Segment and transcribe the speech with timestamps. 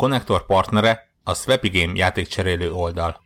[0.00, 3.25] Konnektor partnere a Swapigame játékcserélő oldal.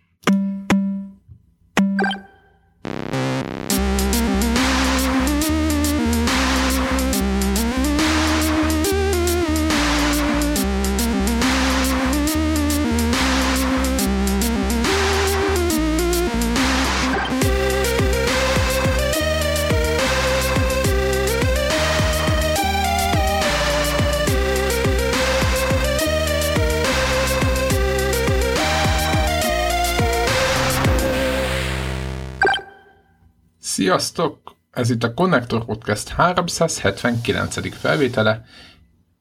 [33.91, 34.57] Sziasztok!
[34.71, 37.77] Ez itt a Connector Podcast 379.
[37.77, 38.45] felvétele.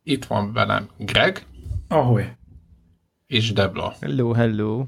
[0.03, 1.45] Itt van velem Greg.
[1.87, 2.25] Ahoy.
[3.27, 3.95] És Debla.
[4.01, 4.85] Hello, hello.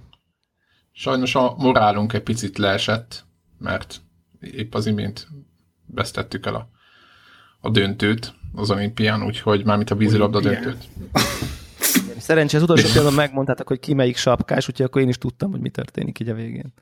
[0.92, 3.26] Sajnos a morálunk egy picit leesett,
[3.58, 4.02] mert
[4.40, 5.28] épp az imént
[5.86, 6.70] vesztettük el a,
[7.60, 10.88] a döntőt az olimpián, úgyhogy mármint a vízilabda döntőt.
[12.18, 15.62] Szerencsé az utolsó pillanatban megmondtátok, hogy ki melyik sapkás, úgyhogy akkor én is tudtam, hogy
[15.62, 16.74] mi történik így a végén.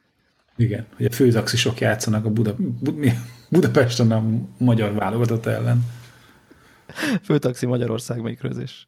[0.60, 3.14] Igen, hogy a főzaxisok játszanak a Buda, Bud,
[3.50, 4.24] Budapesten a
[4.58, 5.86] magyar válogatott ellen.
[7.24, 8.88] Főtaxi Magyarország melyik rözés.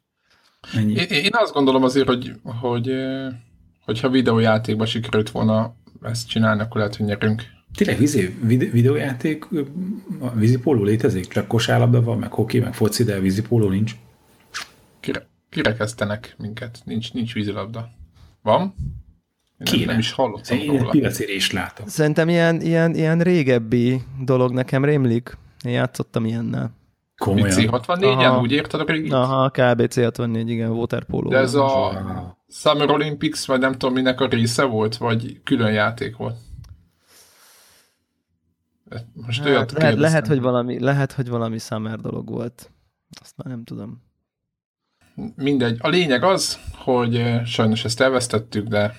[0.74, 0.92] Ennyi.
[0.92, 2.92] Én, azt gondolom azért, hogy, hogy
[3.84, 7.42] hogyha videójátékban sikerült volna ezt csinálni, akkor lehet, hogy nyerünk.
[7.76, 8.36] Tényleg vízi,
[8.70, 9.46] videójáték,
[10.34, 11.28] vízipóló létezik?
[11.28, 13.96] Csak kosárlabda van, meg hoki, meg foci, de vízipóló nincs.
[15.00, 17.90] Kire, kirekesztenek minket, nincs, nincs vízilabda.
[18.42, 18.74] Van?
[19.64, 19.86] Kéne.
[19.86, 20.90] Nem is hallottam Én róla.
[20.90, 21.86] piacére is látom.
[21.86, 25.38] Szerintem ilyen, ilyen, ilyen régebbi dolog nekem rémlik.
[25.64, 26.72] Én játszottam ilyennel.
[27.16, 27.48] Komolyan.
[27.50, 29.12] C64-en, úgy érted a régit?
[29.12, 31.30] Aha, KB C64, igen, waterpolo.
[31.30, 36.16] De ez a Summer Olympics, vagy nem tudom minek a része volt, vagy külön játék
[36.16, 36.36] volt?
[39.12, 42.70] Most hát, olyat lehet, lehet, hogy valami, lehet, hogy valami Summer dolog volt.
[43.20, 44.02] Azt már nem tudom.
[45.36, 45.78] Mindegy.
[45.80, 48.94] A lényeg az, hogy sajnos ezt elvesztettük, de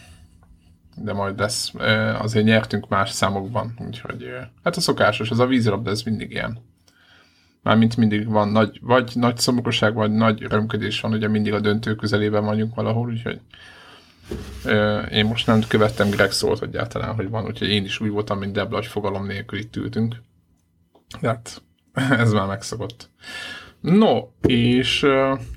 [0.96, 1.74] de majd lesz.
[2.20, 4.30] Azért nyertünk más számokban, úgyhogy
[4.64, 6.58] hát a szokásos, az a vízilabda, ez mindig ilyen.
[7.62, 11.96] Mármint mindig van nagy, vagy nagy szomorúság, vagy nagy örömködés van, ugye mindig a döntő
[11.96, 13.40] közelében vagyunk valahol, úgyhogy
[15.12, 18.54] én most nem követtem Greg szólt egyáltalán, hogy van, úgyhogy én is úgy voltam, mint
[18.54, 20.16] Debla, hogy fogalom nélkül itt ültünk.
[21.22, 21.62] Hát
[22.10, 23.10] ez már megszokott.
[23.80, 25.06] No, és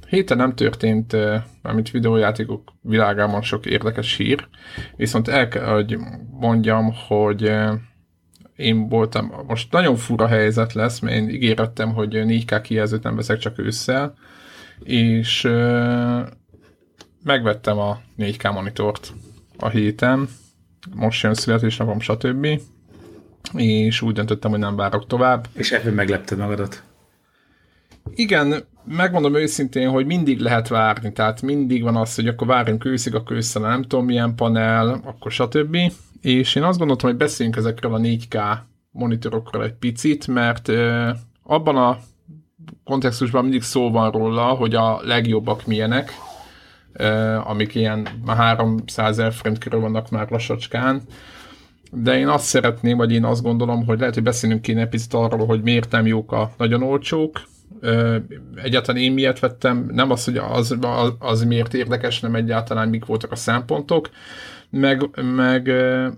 [0.08, 1.16] héten nem történt,
[1.62, 4.48] mármint videójátékok világában sok érdekes hír,
[4.96, 5.98] viszont el kell, hogy
[6.30, 7.52] mondjam, hogy
[8.56, 13.38] én voltam, most nagyon fura helyzet lesz, mert én ígérettem, hogy 4K kijelzőt nem veszek
[13.38, 14.14] csak ősszel,
[14.82, 15.42] és
[17.24, 19.12] megvettem a 4K monitort
[19.58, 20.28] a héten,
[20.94, 22.46] most jön születésnapom, stb.
[23.56, 25.46] És úgy döntöttem, hogy nem várok tovább.
[25.52, 26.82] És ebben meglepted magadat.
[28.14, 33.14] Igen, megmondom őszintén, hogy mindig lehet várni, tehát mindig van az, hogy akkor várjunk őszig,
[33.14, 35.76] akkor ősszel nem tudom milyen panel, akkor stb.
[36.20, 38.58] És én azt gondoltam, hogy beszéljünk ezekről a 4K
[38.90, 41.10] monitorokról egy picit, mert ö,
[41.42, 41.98] abban a
[42.84, 46.10] kontextusban mindig szó van róla, hogy a legjobbak milyenek,
[46.92, 47.06] ö,
[47.44, 51.02] amik ilyen 300 ezer forint körül vannak már lassacskán,
[51.90, 55.46] de én azt szeretném, vagy én azt gondolom, hogy lehet, hogy beszélnünk kéne picit arról,
[55.46, 57.40] hogy miért nem jók a nagyon olcsók,
[58.54, 60.76] egyáltalán én miért vettem, nem az, hogy az,
[61.18, 64.10] az, miért érdekes, nem egyáltalán mik voltak a szempontok,
[64.70, 65.70] meg, meg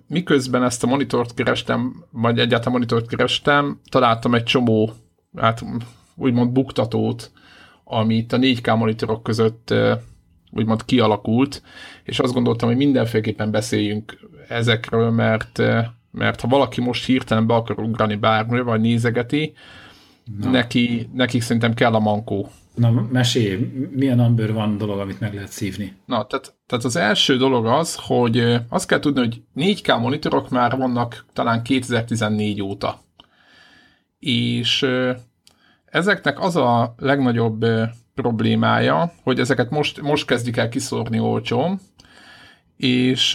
[0.07, 4.93] miközben ezt a monitort kerestem, vagy egyáltalán monitort kerestem, találtam egy csomó,
[5.37, 5.65] hát
[6.15, 7.31] úgymond buktatót,
[7.85, 9.75] amit a 4K monitorok között
[10.51, 11.63] úgymond kialakult,
[12.05, 14.19] és azt gondoltam, hogy mindenféleképpen beszéljünk
[14.49, 15.63] ezekről, mert,
[16.11, 19.53] mert ha valaki most hirtelen be akar ugrani bármi, vagy nézegeti,
[20.41, 22.51] neki, nekik szerintem kell a mankó.
[22.75, 25.97] Na, mesélj, milyen number van dolog, amit meg lehet szívni?
[26.05, 30.77] Na, tehát, tehát az első dolog az, hogy azt kell tudni, hogy 4K monitorok már
[30.77, 33.01] vannak talán 2014 óta.
[34.19, 34.87] És
[35.85, 37.67] ezeknek az a legnagyobb
[38.15, 41.81] problémája, hogy ezeket most, most kezdik el kiszórni olcsón,
[42.77, 43.33] és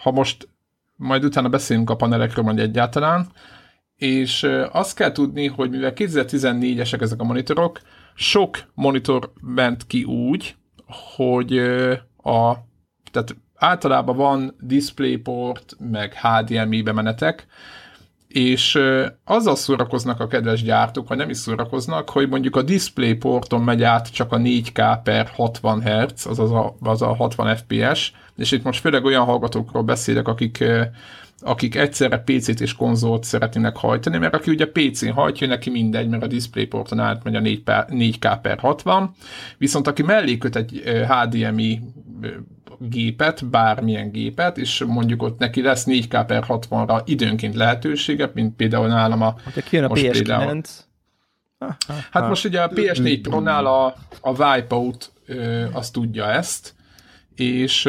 [0.00, 0.48] ha most
[0.96, 3.28] majd utána beszélünk a panelekről majd egyáltalán,
[4.00, 7.80] és azt kell tudni, hogy mivel 2014-esek ezek a monitorok,
[8.14, 10.56] sok monitor ment ki úgy,
[11.16, 11.58] hogy
[12.22, 12.54] a,
[13.10, 17.46] tehát általában van DisplayPort, meg HDMI bemenetek,
[18.28, 18.78] és
[19.24, 24.12] azzal szórakoznak a kedves gyártók, vagy nem is szórakoznak, hogy mondjuk a DisplayPorton megy át
[24.12, 28.80] csak a 4K per 60 Hz, azaz a, az a 60 FPS, és itt most
[28.80, 30.64] főleg olyan hallgatókról beszélek, akik
[31.40, 36.22] akik egyszerre PC-t és konzolt szeretnének hajtani, mert aki ugye PC-n hajtja, neki mindegy, mert
[36.22, 39.14] a DisplayPorton átmegy a 4 per, 4K per 60,
[39.58, 41.80] viszont aki mellé köt egy HDMI
[42.78, 48.86] gépet, bármilyen gépet, és mondjuk ott neki lesz 4K per 60-ra időnként lehetősége, mint például
[48.86, 49.34] nálam a...
[49.44, 50.64] Hogyha kijön a PS9,
[52.10, 55.12] Hát most ugye a PS4 Pro-nál a, a Wipeout
[55.72, 56.74] azt tudja ezt,
[57.34, 57.88] és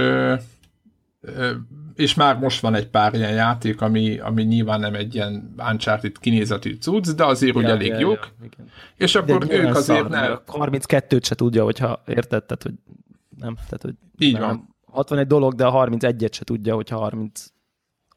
[1.96, 6.18] és már most van egy pár ilyen játék, ami, ami nyilván nem egy ilyen Uncharted
[6.18, 8.30] kinézetű cucc, de azért ja, elég ja, jók.
[8.42, 8.64] Ja,
[8.96, 10.40] és akkor de ők azért nem...
[10.48, 12.74] 32-t se tudja, hogyha érted, tehát, hogy
[13.38, 14.76] nem, tehát, hogy Így nem, van.
[14.86, 17.46] 61 dolog, de a 31-et se tudja, hogyha 30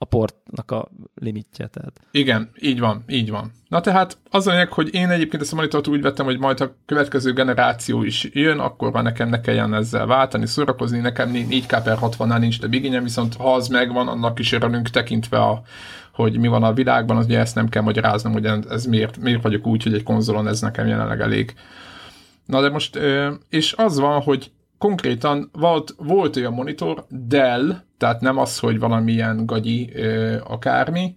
[0.05, 1.67] a portnak a limitje.
[1.67, 2.01] Tehát.
[2.11, 3.53] Igen, így van, így van.
[3.69, 6.61] Na tehát az a lényeg, hogy én egyébként ezt a monitort úgy vettem, hogy majd
[6.61, 11.81] a következő generáció is jön, akkor van nekem ne kelljen ezzel váltani, szórakozni, nekem 4K
[11.85, 15.63] per 60-nál nincs de igényem, viszont ha az megvan, annak is örülünk tekintve a,
[16.13, 19.43] hogy mi van a világban, az ugye ezt nem kell magyaráznom, hogy ez miért, miért
[19.43, 21.55] vagyok úgy, hogy egy konzolon ez nekem jelenleg elég.
[22.47, 22.99] Na de most,
[23.49, 24.51] és az van, hogy
[24.85, 31.15] konkrétan volt, volt olyan monitor, Dell, tehát nem az, hogy valamilyen gagyi ö, akármi,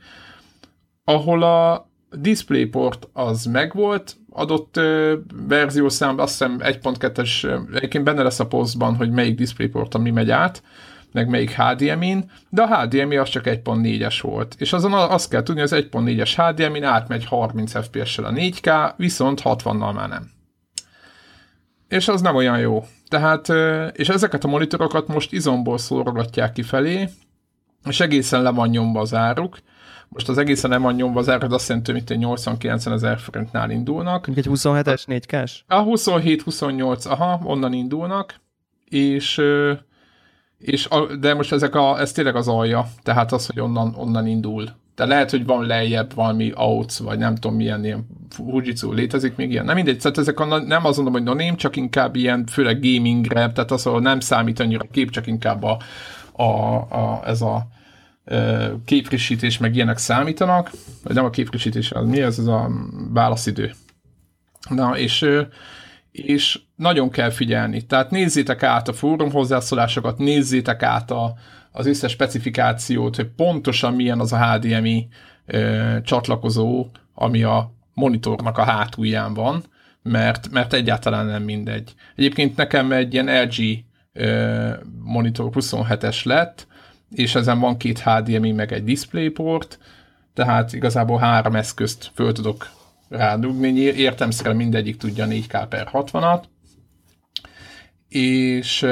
[1.04, 5.16] ahol a DisplayPort az megvolt, adott ö,
[5.48, 10.64] verziószám, azt hiszem 1.2-es, egyébként benne lesz a posztban, hogy melyik DisplayPort, ami megy át,
[11.12, 14.56] meg melyik HDMI-n, de a HDMI az csak 1.4-es volt.
[14.58, 19.42] És azon azt kell tudni, hogy az 1.4-es HDMI-n átmegy 30 FPS-sel a 4K, viszont
[19.44, 20.36] 60-nal már nem.
[21.88, 22.86] És az nem olyan jó.
[23.08, 23.48] Tehát,
[23.98, 27.10] és ezeket a monitorokat most izomból szórogatják kifelé,
[27.86, 29.60] és egészen le van nyomva az áruk.
[30.10, 34.28] Most az egészen nem van nyomva az áruk, azt jelenti, hogy 80 ezer forintnál indulnak.
[34.28, 35.62] Egy 27-es 4K-s?
[35.68, 38.36] A 27-28, aha, onnan indulnak,
[38.86, 39.42] és,
[40.58, 40.88] és
[41.20, 44.66] de most ezek a, ez tényleg az alja, tehát az, hogy onnan, onnan indul
[44.98, 49.52] de lehet, hogy van lejjebb valami AUX, vagy nem tudom milyen ilyen Fujitsu létezik még
[49.52, 49.66] ilyen.
[49.66, 52.82] Nem mindegy, tehát ezek a, nem azt mondom, hogy no name, csak inkább ilyen, főleg
[52.82, 55.78] gamingre, tehát az, ahol nem számít annyira a kép, csak inkább a,
[56.32, 57.68] a, a ez a
[58.26, 60.72] e, képfrissítés meg ilyenek számítanak,
[61.04, 62.70] vagy nem a képfrissítés, az mi ez, ez a
[63.14, 63.72] válaszidő.
[64.70, 65.30] Na, és
[66.12, 67.86] és nagyon kell figyelni.
[67.86, 71.34] Tehát nézzétek át a fórum hozzászólásokat, nézzétek át a,
[71.72, 75.08] az összes specifikációt, hogy pontosan milyen az a HDMI
[75.46, 79.64] ö, csatlakozó, ami a monitornak a hátulján van,
[80.02, 81.94] mert, mert egyáltalán nem mindegy.
[82.16, 83.56] Egyébként nekem egy ilyen LG
[84.14, 84.70] ö,
[85.04, 86.68] monitor 27-es lett,
[87.10, 89.80] és ezen van két HDMI, meg egy DisplayPort,
[90.34, 92.70] tehát igazából három eszközt föl tudok
[93.10, 96.44] rádugni, értemszerűen mindegyik tudja 4K per 60-at,
[98.10, 98.86] és,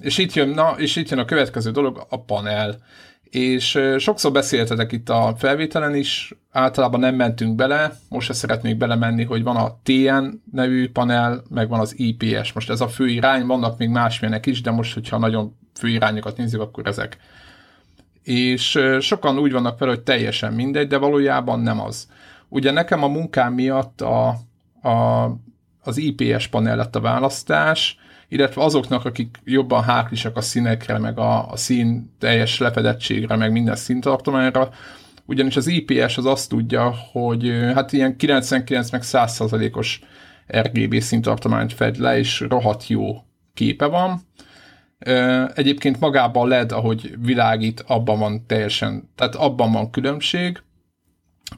[0.00, 2.78] és, itt jön, na, és itt jön a következő dolog, a panel.
[3.22, 9.24] És sokszor beszéltetek itt a felvételen is, általában nem mentünk bele, most se szeretnék belemenni,
[9.24, 12.52] hogy van a TN nevű panel, meg van az IPS.
[12.52, 16.36] Most ez a fő irány, vannak még másmilyenek is, de most, hogyha nagyon fő irányokat
[16.36, 17.16] nézzük, akkor ezek.
[18.22, 22.08] És sokan úgy vannak fel, hogy teljesen mindegy, de valójában nem az.
[22.48, 24.28] Ugye nekem a munkám miatt a,
[24.88, 25.28] a,
[25.82, 27.98] az IPS panel lett a választás,
[28.32, 33.76] illetve azoknak, akik jobban háklisak a színekre, meg a, a szín teljes lefedettségre, meg minden
[33.76, 34.70] színtartományra,
[35.24, 39.42] ugyanis az IPS az azt tudja, hogy hát ilyen 99 meg 100
[39.72, 40.00] os
[40.56, 43.16] RGB színtartományt fed le, és rohadt jó
[43.54, 44.20] képe van.
[45.54, 50.62] Egyébként magában a LED, ahogy világít, abban van teljesen, tehát abban van különbség,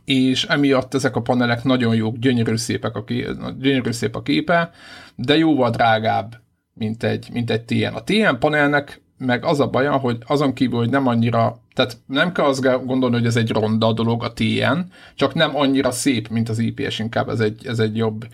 [0.05, 3.27] és emiatt ezek a panelek nagyon jók, gyönyörű, szépek a ké,
[3.59, 4.71] gyönyörű szép a képe,
[5.17, 6.43] de jóval drágább,
[6.75, 7.95] mint egy, mint egy TN.
[7.95, 12.33] A TN panelnek meg az a baja, hogy azon kívül, hogy nem annyira, tehát nem
[12.33, 14.79] kell azt gondolni, hogy ez egy ronda dolog a TN,
[15.15, 18.27] csak nem annyira szép, mint az IPS, inkább ez egy, ez egy jobb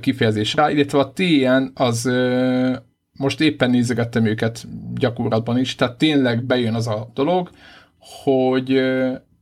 [0.00, 2.10] kifejezés rá, illetve a TN az
[3.12, 7.50] most éppen nézegettem őket gyakorlatban is, tehát tényleg bejön az a dolog,
[8.22, 8.80] hogy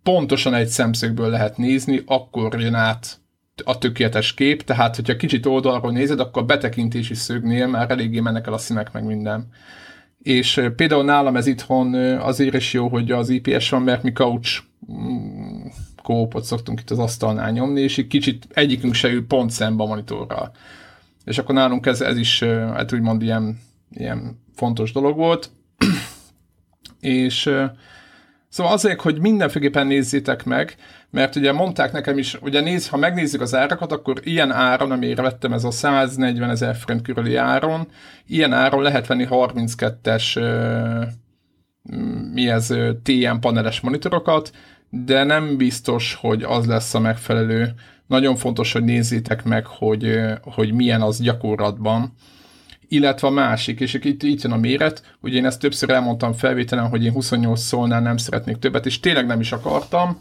[0.02, 3.20] pontosan egy szemszögből lehet nézni, akkor jön át
[3.64, 8.52] a tökéletes kép, tehát hogyha kicsit oldalról nézed, akkor betekintési szögnél már eléggé mennek el
[8.52, 9.48] a színek meg minden.
[10.22, 14.62] És például nálam ez itthon azért is jó, hogy az IPS van, mert mi couch
[14.92, 15.66] mm,
[16.02, 19.86] kópot szoktunk itt az asztalnál nyomni, és egy kicsit egyikünk se ül pont szembe a
[19.86, 20.52] monitorral.
[21.24, 23.60] És akkor nálunk ez, ez is, hát úgymond ilyen,
[23.90, 25.50] ilyen fontos dolog volt.
[27.00, 27.50] és
[28.56, 30.76] Szóval azért, hogy mindenféleképpen nézzétek meg,
[31.10, 35.22] mert ugye mondták nekem is, ugye néz, ha megnézzük az árakat, akkor ilyen áron, amire
[35.22, 37.88] vettem ez a 140 ezer forint körüli áron,
[38.26, 40.40] ilyen áron lehet venni 32-es
[42.32, 44.50] mi ez, TN paneles monitorokat,
[44.90, 47.74] de nem biztos, hogy az lesz a megfelelő.
[48.06, 52.12] Nagyon fontos, hogy nézzétek meg, hogy, hogy milyen az gyakorlatban.
[52.88, 56.88] Illetve a másik, és itt, itt jön a méret, ugye én ezt többször elmondtam felvételen,
[56.88, 60.18] hogy én 28 szólnál nem szeretnék többet, és tényleg nem is akartam,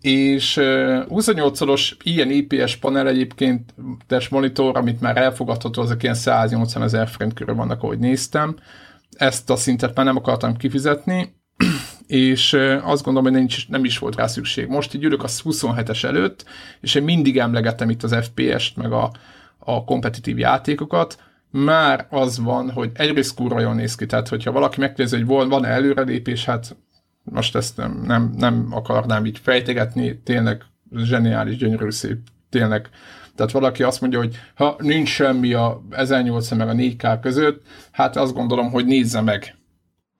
[0.00, 3.74] és 28-szoros ilyen IPS panel egyébként
[4.06, 8.56] test monitor, amit már elfogadható, azok ilyen 180 ezer forint körül vannak, ahogy néztem.
[9.16, 11.34] Ezt a szintet már nem akartam kifizetni,
[12.06, 12.52] és
[12.82, 14.68] azt gondolom, hogy nincs, nem is volt rá szükség.
[14.68, 16.44] Most így ülök a 27-es előtt,
[16.80, 19.12] és én mindig emlegetem itt az FPS-t, meg a,
[19.58, 21.18] a kompetitív játékokat,
[21.50, 25.48] már az van, hogy egyrészt kurva jól néz ki, tehát hogyha valaki megkérdezi, hogy van,
[25.48, 26.76] van-e előrelépés, hát
[27.22, 30.62] most ezt nem, nem, nem akarnám így fejtegetni, tényleg
[30.96, 32.18] zseniális, gyönyörű szép,
[32.50, 32.88] tényleg.
[33.34, 38.16] Tehát valaki azt mondja, hogy ha nincs semmi a 1080 meg a 4K között, hát
[38.16, 39.56] azt gondolom, hogy nézze meg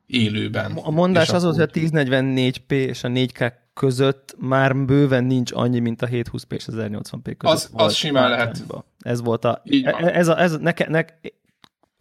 [0.07, 0.73] élőben.
[0.83, 6.03] A mondás az, hogy a 1044p és a 4K között már bőven nincs annyi, mint
[6.03, 7.43] a 720p és az 1080p között.
[7.43, 8.65] Az, az simán lehet.
[8.99, 9.63] Ez volt a...
[10.01, 11.19] Ez, a, ez neke, neke,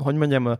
[0.04, 0.58] hogy mondjam,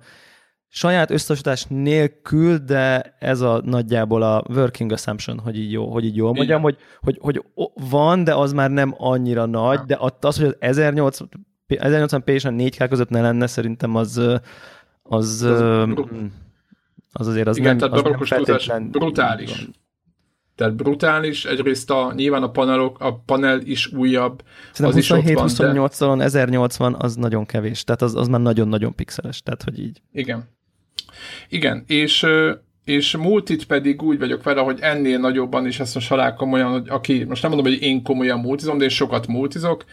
[0.68, 6.16] saját összehasonlítás nélkül, de ez a nagyjából a working assumption, hogy így jó, hogy így
[6.16, 7.44] jól mondjam, hogy, hogy, hogy
[7.90, 11.30] van, de az már nem annyira nagy, de az, hogy az 1080,
[11.68, 15.42] 1080p és a 4K között ne lenne, szerintem az az, az,
[17.12, 18.90] az azért az igen, nem, tehát az nem feltétlen...
[18.92, 19.70] brutális.
[20.58, 24.44] Tehát brutális, egyrészt a, nyilván a panelok, a panel is újabb.
[24.72, 26.24] Szerintem 27-28-on de...
[26.24, 30.02] 1080 az nagyon kevés, tehát az, az már nagyon-nagyon pixeles, tehát hogy így.
[30.12, 30.50] Igen.
[31.50, 32.26] Igen, és
[32.84, 36.90] és multit pedig úgy vagyok vele, hogy ennél nagyobban is ezt most halál komolyan, hogy
[36.90, 39.86] aki, most nem mondom, hogy én komolyan multizom, de én sokat multizok,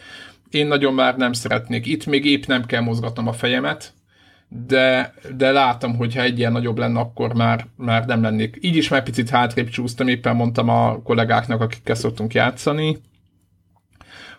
[0.49, 1.85] én nagyon már nem szeretnék.
[1.85, 3.93] Itt még épp nem kell mozgatnom a fejemet,
[4.49, 8.57] de, de látom, hogy ha egy ilyen nagyobb lenne, akkor már, már nem lennék.
[8.61, 13.01] Így is már picit hátrébb csúsztam, éppen mondtam a kollégáknak, akikkel szoktunk játszani,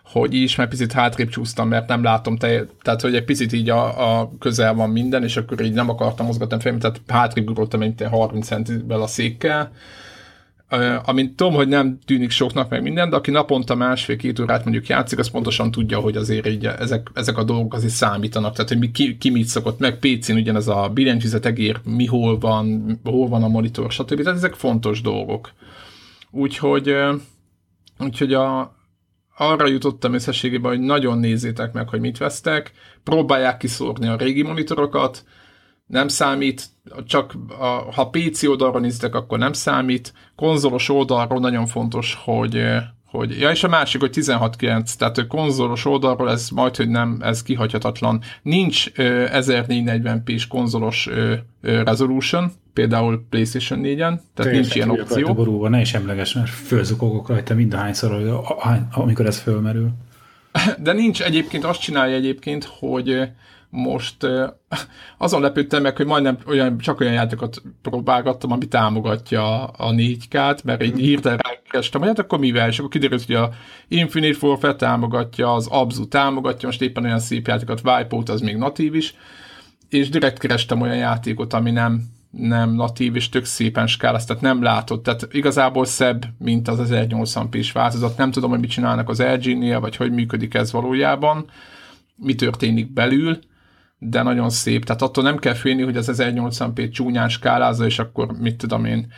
[0.03, 3.53] hogy így is már picit hátrébb csúsztam, mert nem látom, te, tehát hogy egy picit
[3.53, 7.01] így a, a közel van minden, és akkor így nem akartam mozgatni a fejem, tehát
[7.07, 9.71] hátrébb ugrottam, mint 30 centivel a székkel,
[11.03, 15.19] amint tudom, hogy nem tűnik soknak meg minden, de aki naponta másfél-két órát mondjuk játszik,
[15.19, 18.91] az pontosan tudja, hogy azért így ezek, ezek a dolgok azért számítanak, tehát hogy mi,
[18.91, 23.43] ki, ki mit szokott meg, PC-n ugyanez a billentyűzet egér, mi hol van, hol van
[23.43, 24.21] a monitor, stb.
[24.21, 25.51] Tehát ezek fontos dolgok.
[26.31, 26.95] Úgyhogy,
[27.99, 28.75] úgyhogy a,
[29.37, 32.71] arra jutottam összességében, hogy nagyon nézzétek meg, hogy mit vesztek,
[33.03, 35.23] próbálják kiszórni a régi monitorokat,
[35.87, 36.65] nem számít,
[37.05, 40.13] csak a, ha PC oldalról nézitek, akkor nem számít.
[40.35, 42.63] Konzolos oldalról nagyon fontos, hogy,
[43.05, 47.17] hogy ja, és a másik, hogy 16.9, tehát a konzolos oldalról ez majd, hogy nem,
[47.21, 48.21] ez kihagyhatatlan.
[48.41, 51.09] Nincs 1440p-s konzolos
[51.61, 55.33] resolution, például PlayStation 4-en, tehát nincs ilyen opció.
[55.33, 58.41] Borúva, ne is emleges, mert fölzukogok rajta mindahányszor,
[58.91, 59.89] amikor ez fölmerül.
[60.79, 63.29] De nincs egyébként, azt csinálja egyébként, hogy
[63.69, 64.27] most
[65.17, 70.83] azon lepődtem meg, hogy majdnem olyan, csak olyan játékokat próbálgattam, ami támogatja a 4K-t, mert
[70.83, 73.49] így hirtelen rákerestem, hogy hát akkor mivel, és akkor kiderült, hogy a
[73.87, 78.95] Infinite Warfare támogatja, az Abzu támogatja, most éppen olyan szép játékot, Wipeout az még natív
[78.95, 79.15] is,
[79.89, 84.63] és direkt kerestem olyan játékot, ami nem, nem natív, és tök szépen skáláz, tehát nem
[84.63, 88.17] látod, tehát igazából szebb, mint az 1080p-s változat.
[88.17, 91.45] Nem tudom, hogy mit csinálnak az LG-nél, vagy hogy működik ez valójában,
[92.15, 93.39] mi történik belül,
[93.99, 94.85] de nagyon szép.
[94.85, 99.13] Tehát attól nem kell félni, hogy az 1080p csúnyán skálázza, és akkor mit tudom én,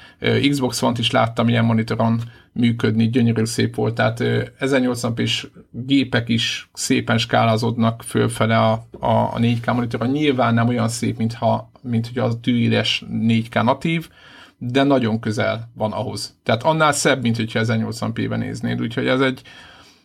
[0.49, 2.21] Xbox One-t is láttam ilyen monitoron
[2.51, 3.95] működni, gyönyörű szép volt.
[3.95, 4.19] Tehát
[4.59, 10.09] 1080p-s gépek is szépen skálázódnak fölfele a, a, a 4K monitoron.
[10.09, 14.09] Nyilván nem olyan szép, mint, ha, mint hogy az tűéles 4K natív,
[14.57, 16.37] de nagyon közel van ahhoz.
[16.43, 19.41] Tehát annál szebb, mint hogyha 1080p-ben néznéd, úgyhogy ez egy,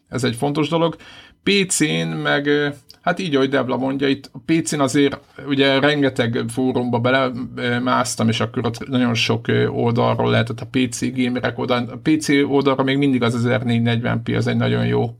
[0.08, 0.96] ez egy fontos dolog.
[1.42, 2.48] PC-n meg
[3.04, 8.66] Hát így, ahogy Debla mondja, itt a PC-n azért ugye rengeteg fórumba belemásztam, és akkor
[8.66, 11.88] ott nagyon sok oldalról lehetett a PC gamerek oldal.
[11.88, 15.16] A PC oldalra még mindig az 1440p, az egy nagyon jó,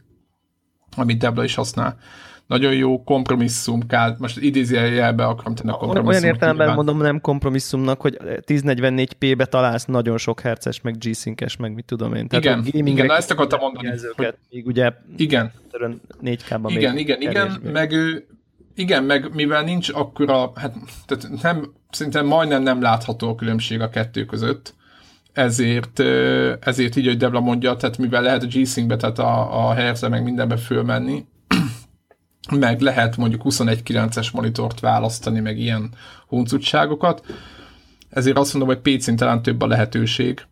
[0.96, 1.98] amit Debla is használ
[2.46, 6.22] nagyon jó kompromisszum kell, most idézőjelbe akarom tenni a kompromisszum.
[6.22, 6.84] Olyan értelemben nyilván.
[6.84, 12.28] mondom nem kompromisszumnak, hogy 1044p-be találsz nagyon sok herces, meg G-Sync-es, meg mit tudom én.
[12.28, 13.88] Tehát igen, igen, igen ezt akartam mondani.
[14.16, 14.34] Hogy...
[14.50, 15.52] Még ugye igen.
[16.22, 18.26] 4K-ban igen, igen, igen, meg ő,
[18.74, 20.74] igen, meg mivel nincs akkora, hát
[21.06, 24.74] tehát nem, szerintem majdnem nem látható a különbség a kettő között,
[25.32, 26.00] ezért,
[26.60, 30.22] ezért így, hogy Debla mondja, tehát mivel lehet a G-Syncbe, tehát a, a herze meg
[30.22, 31.24] mindenbe fölmenni,
[32.50, 35.90] meg lehet mondjuk 21.9-es monitort választani, meg ilyen
[36.26, 37.24] huncutságokat.
[38.10, 40.46] ezért azt mondom, hogy PC-n talán több a lehetőség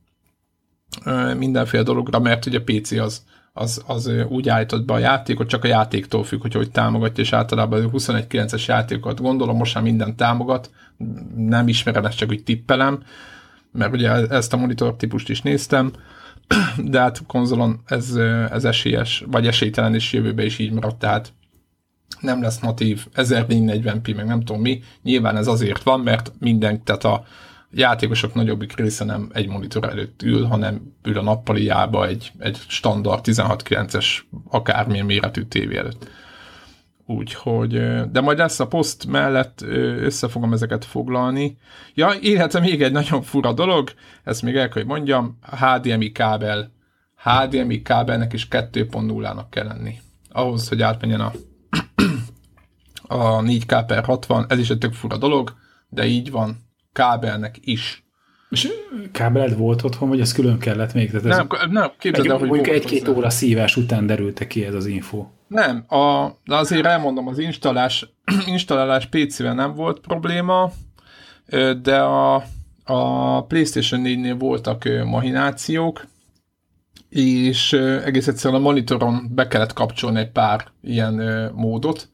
[1.37, 5.69] mindenféle dologra, mert ugye PC az, az, az úgy állított be a játékot, csak a
[5.69, 10.71] játéktól függ, hogy hogy támogatja, és általában 21.9-es játékokat gondolom, most már minden támogat,
[11.37, 13.03] nem ismerem, ezt csak úgy tippelem,
[13.73, 15.93] mert ugye ezt a monitor típust is néztem,
[16.93, 18.15] de hát konzolon ez,
[18.51, 21.33] ez esélyes, vagy esélytelen is jövőben is így maradt, tehát
[22.23, 24.83] nem lesz natív 1440p, meg nem tudom mi.
[25.03, 27.25] Nyilván ez azért van, mert minden, tehát a
[27.75, 33.25] játékosok nagyobbik része nem egy monitor előtt ül, hanem ül a nappaliába egy, egy standard
[33.25, 34.07] 16.9-es
[34.51, 36.11] akármilyen méretű tévé előtt.
[37.07, 37.71] Úgyhogy,
[38.11, 39.63] de majd lesz a poszt mellett
[40.01, 41.57] össze fogom ezeket foglalni.
[41.95, 43.91] Ja, illetve még egy nagyon fura dolog,
[44.25, 46.73] ezt még el kell, hogy mondjam, HDMI kábel.
[47.17, 49.95] HDMI kábelnek is 2.0-nak kell lenni.
[50.33, 51.33] Ahhoz, hogy átmenjen a,
[53.13, 55.55] a 4K per 60, ez is egy tök fura dolog,
[55.89, 56.57] de így van,
[56.93, 58.05] kábelnek is.
[58.51, 58.69] És
[59.13, 61.11] kábeled volt otthon, vagy ez külön kellett még?
[61.11, 64.75] Tehát ez nem, nem képzeld el, hogy Mondjuk egy-két óra szívás után derült ki ez
[64.75, 65.27] az info.
[65.47, 68.15] Nem, a, de azért elmondom, az installás,
[68.47, 70.73] installálás PC-vel nem volt probléma,
[71.83, 72.45] de a,
[72.85, 76.07] a PlayStation 4-nél voltak mahinációk,
[77.09, 77.73] és
[78.05, 81.15] egész egyszerűen a monitoron be kellett kapcsolni egy pár ilyen
[81.55, 82.09] módot,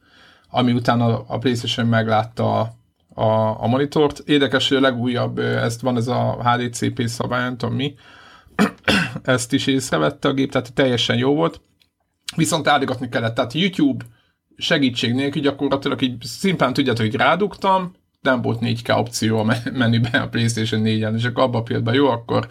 [0.49, 2.73] ami után a, PlayStation meglátta a,
[3.21, 4.19] a, a monitort.
[4.25, 7.95] Érdekes, hogy a legújabb, ezt van ez a HDCP szabály, nem tudom mi,
[9.23, 11.61] ezt is észrevette a gép, tehát teljesen jó volt.
[12.35, 14.05] Viszont áldogatni kellett, tehát YouTube
[14.57, 20.29] segítség nélkül gyakorlatilag így szimplán tudjátok, hogy rádugtam, nem volt 4K opció a menüben a
[20.29, 22.49] PlayStation 4-en, és akkor abban pillanatban jó, akkor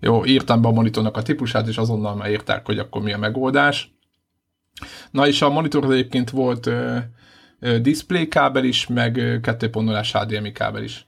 [0.00, 3.18] jó, írtam be a monitornak a típusát, és azonnal már írták, hogy akkor mi a
[3.18, 3.92] megoldás.
[5.10, 6.70] Na és a monitor egyébként volt
[7.80, 11.06] display kábel is, meg 2.0-as HDMI kábel is.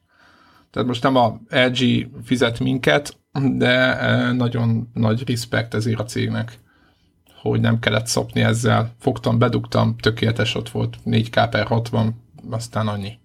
[0.71, 3.17] Tehát most nem a LG fizet minket,
[3.57, 3.97] de
[4.33, 6.59] nagyon nagy respekt ezért a cégnek,
[7.41, 8.95] hogy nem kellett szopni ezzel.
[8.99, 12.15] Fogtam, bedugtam, tökéletes ott volt, 4K per 60,
[12.51, 13.19] aztán annyi.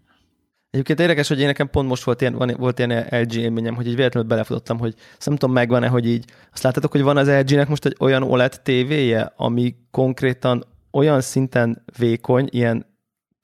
[0.70, 3.96] Egyébként érdekes, hogy én nekem pont most volt ilyen, volt ilyen LG élményem, hogy így
[3.96, 7.86] véletlenül belefutottam, hogy nem tudom, megvan-e, hogy így, azt láttátok, hogy van az LG-nek most
[7.86, 12.86] egy olyan OLED tévéje, ami konkrétan olyan szinten vékony, ilyen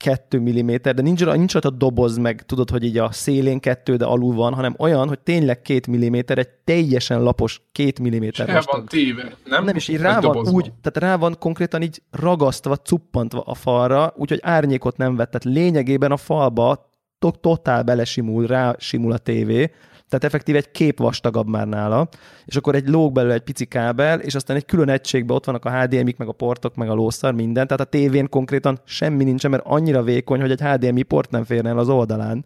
[0.01, 3.95] 2 mm, de nincs, nincs ott a doboz, meg tudod, hogy így a szélén 2,
[3.95, 8.63] de alul van, hanem olyan, hogy tényleg 2 mm, egy teljesen lapos 2 mm vastag.
[8.71, 9.63] van téve, nem?
[9.63, 14.13] Nem, és így rá van úgy, tehát rá van konkrétan így ragasztva, cuppantva a falra,
[14.15, 16.89] úgyhogy árnyékot nem vett, tehát lényegében a falba
[17.41, 19.71] totál belesimul, rá simul a tévé,
[20.11, 22.09] tehát effektív egy kép vastagabb már nála,
[22.45, 25.65] és akkor egy lóg belőle egy pici kábel, és aztán egy külön egységben ott vannak
[25.65, 29.51] a HDMI-k, meg a portok, meg a lószar, minden, tehát a tévén konkrétan semmi nincsen,
[29.51, 32.45] mert annyira vékony, hogy egy HDMI port nem férne el az oldalán.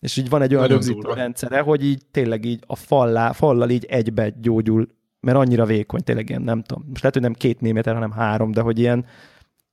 [0.00, 0.80] És így van egy olyan
[1.14, 4.88] rendszere, hogy így tényleg így a fallá, fallal így egybe gyógyul,
[5.20, 8.50] mert annyira vékony, tényleg ilyen, nem tudom, most lehet, hogy nem két méter, hanem három,
[8.50, 9.04] de hogy ilyen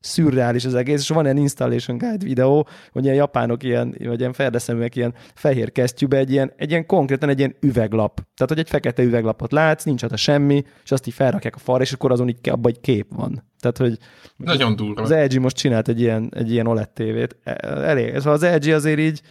[0.01, 4.33] szürreális az egész, és van ilyen installation guide videó, hogy ilyen japánok ilyen, vagy ilyen
[4.33, 8.13] ferdeszeműek ilyen fehér kesztyűbe egy ilyen, egy ilyen konkrétan egy ilyen üveglap.
[8.15, 11.83] Tehát, hogy egy fekete üveglapot látsz, nincs ott semmi, és azt így felrakják a falra,
[11.83, 13.49] és akkor azon így abban egy kép van.
[13.59, 13.97] Tehát, hogy
[14.37, 15.01] nagyon durva.
[15.01, 17.35] Az LG most csinált egy ilyen, egy ilyen OLED tévét.
[17.43, 18.15] E, elég.
[18.15, 19.21] Szóval az LG azért így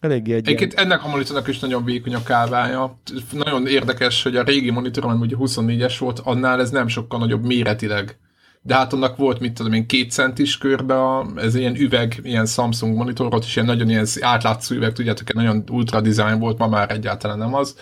[0.00, 0.84] eléggé egy Egyébként ilyen...
[0.84, 3.00] ennek a monitornak is nagyon vékony a kávája.
[3.32, 7.44] Nagyon érdekes, hogy a régi monitorom, ami ugye 24-es volt, annál ez nem sokkal nagyobb
[7.44, 8.18] méretileg
[8.66, 12.46] de hát annak volt, mit tudom én, két centis körbe, a, ez ilyen üveg, ilyen
[12.46, 16.90] Samsung monitor és ilyen nagyon ilyen átlátszó üveg, tudjátok, nagyon ultra design volt, ma már
[16.90, 17.76] egyáltalán nem az.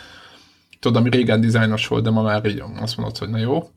[0.80, 3.70] Tudod, ami régen dizájnos volt, de ma már így azt mondod, hogy na jó.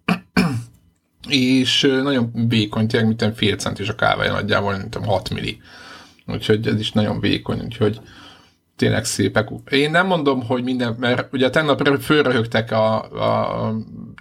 [1.28, 5.62] és nagyon vékony, tényleg mint fél centis a kávája nagyjából, mint 6 milli.
[6.26, 8.00] Úgyhogy ez is nagyon vékony, úgyhogy
[8.78, 9.50] tényleg szépek.
[9.70, 13.74] Én nem mondom, hogy minden, mert ugye tegnap fölröhögtek a, a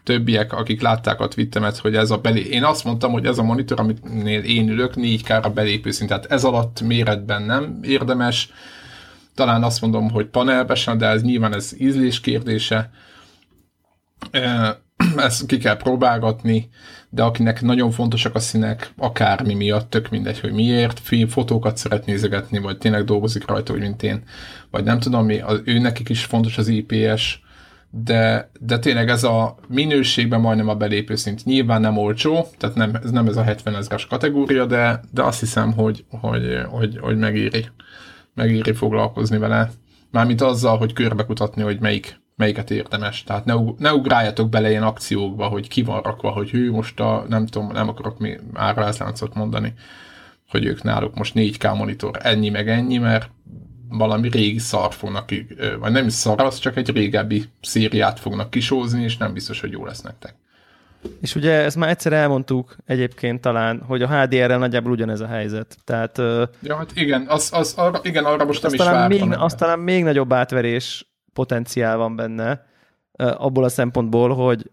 [0.04, 2.40] többiek, akik látták a twittemet, hogy ez a belé...
[2.40, 4.04] Én azt mondtam, hogy ez a monitor, amit
[4.44, 8.50] én ülök, 4K-ra belépő szint, tehát ez alatt méretben nem érdemes.
[9.34, 12.90] Talán azt mondom, hogy panelbesen, de ez nyilván ez ízlés kérdése.
[15.16, 16.68] Ezt ki kell próbálgatni,
[17.10, 22.06] de akinek nagyon fontosak a színek, akármi miatt, tök mindegy, hogy miért, film, fotókat szeret
[22.06, 24.22] nézegetni, vagy tényleg dolgozik rajta, úgy mint én,
[24.70, 27.40] vagy nem tudom mi, az, ő nekik is fontos az IPS,
[27.90, 31.44] de, de tényleg ez a minőségben majdnem a belépőszint.
[31.44, 35.40] Nyilván nem olcsó, tehát nem, ez nem ez a 70 ezeres kategória, de, de azt
[35.40, 37.66] hiszem, hogy, hogy, hogy, hogy megéri,
[38.34, 39.70] megéri foglalkozni vele.
[40.10, 43.22] Mármint azzal, hogy körbekutatni, hogy melyik, melyiket érdemes.
[43.22, 47.24] Tehát ne, ne ugráljatok bele ilyen akciókba, hogy ki van rakva, hogy hű, most a,
[47.28, 49.74] nem tudom, nem akarok mi árlázláncot mondani,
[50.48, 53.30] hogy ők náluk most 4K monitor ennyi meg ennyi, mert
[53.88, 55.30] valami régi szar fognak,
[55.78, 59.70] vagy nem is szar, az csak egy régebbi szériát fognak kisózni, és nem biztos, hogy
[59.70, 60.34] jó lesz nektek.
[61.20, 65.76] És ugye ezt már egyszer elmondtuk egyébként talán, hogy a HDR-rel nagyjából ugyanez a helyzet.
[65.84, 66.18] Tehát,
[66.62, 69.24] ja, hát igen, az, az, arra, igen, arra most nem is talán még,
[69.56, 72.64] talán még nagyobb átverés potenciál van benne,
[73.16, 74.70] abból a szempontból, hogy,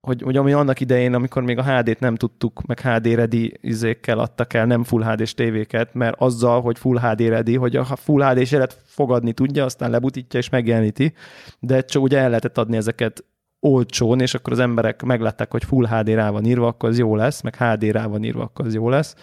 [0.00, 4.18] hogy, hogy ami annak idején, amikor még a HD-t nem tudtuk, meg HD ready izékkel
[4.18, 8.22] adtak el, nem Full HD-s tévéket, mert azzal, hogy Full HD ready, hogy a Full
[8.22, 11.12] HD-s fogadni tudja, aztán lebutítja és megjeleníti,
[11.60, 13.24] de csak ugye el lehetett adni ezeket
[13.64, 17.16] olcsón, és akkor az emberek meglátták, hogy Full HD rá van írva, akkor az jó
[17.16, 19.14] lesz, meg HD rá van írva, akkor az jó lesz.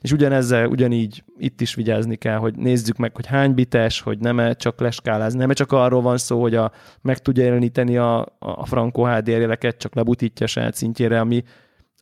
[0.00, 4.38] És ugyanezzel, ugyanígy itt is vigyázni kell, hogy nézzük meg, hogy hány bites, hogy nem
[4.38, 8.36] -e csak leskálázni, nem -e csak arról van szó, hogy a, meg tudja jeleníteni a,
[8.38, 11.42] a Franco HDR jeleket, csak lebutítja saját szintjére, ami,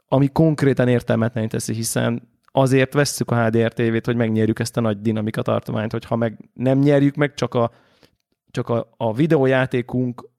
[0.08, 5.00] ami konkrétan értelmetlen teszi, hiszen azért vesszük a HDR tévét, hogy megnyerjük ezt a nagy
[5.00, 7.70] dinamika tartományt, hogyha meg nem nyerjük meg, csak a,
[8.50, 10.29] csak a, a videójátékunk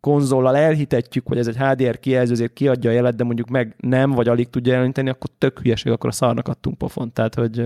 [0.00, 4.10] konzollal elhitetjük, hogy ez egy HDR kijelző, ezért kiadja a jelet, de mondjuk meg nem,
[4.10, 7.12] vagy alig tudja jeleníteni, akkor tök hülyeség, akkor a szarnak adtunk pofont.
[7.12, 7.64] Tehát, hogy,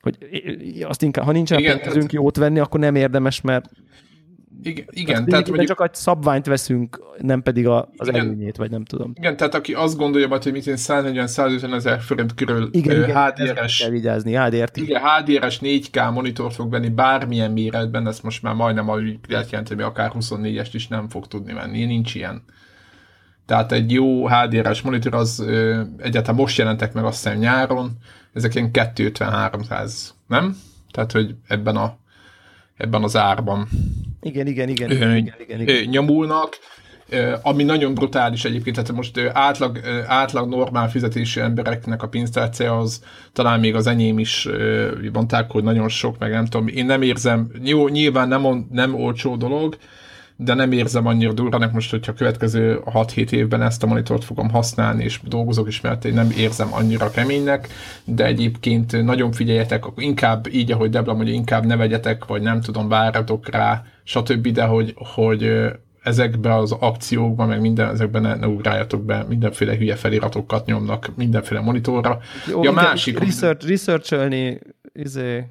[0.00, 0.16] hogy
[0.82, 3.70] azt inkább, ha nincsen pénzünk jót venni, akkor nem érdemes, mert
[4.62, 5.68] igen, igen tehát mondjuk...
[5.68, 9.12] csak egy szabványt veszünk, nem pedig a, az igen, előnyét, vagy nem tudom.
[9.14, 13.78] Igen, tehát aki azt gondolja, hogy mit 140-150 ezer forint körül igen, HDR-es...
[13.78, 18.88] kell vigyázni, HDR-t Igen, HDR-es 4K monitor fog venni bármilyen méretben, ezt most már majdnem
[18.88, 22.42] alig lehet jelenteni, hogy akár 24-est is nem fog tudni venni, nincs ilyen.
[23.46, 27.90] Tehát egy jó HDR-es monitor az ö, egyáltalán most jelentek meg azt hiszem nyáron,
[28.32, 29.92] ezek ilyen 250-300,
[30.26, 30.56] nem?
[30.90, 31.96] Tehát, hogy ebben a
[32.78, 33.68] ebben az árban.
[34.22, 34.90] Igen, igen, igen.
[34.90, 35.88] igen, igen, igen, igen.
[35.88, 36.58] Nyomulnak,
[37.42, 43.02] ami nagyon brutális egyébként, tehát most átlag, átlag normál fizetésű embereknek a pénztárcája az
[43.32, 44.48] talán még az enyém is
[45.12, 49.36] mondták, hogy nagyon sok, meg nem tudom, én nem érzem, jó, nyilván nem, nem olcsó
[49.36, 49.76] dolog,
[50.40, 54.50] de nem érzem annyira durvának most, hogyha a következő 6-7 évben ezt a monitort fogom
[54.50, 57.68] használni, és dolgozok is, mert én nem érzem annyira keménynek,
[58.04, 62.88] de egyébként nagyon figyeljetek, inkább így, ahogy Debla mondja, inkább ne vegyetek, vagy nem tudom,
[62.88, 65.50] várjatok rá, stb., de hogy, hogy
[66.02, 71.60] ezekbe az akciókban, meg minden ezekben ne, ne ugráljatok be, mindenféle hülye feliratokat nyomnak mindenféle
[71.60, 72.18] monitorra.
[72.46, 73.18] Jó, ja, másik...
[73.18, 74.60] Research, researcholni,
[74.92, 75.44] izé...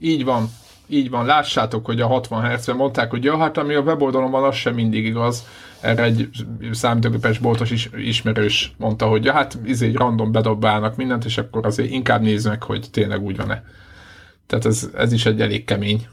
[0.00, 0.48] Így van,
[0.88, 4.44] így van, lássátok, hogy a 60 Hz-ben mondták, hogy ja, hát ami a weboldalon van,
[4.44, 5.46] az sem mindig igaz.
[5.80, 6.30] Erre egy
[6.70, 11.66] számítógépes boltos is, ismerős mondta, hogy ja, hát izé egy random bedobálnak mindent, és akkor
[11.66, 13.64] azért inkább nézd meg, hogy tényleg úgy van-e.
[14.46, 16.06] Tehát ez, ez is egy elég kemény.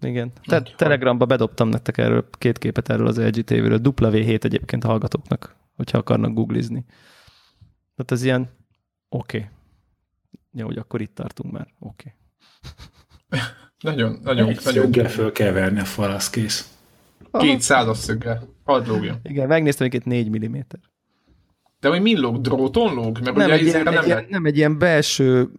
[0.00, 0.32] Igen.
[0.46, 3.80] Te- Telegramban bedobtam nektek erről két képet erről az LG TV-ről.
[3.82, 6.84] W7 egyébként hallgatóknak, hogyha akarnak googlizni.
[7.96, 8.50] Tehát ez ilyen
[9.08, 9.36] oké.
[9.36, 9.50] Okay.
[10.52, 11.68] Ja, hogy akkor itt tartunk már.
[11.78, 12.14] Oké.
[13.28, 13.40] Okay.
[13.80, 14.82] Nagyon, nagyon, Egy nagyon.
[14.82, 16.68] Szöggel föl kell verni a fal, az kész.
[17.32, 18.48] Két százas szöggel.
[18.64, 19.16] Hadd lógjon.
[19.22, 20.54] Igen, megnéztem egy 4 mm.
[21.80, 22.40] De hogy mi lóg?
[22.40, 23.18] Dróton lóg?
[23.20, 25.50] Mert nem, egy ilyen, nem, egy ilyen, nem egy ilyen belső,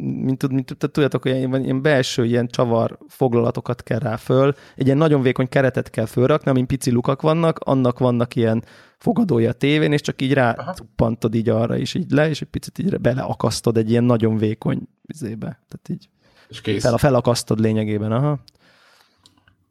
[0.00, 4.98] mint, mint tudjátok, hogy ilyen, ilyen belső ilyen csavar foglalatokat kell rá föl, egy ilyen
[4.98, 8.64] nagyon vékony keretet kell fölrakni, amin pici lukak vannak, annak vannak ilyen
[8.98, 12.48] fogadója a tévén, és csak így rá cuppantod így arra, és így le, és egy
[12.48, 15.46] picit így beleakasztod egy ilyen nagyon vékony vizébe.
[15.68, 16.08] Tehát így
[16.48, 16.82] és kész.
[16.82, 18.38] Fel, felakasztod lényegében, aha.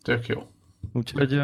[0.01, 0.43] Tök jó.
[0.93, 1.41] Úgyhogy,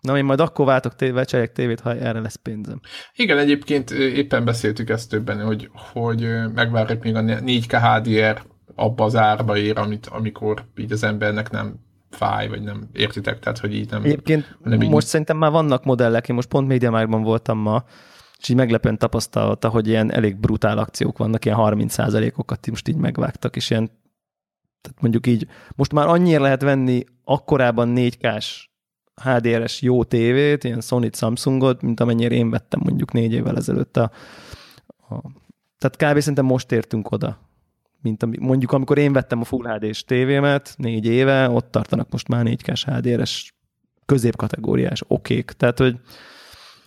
[0.00, 2.80] na én majd akkor váltok tévé, cserék tévét, ha erre lesz pénzem.
[3.16, 8.42] Igen, egyébként éppen beszéltük ezt többen, hogy, hogy megvárjuk még a 4K HDR
[8.74, 11.74] abba az árba ér, amit, amikor így az embernek nem
[12.10, 14.02] fáj, vagy nem értitek, tehát hogy így nem...
[14.04, 14.90] Egyébként nem így...
[14.90, 17.84] most szerintem már vannak modellek, én most pont MediaMarktban voltam ma,
[18.38, 23.56] és így meglepően tapasztalta, hogy ilyen elég brutál akciók vannak, ilyen 30%-okat most így megvágtak,
[23.56, 23.90] és ilyen
[24.88, 25.46] tehát mondjuk így,
[25.76, 28.68] most már annyira lehet venni akkorában 4K-s
[29.22, 34.10] HDR-es jó tévét, ilyen Sony Samsungot, mint amennyire én vettem mondjuk négy évvel ezelőtt a,
[35.08, 35.20] a
[35.78, 36.18] tehát kb.
[36.18, 37.38] szerintem most értünk oda,
[38.02, 42.28] mint ami, mondjuk amikor én vettem a Full HD-s tévémet négy éve, ott tartanak most
[42.28, 43.54] már 4K-s HDR-es
[44.06, 45.50] középkategóriás okék.
[45.50, 45.96] Tehát, hogy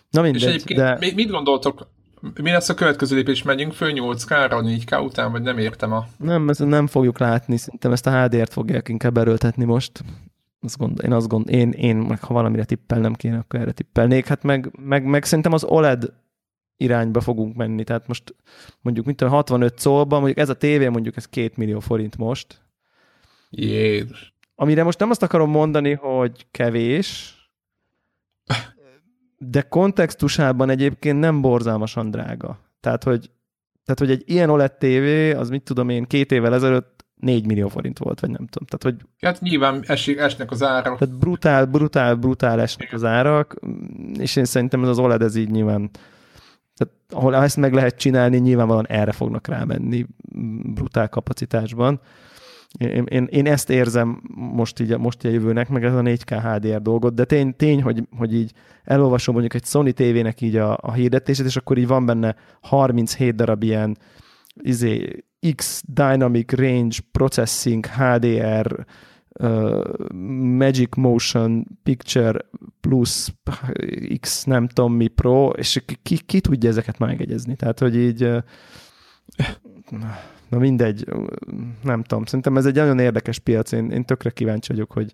[0.09, 0.97] na mindegy, És egyébként de...
[1.15, 1.87] mit gondoltok,
[2.21, 3.43] mi lesz a következő lépés?
[3.43, 6.05] Megyünk föl 8K-ra 4K után, vagy nem értem a...
[6.17, 10.03] Nem, ezt nem fogjuk látni, szerintem ezt a HDR-t fogják inkább erőltetni most.
[10.61, 14.27] Azt gond, én azt gond, én, én meg ha valamire tippelnem kéne, akkor erre tippelnék.
[14.27, 16.13] Hát meg, meg, meg szerintem az OLED
[16.77, 17.83] irányba fogunk menni.
[17.83, 18.35] Tehát most
[18.81, 22.61] mondjuk mint a 65 szólban, mondjuk ez a tévé mondjuk ez 2 millió forint most.
[23.49, 24.33] Jézus.
[24.55, 27.35] Amire most nem azt akarom mondani, hogy kevés,
[29.49, 32.59] de kontextusában egyébként nem borzalmasan drága.
[32.79, 33.29] Tehát, hogy,
[33.85, 37.67] tehát, hogy egy ilyen OLED TV, az mit tudom én, két évvel ezelőtt 4 millió
[37.67, 38.67] forint volt, vagy nem tudom.
[38.67, 40.97] Tehát, hogy hát nyilván esik, esnek az árak.
[40.97, 43.55] Tehát brutál, brutál, brutál esnek az árak,
[44.19, 45.89] és én szerintem ez az OLED ez így nyilván
[46.75, 50.05] tehát ahol ezt meg lehet csinálni, nyilvánvalóan erre fognak rámenni
[50.73, 51.99] brutál kapacitásban.
[52.79, 56.81] Én, én, én ezt érzem most így, most így jövőnek, meg ez a 4K HDR
[56.81, 58.51] dolgot, de tény, tény hogy, hogy így
[58.83, 63.35] elolvasom mondjuk egy Sony TV-nek így a, a hirdetését, és akkor így van benne 37
[63.35, 63.97] darab ilyen
[64.53, 65.23] izé,
[65.55, 68.85] X Dynamic Range Processing HDR
[69.39, 70.09] uh,
[70.57, 72.39] Magic Motion Picture
[72.81, 73.33] Plus
[74.19, 77.55] X nem tudom mi Pro, és ki, ki tudja ezeket megegyezni?
[77.55, 78.43] Tehát, hogy így uh,
[80.51, 81.05] na mindegy,
[81.83, 85.13] nem tudom, szerintem ez egy nagyon érdekes piac, én, én tökre kíváncsi vagyok, hogy,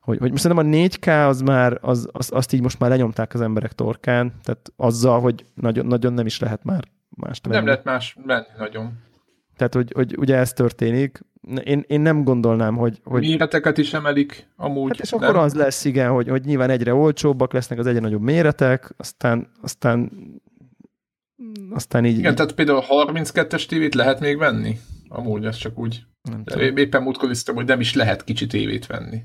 [0.00, 3.40] hogy, hogy szerintem a 4K az már, az, az, azt így most már lenyomták az
[3.40, 8.16] emberek torkán, tehát azzal, hogy nagyon, nagyon nem is lehet már más Nem lehet más
[8.24, 8.92] menni nagyon.
[9.56, 11.20] Tehát, hogy, hogy ugye ez történik.
[11.64, 13.00] Én, én nem gondolnám, hogy...
[13.04, 13.20] hogy...
[13.20, 14.90] Méreteket is emelik amúgy.
[14.90, 15.22] Hát és nem?
[15.22, 19.48] akkor az lesz, igen, hogy, hogy nyilván egyre olcsóbbak lesznek az egyre nagyobb méretek, aztán,
[19.62, 20.10] aztán
[21.70, 22.18] aztán így...
[22.18, 24.78] Igen, tehát például 32-es tévét lehet még venni?
[25.08, 26.04] Amúgy, ez csak úgy.
[26.22, 26.76] Nem tudom.
[26.76, 29.22] Éppen múltkor hogy nem is lehet kicsi tévét venni.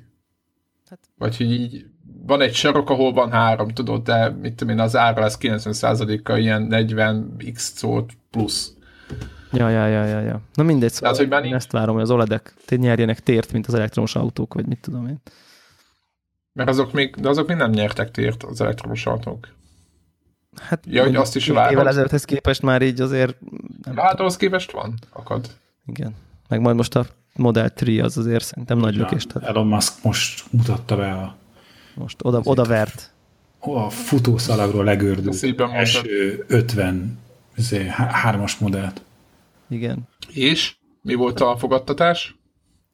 [0.90, 1.00] Hát...
[1.18, 1.86] Vagy hogy így
[2.26, 6.38] van egy sarok, ahol van három, tudod, de mit tudom én, az ára lesz 90%-a
[6.38, 8.74] ilyen 40x szót plusz.
[9.52, 10.42] Ja, ja, ja, ja, ja.
[10.54, 13.74] Na mindegy, szóval Tehát, hogy én ezt várom, hogy az OLED-ek nyerjenek tért, mint az
[13.74, 15.22] elektromos autók, vagy mit tudom én.
[16.54, 19.48] Mert azok még, de azok még nem nyertek tért, az elektromos autók.
[20.56, 21.72] Hát, ja, hogy azt is várod.
[21.72, 23.38] Évvel ezelőtthez képest már így azért...
[23.84, 25.50] Nem hát ahhoz képest van, akad.
[25.86, 26.16] Igen.
[26.50, 29.44] Meg majd most a Model 3 az azért szerintem nagy lökést ad.
[29.44, 31.36] Elon Musk most mutatta be a...
[31.96, 33.12] Most oda, oda vert.
[33.60, 37.20] A futószalagról legördült első 50
[37.98, 39.02] hármas modellt.
[39.70, 40.08] Igen.
[40.34, 40.76] És?
[41.02, 42.36] Mi volt a fogadtatás?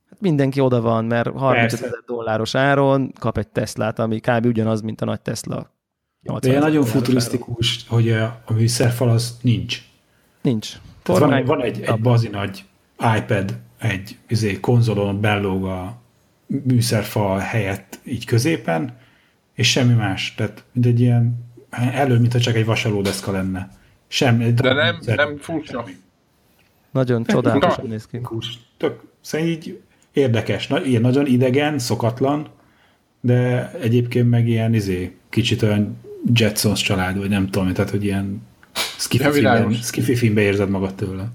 [0.09, 4.45] Hát mindenki oda van, mert 30 ezer dolláros áron kap egy Teslát, ami kb.
[4.45, 5.71] ugyanaz, mint a nagy Tesla.
[6.21, 9.81] De nagyon futurisztikus, hogy a műszerfal az nincs.
[10.41, 10.69] Nincs.
[11.05, 12.63] van, van egy, egy bazi nagy
[13.17, 16.01] iPad, egy izé, konzolon bellóg a
[16.47, 18.97] műszerfal helyett így középen,
[19.53, 20.35] és semmi más.
[20.35, 23.69] Tehát mint egy ilyen, elő, mintha csak egy vasalódeszka lenne.
[24.07, 24.53] Semmi.
[24.53, 25.85] De nem, nem furcsa.
[26.91, 28.21] Nagyon csodálatosan néz ki.
[28.77, 32.47] Tök, szóval így érdekes, na, ilyen nagyon idegen, szokatlan,
[33.21, 35.97] de egyébként meg ilyen izé, kicsit olyan
[36.33, 38.41] Jetsons család, vagy nem tudom, tehát hogy ilyen
[39.81, 41.27] skifi filmbe érzed magad tőle.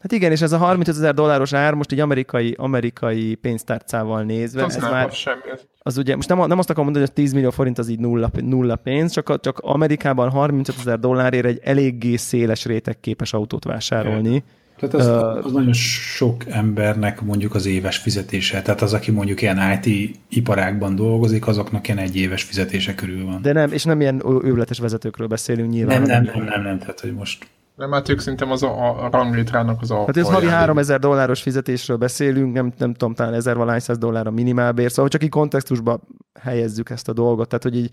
[0.00, 4.64] Hát igen, és ez a 35 ezer dolláros ár most egy amerikai, amerikai pénztárcával nézve,
[4.64, 5.40] az ez már, semmi.
[5.78, 7.98] az ugye, most nem, nem azt akarom mondani, hogy a 10 millió forint az így
[7.98, 13.64] nulla, nulla pénz, csak, csak Amerikában 35 ezer dollárért egy eléggé széles réteg képes autót
[13.64, 14.30] vásárolni.
[14.30, 14.42] Yeah
[14.80, 18.62] tehát az, uh, az nagyon sok embernek mondjuk az éves fizetése.
[18.62, 23.42] Tehát az, aki mondjuk ilyen IT iparágban dolgozik, azoknak ilyen egy éves fizetése körül van.
[23.42, 26.02] De nem, és nem ilyen őrületes vezetőkről beszélünk nyilván.
[26.02, 27.46] Nem, nem, nem, nem, nem, tehát hogy most...
[27.76, 30.04] Nem, hát ők szerintem az a, a ranglétrának az a...
[30.06, 34.26] Hát ez havi 3000 dolláros fizetésről beszélünk, nem, nem tudom, talán 1000 valány száz dollár
[34.26, 36.00] a minimálbér, szóval csak így kontextusba
[36.40, 37.90] helyezzük ezt a dolgot, tehát hogy így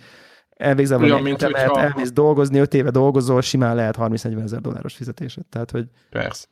[0.49, 1.81] elvégzel valami mint hogyha...
[1.81, 5.45] elmész dolgozni, 5 éve dolgozol, simán lehet 30-40 ezer dolláros fizetésed.
[5.45, 5.85] Tehát, hogy...
[6.09, 6.45] Persze.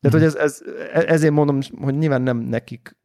[0.00, 0.60] Tehát, hogy ez, ez,
[0.92, 2.96] ezért mondom, hogy nyilván nem nekik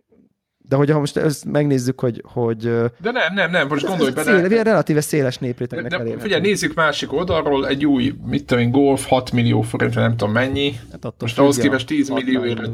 [0.70, 2.22] de hogyha most ezt megnézzük, hogy...
[2.26, 4.48] hogy de nem, nem, nem, most gondolj bele.
[4.48, 8.72] Széle, relatíve széles néprétegnek de, de, Figyelj, nézzük másik oldalról, egy új, mit tudom én,
[8.72, 10.80] Golf 6 millió forint, nem tudom mennyi.
[10.92, 12.70] Hát most ahhoz képest 10 millió ér.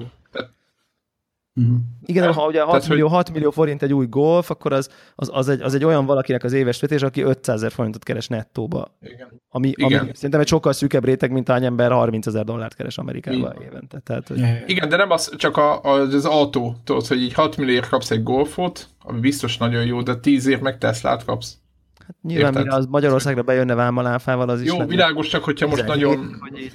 [1.62, 1.78] Uh-huh.
[2.06, 3.15] Igen, de ha ugye 6, Tehát, millió, hogy...
[3.15, 6.43] 6 millió forint egy új golf, akkor az, az, az, egy, az egy olyan valakinek
[6.43, 8.98] az éves vetés, aki 500 ezer forintot keres nettóba.
[9.02, 9.41] Igen.
[9.50, 10.00] Ami, Igen.
[10.00, 13.62] ami szerintem egy sokkal szűkebb réteg, mint hány ember 30 ezer dollárt keres Amerikában Igen.
[13.62, 14.00] évente.
[14.00, 14.41] Tehát, hogy...
[14.65, 18.12] Igen, de nem az, csak a, az, az autó, tudod, hogy így 6 millióért kapsz
[18.12, 21.58] egy golfot, ami biztos nagyon jó, de 10 ér meg Teslát kapsz.
[22.00, 26.38] Hát nyilván, mire az Magyarországra bejönne vámaláfával, az is Jó, világos, csak hogyha most nagyon...
[26.39, 26.72] Hogy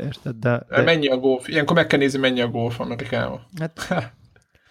[0.00, 0.82] Érted, de, de...
[0.82, 1.48] Mennyi a golf?
[1.48, 3.40] Ilyenkor meg kell nézni, mennyi a golf Amerikában.
[3.58, 4.14] Hát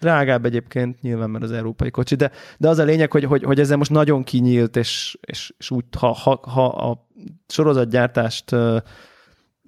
[0.04, 3.60] drágább egyébként, nyilván, mert az európai kocsi, de, de az a lényeg, hogy, hogy, hogy
[3.60, 7.08] ezzel most nagyon kinyílt, és, és, és úgy, ha, ha, ha a
[7.48, 8.56] sorozatgyártást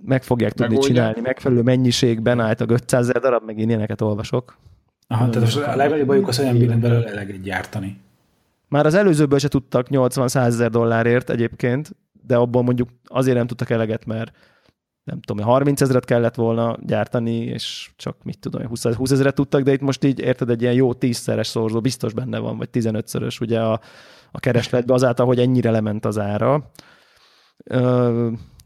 [0.02, 0.96] meg fogják tudni Megoldja.
[0.96, 4.58] csinálni, megfelelő mennyiségben álltak 500 ezer darab, meg én ilyeneket olvasok.
[5.08, 8.02] Aha, tehát most a legnagyobb bajuk az, hogy nem bírnak belőle eleget gyártani.
[8.68, 11.96] Már az előzőből se tudtak 80-100 ezer dollárért egyébként,
[12.28, 14.32] de abból mondjuk azért nem tudtak eleget, mert
[15.06, 19.62] nem tudom, 30 ezeret kellett volna gyártani, és csak mit tudom, 20, 20 ezeret tudtak,
[19.62, 23.42] de itt most így érted, egy ilyen jó tízszeres szorzó biztos benne van, vagy 15-szörös
[23.42, 23.80] ugye a,
[24.32, 26.72] a keresletbe azáltal, hogy ennyire lement az ára.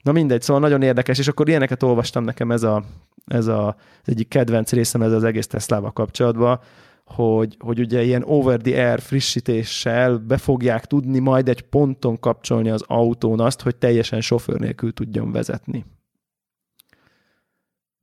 [0.04, 2.84] Na mindegy, szóval nagyon érdekes, és akkor ilyeneket olvastam nekem ez, a,
[3.26, 3.76] ez a, az
[4.06, 6.60] egyik kedvenc részem ez az egész Tesla-val kapcsolatban,
[7.06, 13.40] hogy, hogy ugye ilyen over-the-air frissítéssel be fogják tudni majd egy ponton kapcsolni az autón
[13.40, 15.86] azt, hogy teljesen sofőr nélkül tudjon vezetni.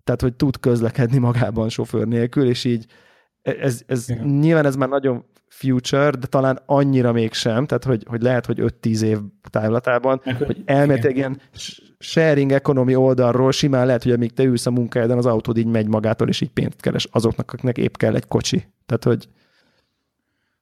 [0.06, 2.86] Tehát, hogy tud közlekedni magában sofőr nélkül, és így
[3.42, 8.46] ez, ez nyilván ez már nagyon future, de talán annyira mégsem, tehát hogy, hogy lehet,
[8.46, 9.18] hogy 5-10 év
[9.50, 11.40] távlatában, Meg, hogy elméletileg ilyen
[11.98, 15.88] sharing economy oldalról simán lehet, hogy amíg te ülsz a munkájában, az autód így megy
[15.88, 18.66] magától, és így pénzt keres azoknak, akiknek épp kell egy kocsi.
[18.86, 19.28] Tehát, hogy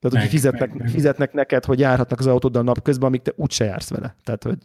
[0.00, 0.88] tehát, hogy fizetnek, meg, meg.
[0.88, 4.16] fizetnek neked, hogy járhatnak az autóddal napközben, amíg te úgyse jársz vele.
[4.24, 4.59] Tehát, hogy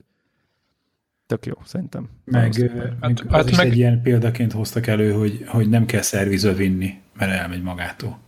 [1.30, 2.10] tök jó, szerintem.
[2.26, 3.68] Meg, hát, az hát is meg...
[3.68, 8.20] egy ilyen példaként hoztak elő, hogy, hogy nem kell szerviző vinni, mert elmegy magától.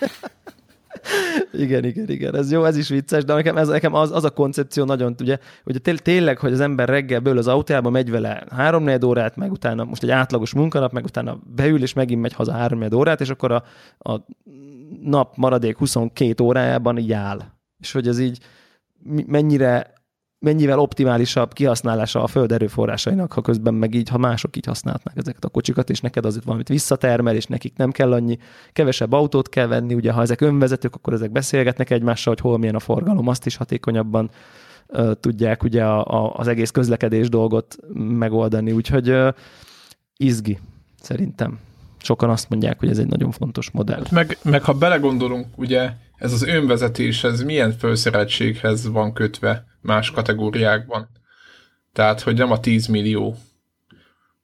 [1.52, 4.30] igen, igen, igen, ez jó, ez is vicces, de nekem, ez, nekem az, az a
[4.30, 8.44] koncepció nagyon, ugye, hogy té- tényleg, hogy az ember reggel ből az autójába megy vele
[8.50, 12.52] három órát, meg utána most egy átlagos munkanap, meg utána beül, és megint megy haza
[12.52, 13.64] három órát, és akkor a,
[13.98, 14.24] a
[15.02, 17.42] nap maradék 22 órájában így áll.
[17.80, 18.38] És hogy ez így
[19.26, 19.96] mennyire
[20.38, 25.44] mennyivel optimálisabb kihasználása a föld erőforrásainak, ha közben meg így, ha mások így használhatnak ezeket
[25.44, 28.38] a kocsikat, és neked azért valamit visszatermel, és nekik nem kell annyi,
[28.72, 32.74] kevesebb autót kell venni, ugye ha ezek önvezetők, akkor ezek beszélgetnek egymással, hogy hol milyen
[32.74, 34.30] a forgalom, azt is hatékonyabban
[34.86, 39.28] uh, tudják ugye a, a, az egész közlekedés dolgot megoldani, úgyhogy uh,
[40.16, 40.58] izgi,
[41.00, 41.58] szerintem.
[42.02, 44.02] Sokan azt mondják, hogy ez egy nagyon fontos modell.
[44.10, 51.08] Meg, meg ha belegondolunk, ugye ez az önvezetés, ez milyen felszereltséghez van kötve más kategóriákban?
[51.92, 53.36] Tehát, hogy nem a 10 millió.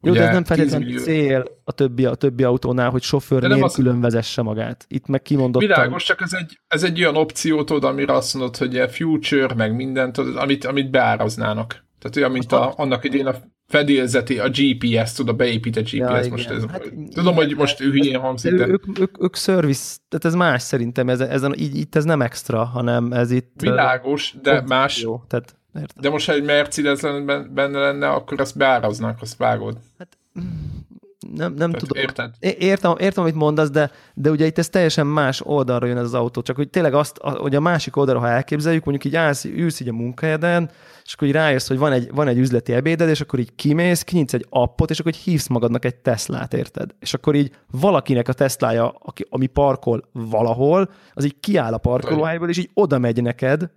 [0.00, 3.46] Jó, Ugye, de ez nem feltétlenül cél a többi, a többi autónál, hogy sofőr de
[3.46, 4.00] nélkül az...
[4.00, 4.84] vezesse magát.
[4.88, 5.68] Itt meg kimondottan...
[5.68, 9.54] Világos, csak ez egy, ez egy olyan opció, tudod, amire azt mondod, hogy a future,
[9.54, 11.84] meg mindent, tudod, amit, amit beáraznának.
[11.98, 13.34] Tehát olyan, mint a, annak idén a
[13.66, 18.20] fedélzeti, a GPS, tudod, beépített GPS, ja, most ez, hát, tudom, hogy most ő hülyén
[18.20, 18.66] hangzik, de...
[18.66, 22.64] Ők, ők, ők service, tehát ez más szerintem, ez, ez, így, itt ez nem extra,
[22.64, 23.52] hanem ez itt...
[23.60, 25.02] Világos, de más...
[25.02, 26.02] Jó, tehát érted.
[26.02, 27.00] De most, ha egy Mercedes
[27.50, 29.78] benne lenne, akkor ezt beáraznak, azt vágod.
[29.98, 30.18] Hát,
[31.32, 32.02] nem, nem Tehát tudom.
[32.02, 32.34] Érted?
[32.38, 36.14] Értem, értem, amit mondasz, de, de ugye itt ez teljesen más oldalra jön ez az
[36.14, 36.42] autó.
[36.42, 39.88] Csak hogy tényleg azt, hogy a másik oldalra, ha elképzeljük, mondjuk így állsz, ülsz így
[39.88, 40.70] a munkahelyeden,
[41.04, 44.02] és akkor így rájössz, hogy van egy, van egy üzleti ebéded, és akkor így kimész,
[44.02, 46.90] kinyitsz egy appot, és akkor így hívsz magadnak egy Teslát, érted?
[46.98, 52.48] És akkor így valakinek a Teslája, aki, ami parkol valahol, az így kiáll a parkolóhelyból,
[52.48, 53.70] és így oda megy neked,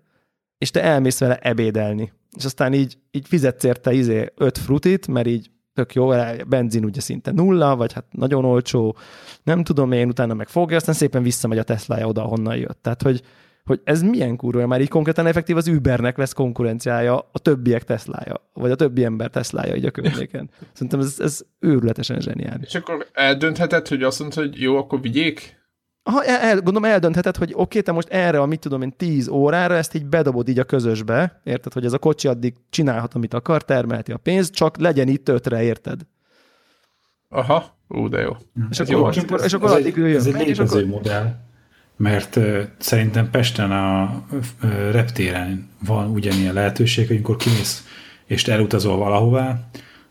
[0.58, 2.14] és te elmész vele ebédelni.
[2.38, 6.10] És aztán így, így fizetsz érte izé öt frutit, mert így tök jó,
[6.48, 8.96] benzin ugye szinte nulla, vagy hát nagyon olcsó,
[9.44, 12.80] nem tudom én, utána meg fogja, aztán szépen visszamegy a Teslája oda, honnan jött.
[12.82, 13.22] Tehát, hogy,
[13.66, 18.50] hogy ez milyen kurva, már így konkrétan effektív az Ubernek lesz konkurenciája a többiek Teslája,
[18.54, 20.50] vagy a többi ember Teslája így a környéken.
[20.74, 22.68] Szerintem ez, ez őrületesen zseniális.
[22.68, 25.57] És akkor eldöntheted, hogy azt mondod, hogy jó, akkor vigyék?
[26.08, 28.94] Ha el, el, gondolom eldöntheted, hogy oké, okay, te most erre a mit tudom én
[28.98, 33.14] 10 órára ezt így bedobod így a közösbe, érted, hogy ez a kocsi addig csinálhat,
[33.14, 36.02] amit akar, termelheti a pénzt, csak legyen itt ötre, érted?
[37.30, 38.36] Aha, ú, de jó.
[38.70, 40.86] És akkor, jó, és akkor, és akkor ez addig egy, Ez egy létező akkor...
[40.86, 41.36] modell,
[41.96, 44.42] mert uh, szerintem Pesten a uh,
[44.92, 47.86] reptéren van ugyanilyen lehetőség, hogy amikor kimész
[48.26, 49.60] és te elutazol valahová,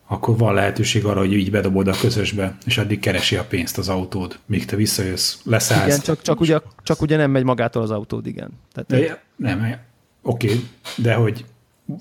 [0.06, 3.88] akkor van lehetőség arra, hogy így bedobod a közösbe, és addig keresi a pénzt az
[3.88, 5.86] autód, míg te visszajössz, leszállsz.
[5.86, 8.50] Igen, csak, csak, ugye, csak ugye nem megy magától az autód, igen.
[8.72, 9.80] Tehát de, nem,
[10.22, 10.64] oké, okay,
[10.96, 11.44] de hogy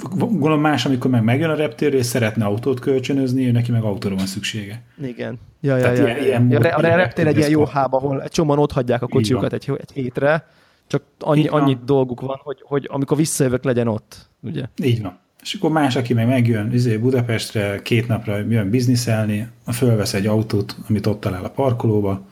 [0.09, 4.15] gondolom más, amikor meg megjön a reptérre, és szeretne autót kölcsönözni, ő neki meg autóra
[4.15, 4.81] van szüksége.
[5.01, 5.39] Igen.
[5.61, 8.59] Ja, ja, ja, ilyen, ilyen ja, a reptér egy ilyen jó hába, ahol egy csomóan
[8.59, 10.47] ott hagyják a kocsiukat egy, egy hétre,
[10.87, 14.29] csak annyi, annyi dolguk van, hogy, hogy amikor visszajövök, legyen ott.
[14.41, 14.63] Ugye?
[14.83, 15.19] Így van.
[15.45, 20.75] És akkor más, aki meg megjön izé Budapestre, két napra jön bizniszelni, fölvesz egy autót,
[20.89, 22.27] amit ott talál a parkolóba,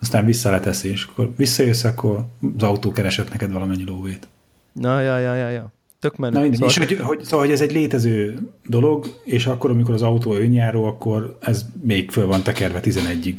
[0.00, 2.26] aztán vissza leteszi, és akkor visszajössz, akkor
[2.56, 4.28] az autó keresett neked valamennyi lóvét.
[4.72, 5.72] Na, ja, ja, ja, ja.
[5.98, 6.34] Tök menő.
[6.34, 6.88] Na, mindegy, szóval...
[6.88, 10.84] és hogy, hogy, szóval, hogy ez egy létező dolog, és akkor, amikor az autó önjáró,
[10.84, 13.38] akkor ez még föl van tekerve 11-ig.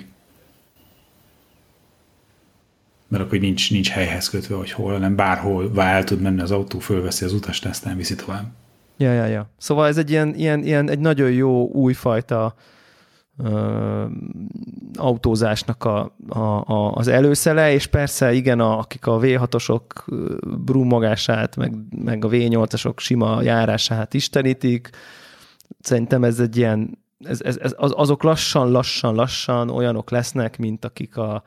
[3.07, 6.79] Mert akkor nincs, nincs helyhez kötve, hogy hol, hanem bárhol el tud menni az autó,
[6.79, 8.45] fölveszi az utast, aztán viszi tovább.
[8.97, 9.49] Ja, ja, ja.
[9.57, 12.55] Szóval ez egy ilyen, ilyen, ilyen egy nagyon jó újfajta
[13.43, 14.05] ö,
[14.95, 19.81] autózásnak a, a, a, az előszele, és persze igen, a, akik a V6-osok
[20.65, 21.73] brummogását, meg,
[22.03, 24.89] meg a V8-asok sima járását istenítik,
[25.79, 31.17] szerintem ez egy ilyen, ez, ez, ez, azok lassan, lassan, lassan olyanok lesznek, mint akik
[31.17, 31.43] a,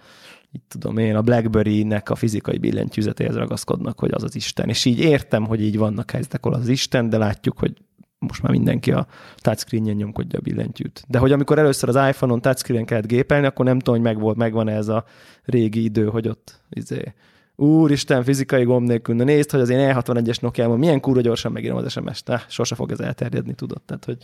[0.53, 4.69] itt tudom én, a BlackBerry-nek a fizikai billentyűzetéhez ragaszkodnak, hogy az az Isten.
[4.69, 7.73] És így értem, hogy így vannak helyzetek, ahol az Isten, de látjuk, hogy
[8.19, 11.05] most már mindenki a touchscreen-en nyomkodja a billentyűt.
[11.09, 14.37] De hogy amikor először az iPhone-on touchscreen kellett gépelni, akkor nem tudom, hogy meg volt,
[14.37, 15.05] megvan ez a
[15.45, 17.15] régi idő, hogy ott izé,
[17.57, 21.77] úristen, fizikai gomb nélkül, na nézd, hogy az én E61-es nokia milyen kurva gyorsan megírom
[21.77, 23.83] az SMS-t, sose fog ez elterjedni, tudod.
[23.83, 24.17] Tehát, hogy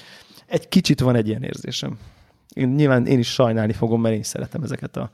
[0.47, 1.99] egy kicsit van egy ilyen érzésem.
[2.55, 5.11] Én, nyilván én is sajnálni fogom, mert én szeretem ezeket a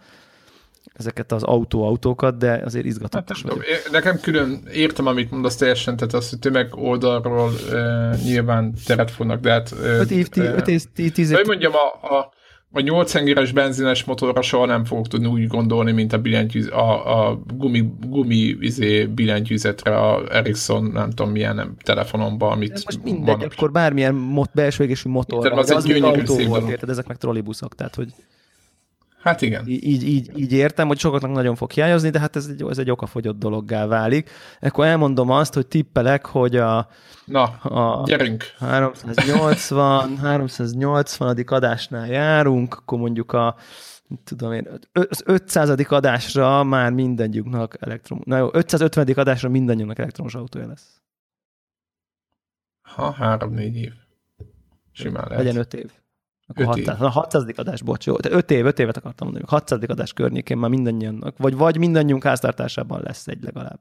[0.93, 6.31] ezeket az autó-autókat, de azért izgatott hát, Nekem külön értem, amit mondasz teljesen, tehát az,
[6.31, 9.75] hogy tömeg oldalról e, nyilván teret fognak, de hát...
[9.83, 11.37] 5 év, 5 év, 10 év...
[11.37, 12.33] Hogy mondjam, a, a,
[12.73, 17.29] a 8 hengeres benzines motorra soha nem fogok tudni úgy gondolni, mint a, billentyűz, a,
[17.29, 23.03] a gumi, gumi izé, billentyűzetre a Ericsson, nem tudom milyen nem, telefonomban, amit de most
[23.03, 27.17] mindegy, akkor bármilyen mot, belső égésű motor, az, az még autó volt, érted, ezek meg
[27.17, 28.09] trollibuszok, tehát hogy...
[29.21, 29.67] Hát igen.
[29.67, 32.91] Így, így, így értem, hogy sokaknak nagyon fog hiányozni, de hát ez egy, ez egy
[32.91, 34.31] okafogyott dologgá válik.
[34.61, 36.89] Ekkor elmondom azt, hogy tippelek, hogy a,
[37.25, 38.45] Na, a gyerünk.
[38.59, 41.45] 380, 380.
[41.47, 43.57] adásnál járunk, akkor mondjuk a
[44.25, 45.71] tudom én, az 500.
[45.89, 49.09] adásra már mindannyiunknak elektrom, na jó, 550.
[49.17, 51.01] adásra mindannyiunknak elektromos autója lesz.
[52.83, 53.93] Ha, három-négy év.
[54.93, 55.45] Simán lehet.
[55.45, 55.91] Legyen öt év.
[56.51, 57.45] Akkor 600, a 600.
[57.57, 58.15] adás, bocs, jó.
[58.29, 59.45] 5 év, 5 évet akartam mondani.
[59.49, 59.81] 600.
[59.87, 63.81] adás környékén már mindannyiunknak, vagy, vagy mindannyiunk háztartásában lesz egy legalább.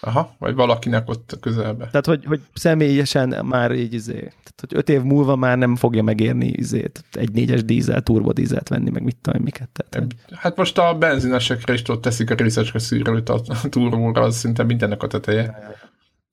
[0.00, 1.84] Aha, vagy valakinek ott közelbe.
[1.86, 6.02] Tehát, hogy, hogy személyesen már így izé, tehát, hogy öt év múlva már nem fogja
[6.02, 9.84] megérni izét, egy négyes dízel, turbodízelt venni, meg mit tudom, miket.
[9.88, 14.62] Tehát, hát most a benzinesekre is ott teszik a részecske szűrőt a turbóra, az szinte
[14.62, 15.44] mindennek a teteje.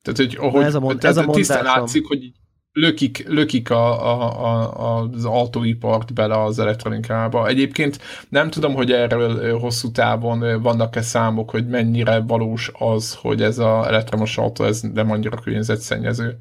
[0.02, 2.32] Tehát, hogy ahogy, ez a, mond, ez a tisztán látszik, hogy
[2.74, 7.46] lökik, lökik a, a, a, az autóipart bele az elektronikába.
[7.46, 7.98] Egyébként
[8.28, 13.86] nem tudom, hogy erről hosszú távon vannak-e számok, hogy mennyire valós az, hogy ez az
[13.86, 16.36] elektromos autó ez nem annyira környezetszennyező.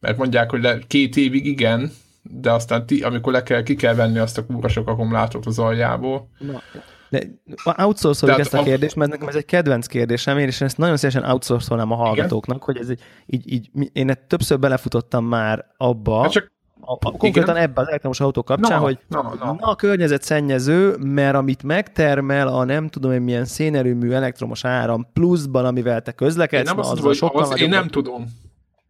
[0.00, 1.92] Mert mondják, hogy le, két évig igen,
[2.22, 5.58] de aztán ti, amikor le kell, ki kell venni azt a kúra sok akkumulátort az
[5.58, 6.28] aljából.
[6.38, 6.62] Na
[7.10, 7.28] de
[7.76, 10.96] outsourcoljuk ezt a, a kérdést, mert nekem ez egy kedvenc kérdésem, én és ezt nagyon
[10.96, 12.66] szívesen outsourcolnám a hallgatóknak, Igen?
[12.66, 17.56] hogy ez egy, így, így, én többször belefutottam már abba, hát csak a, a, konkrétan
[17.56, 19.56] ebbe az elektromos autó kapcsán, na, hogy na, na.
[19.60, 25.06] na a környezet szennyező, mert amit megtermel a nem tudom én milyen szénerőmű elektromos áram
[25.12, 28.24] pluszban, amivel te közlekedsz, én nem, az, az sokkal az, én nem tudom.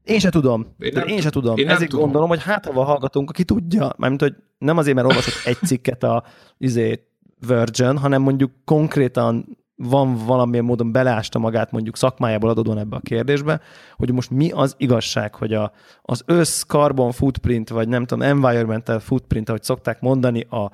[0.05, 0.75] Én se tudom.
[0.79, 1.57] Én, nem én se tudom.
[1.57, 2.05] Én Ezért tudom.
[2.05, 6.03] gondolom, hogy hát ha hallgatunk, aki tudja, mármint, hogy nem azért, mert olvasott egy cikket
[6.03, 6.25] a
[6.59, 7.07] izé,
[7.47, 13.61] Virgin, hanem mondjuk konkrétan van valamilyen módon beleásta magát mondjuk szakmájából adódóan ebbe a kérdésbe,
[13.97, 15.73] hogy most mi az igazság, hogy a,
[16.03, 20.71] az össz carbon footprint, vagy nem tudom, environmental footprint, ahogy szokták mondani, a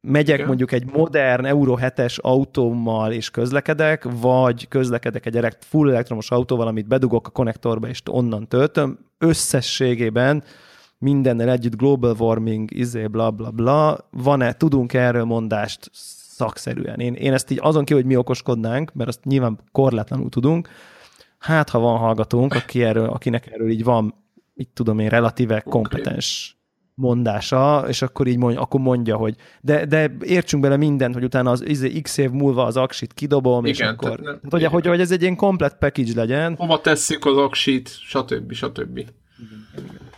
[0.00, 0.46] megyek Igen.
[0.46, 6.88] mondjuk egy modern Euro 7-es autómmal és közlekedek, vagy közlekedek egy full elektromos autóval, amit
[6.88, 10.44] bedugok a konnektorba és onnan töltöm, összességében
[11.04, 17.00] mindennel együtt global warming, izé, bla, bla, bla, van-e, tudunk -e erről mondást szakszerűen?
[17.00, 20.68] Én, én ezt így azon ki, hogy mi okoskodnánk, mert azt nyilván korlátlanul tudunk,
[21.38, 24.14] hát ha van hallgatónk, aki erről, akinek erről így van,
[24.54, 26.56] így tudom én, relatíve kompetens
[26.94, 31.50] mondása, és akkor így mondja, akkor mondja, hogy de, de értsünk bele mindent, hogy utána
[31.50, 34.64] az izé, x év múlva az aksit kidobom, igen, és akkor, tehát, nem, tehát, hogy,
[34.64, 36.54] hogy, hogy ez egy ilyen komplet package legyen.
[36.56, 38.52] Hova tesszük az aksit, stb.
[38.52, 38.96] stb.
[38.98, 39.14] Igen,
[39.76, 40.13] igen.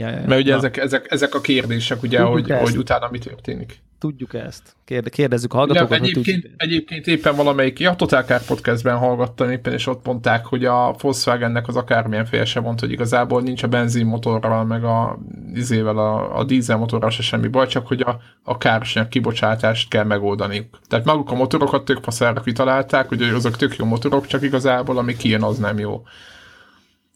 [0.00, 0.26] Ja, ja, ja.
[0.26, 3.80] Mert ugye ezek, ezek, ezek a kérdések, ugye, hogy, hogy utána mi történik.
[3.98, 4.76] Tudjuk ezt.
[5.10, 5.92] Kérdezzük a hallgatókat.
[5.92, 10.94] Egyébként, egyébként éppen valamelyik, ja, Total Car podcastben hallgattam éppen, és ott mondták, hogy a
[10.98, 15.18] Volkswagennek az akármilyen fél sem mond, hogy igazából nincs a benzinmotorral, meg a
[15.54, 20.78] izével, a, a dízelmotorral se semmi baj, csak hogy a, a károsanyag kibocsátást kell megoldaniuk.
[20.88, 25.16] Tehát maguk a motorokat tök faszára kitalálták, hogy azok tök jó motorok, csak igazából ami
[25.16, 26.02] kijön, az nem jó.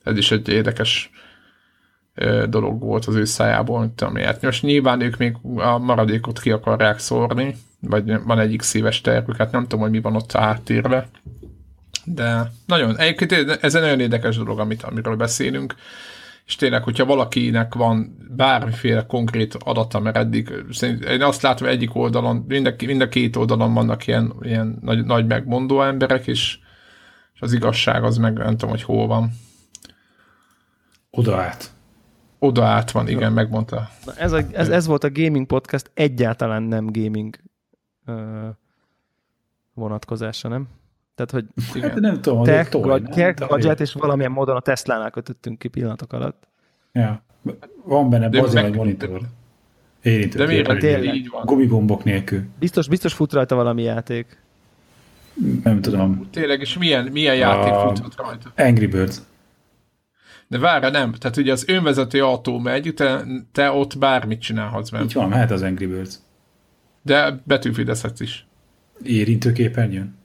[0.02, 1.10] Ez is egy érdekes
[2.48, 4.42] dolog volt az ő szájából, amiért.
[4.42, 9.36] Most nyilván ők még a maradékot ki akarják szórni, vagy van egy x éves tervük,
[9.36, 11.08] hát nem tudom, hogy mi van ott áttérve,
[12.04, 15.74] de nagyon, egyébként ez egy nagyon érdekes dolog, amit, amiről beszélünk,
[16.46, 20.52] és tényleg, hogyha valakinek van bármiféle konkrét adata, mert eddig
[21.08, 25.04] én azt látom, egyik oldalon, mind a, mind a két oldalon vannak ilyen, ilyen nagy,
[25.04, 26.58] nagy megmondó emberek, és,
[27.34, 29.30] és az igazság az meg nem tudom, hogy hol van.
[31.10, 31.73] Oda át.
[32.44, 33.34] Oda át van, igen, Na.
[33.34, 33.88] megmondta.
[34.04, 37.36] Na ez, a, ez, ez volt a gaming podcast, egyáltalán nem gaming
[38.06, 38.46] ö,
[39.74, 40.68] vonatkozása, nem?
[41.14, 41.90] Tehát, hogy hát igen.
[41.90, 46.12] Hát nem tudom, tech, toy, tech gadget, és valamilyen módon a Tesla-nál kötöttünk ki pillanatok
[46.12, 46.46] alatt.
[46.92, 47.22] Ja.
[47.84, 49.20] Van benne bazi nagy monitor.
[50.02, 50.38] Érintett.
[50.38, 50.78] De miért?
[50.78, 51.14] Tényleg.
[51.14, 51.42] Így van.
[51.44, 52.42] Gumigombok nélkül.
[52.58, 54.42] Biztos, biztos fut rajta valami játék.
[55.64, 56.28] Nem tudom.
[56.30, 57.86] Tényleg, és milyen, milyen játék a...
[57.86, 58.52] futhat rajta?
[58.56, 59.22] Angry Birds.
[60.54, 61.12] De várj, nem.
[61.12, 65.04] Tehát ugye az önvezető autó megy, te, te ott bármit csinálhatsz benne.
[65.04, 66.14] Így van, mehet az Angry Birds.
[67.02, 68.46] De betűfideszhetsz is.
[69.02, 70.16] Érintőképernyőn?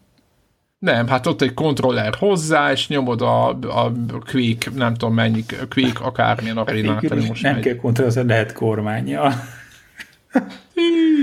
[0.79, 3.91] Nem, hát ott egy kontroller hozzá, és nyomod a, a
[4.31, 7.27] Quake, nem tudom mennyi, Quake akármilyen arénát.
[7.27, 7.63] most nem megy.
[7.63, 9.33] kell kontroller, lehet kormánya.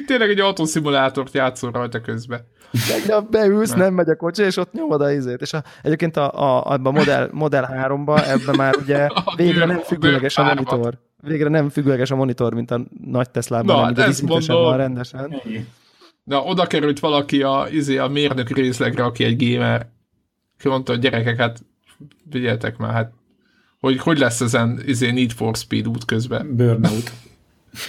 [0.06, 2.46] Tényleg egy autószimulátort játszol rajta közben.
[2.88, 3.78] Tegnap beülsz, nem.
[3.78, 5.40] nem megy a kocsi, és ott nyomod a izét.
[5.40, 10.36] És a, egyébként a, a, a Model, Model 3-ba ebben már ugye végre nem függőleges
[10.36, 10.98] a monitor.
[11.22, 14.62] Végre nem függőleges a monitor, mint a nagy Teslában, Na, ezt mondom.
[14.62, 15.42] van rendesen.
[16.24, 19.86] Na, oda került valaki a, izé, a mérnök részlegre, aki egy gamer.
[20.58, 21.64] Ki mondta, hogy gyerekek, hát
[22.30, 23.12] figyeltek már, hát
[23.80, 26.56] hogy, hogy lesz ezen izé Need for Speed út közben.
[26.56, 27.12] Burnout.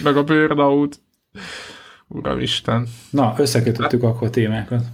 [0.02, 1.00] Meg a Burnout.
[2.08, 2.88] Uramisten.
[3.10, 4.84] Na, összekötöttük hát, akkor témákat.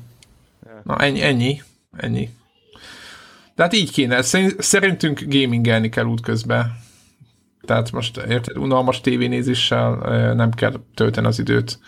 [0.82, 1.62] Na, ennyi, ennyi.
[1.96, 2.28] ennyi.
[3.54, 4.22] De hát így kéne.
[4.58, 6.82] Szerintünk gamingelni kell útközben.
[7.60, 9.94] Tehát most érted, unalmas tévénézéssel
[10.34, 11.78] nem kell tölteni az időt,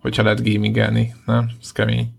[0.00, 1.14] hogyha lehet gamingelni.
[1.26, 1.50] Nem?
[1.60, 2.12] Ez kemény.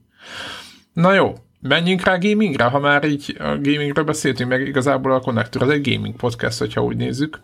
[0.94, 5.62] Na jó, menjünk rá gamingre, ha már így a gamingről beszéltünk, meg igazából a Connector
[5.62, 7.42] az egy gaming podcast, hogyha úgy nézzük.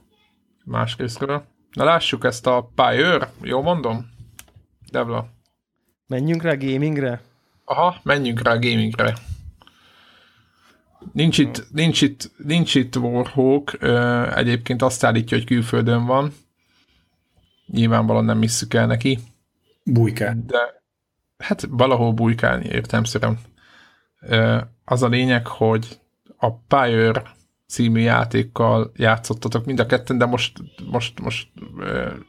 [0.64, 1.44] Másrésztről.
[1.72, 4.14] Na lássuk ezt a Pyre, jó mondom?
[4.96, 5.28] Devla.
[6.08, 7.22] Menjünk rá gamingre?
[7.66, 9.14] Aha, menjünk rá gamingre.
[11.12, 13.84] Nincs itt, nincs itt, nincs itt Warhawk,
[14.36, 16.34] egyébként azt állítja, hogy külföldön van.
[17.66, 19.20] Nyilvánvalóan nem hisszük el neki.
[19.84, 20.44] Bújkál.
[20.46, 20.84] De
[21.38, 23.40] hát valahol bújkálni, értemszerűen.
[24.86, 26.00] Az a lényeg, hogy
[26.38, 27.24] a Pyre
[27.68, 30.58] című játékkal játszottatok mind a ketten, de most,
[30.92, 31.48] most, most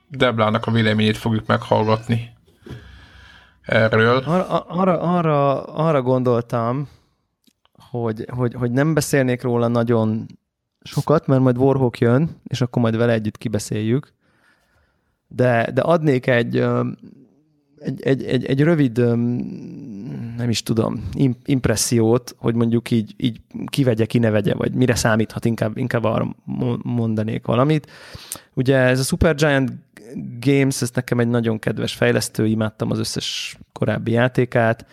[0.09, 2.35] Deblának a véleményét fogjuk meghallgatni
[3.67, 4.17] erről.
[4.17, 6.89] Arra, arra, arra, arra gondoltam,
[7.91, 10.27] hogy, hogy, hogy nem beszélnék róla nagyon
[10.83, 14.13] sokat, mert majd Warhawk jön, és akkor majd vele együtt kibeszéljük.
[15.29, 16.57] De, de adnék egy,
[17.79, 18.99] egy, egy, egy, egy rövid,
[20.37, 21.09] nem is tudom,
[21.45, 26.37] impressziót, hogy mondjuk így, így kivegye, ki ne vegye, vagy mire számíthat, inkább, inkább arra
[26.83, 27.91] mondanék valamit.
[28.55, 29.73] Ugye ez a Supergiant
[30.41, 34.87] Games, ez nekem egy nagyon kedves fejlesztő, imádtam az összes korábbi játékát,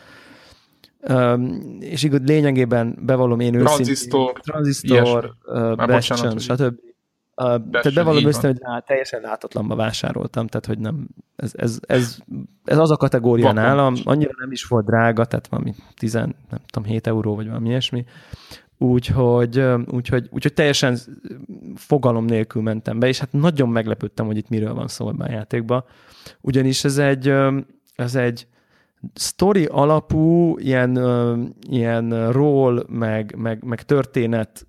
[1.09, 3.75] Um, és igaz, lényegében bevallom én őszintén.
[3.75, 4.39] Transistor.
[4.39, 6.61] Transistor, uh, Bastion, stb.
[7.35, 12.17] Uh, tehát bevallom őszintén, hogy hát, teljesen látatlanba vásároltam, tehát hogy nem, ez, ez, ez,
[12.63, 13.63] ez az a kategória Vakon.
[13.63, 16.33] nálam, annyira nem is volt drága, tehát valami 10, nem
[16.65, 18.05] tudom, 7 euró, vagy valami ilyesmi,
[18.83, 20.97] úgyhogy, úgyhogy, úgyhogy teljesen
[21.75, 25.31] fogalom nélkül mentem be, és hát nagyon meglepődtem, hogy itt miről van szó ebben a
[25.31, 25.83] játékban,
[26.41, 27.33] ugyanis ez egy,
[27.95, 28.47] ez egy
[29.15, 30.99] story alapú, ilyen,
[31.69, 34.67] ilyen ról, meg, meg, meg történet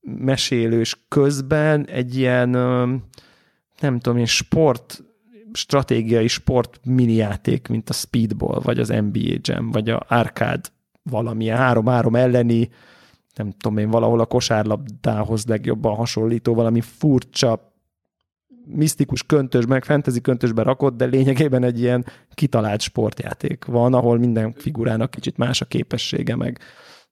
[0.00, 2.48] mesélős közben egy ilyen,
[3.80, 5.04] nem tudom, ilyen sport,
[5.52, 10.68] stratégiai sport minijáték, mint a Speedball, vagy az NBA Jam, vagy a Arcade
[11.02, 12.70] valamilyen három-három elleni,
[13.34, 17.72] nem tudom én, valahol a kosárlabdához legjobban hasonlító, valami furcsa,
[18.66, 22.04] misztikus köntös, meg fantasy köntösbe rakott, de lényegében egy ilyen
[22.34, 26.58] kitalált sportjáték van, ahol minden figurának kicsit más a képessége, meg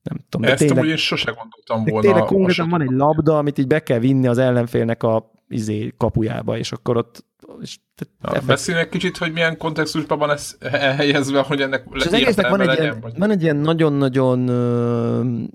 [0.03, 0.51] nem tudom.
[0.51, 2.09] Ezt tényleg, én sose gondoltam volna.
[2.09, 6.59] Tényleg konkrétan van egy labda, amit így be kell vinni az ellenfélnek a izé, kapujába,
[6.59, 7.25] és akkor ott
[7.61, 7.79] és
[8.21, 10.57] Na, beszélnek kicsit, hogy milyen kontextusban van ez
[10.97, 13.19] helyezve, hogy ennek és az egésznek van egy, legyen, ilyen, vagy?
[13.19, 14.49] van egy ilyen nagyon-nagyon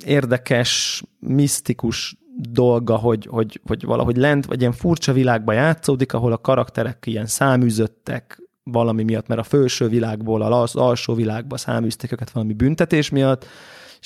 [0.05, 2.17] érdekes, misztikus
[2.51, 7.25] dolga, hogy, hogy, hogy valahogy lent, vagy ilyen furcsa világba játszódik, ahol a karakterek ilyen
[7.25, 13.45] száműzöttek valami miatt, mert a felső világból az alsó világba száműztek őket valami büntetés miatt,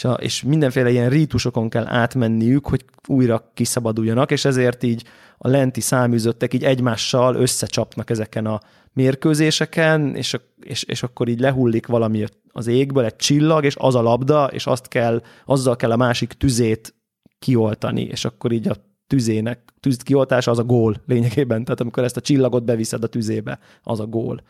[0.01, 5.03] és, a, és mindenféle ilyen rítusokon kell átmenniük, hogy újra kiszabaduljanak, és ezért így
[5.37, 8.59] a lenti száműzöttek így egymással összecsapnak ezeken a
[8.93, 14.01] mérkőzéseken, és, és, és akkor így lehullik valami az égből, egy csillag, és az a
[14.01, 16.93] labda, és azt kell, azzal kell a másik tüzét
[17.39, 18.75] kioltani, és akkor így a
[19.07, 23.59] tüzének, tűz kioltása az a gól lényegében, tehát amikor ezt a csillagot beviszed a tüzébe,
[23.83, 24.43] az a gól.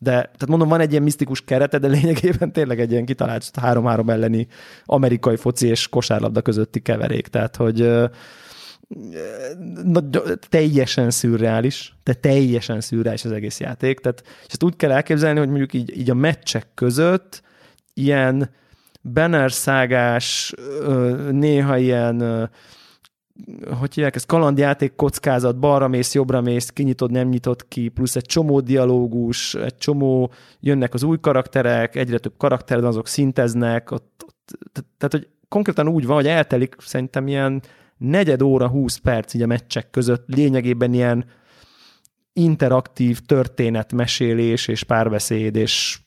[0.00, 4.10] De, tehát mondom, van egy ilyen misztikus kerete, de lényegében tényleg egy ilyen kitalált 3-3
[4.10, 4.46] elleni
[4.84, 7.28] amerikai foci és kosárlabda közötti keverék.
[7.28, 7.92] Tehát, hogy
[9.84, 10.00] na,
[10.48, 14.00] teljesen szürreális, de teljesen szürreális az egész játék.
[14.00, 17.42] Tehát, és ezt úgy kell elképzelni, hogy mondjuk így, így a meccsek között
[17.94, 18.50] ilyen
[19.12, 19.50] banner
[21.30, 22.50] néha ilyen
[23.78, 28.24] hogy hívják, ez kalandjáték kockázat, balra mész, jobbra mész, kinyitod, nem nyitod ki, plusz egy
[28.24, 34.58] csomó dialógus, egy csomó, jönnek az új karakterek, egyre több karaktered, azok szinteznek, ott, ott,
[34.98, 37.62] tehát, hogy konkrétan úgy van, hogy eltelik szerintem ilyen
[37.96, 41.24] negyed óra, 20 perc így a meccsek között lényegében ilyen
[42.32, 45.98] interaktív történetmesélés és párbeszéd, és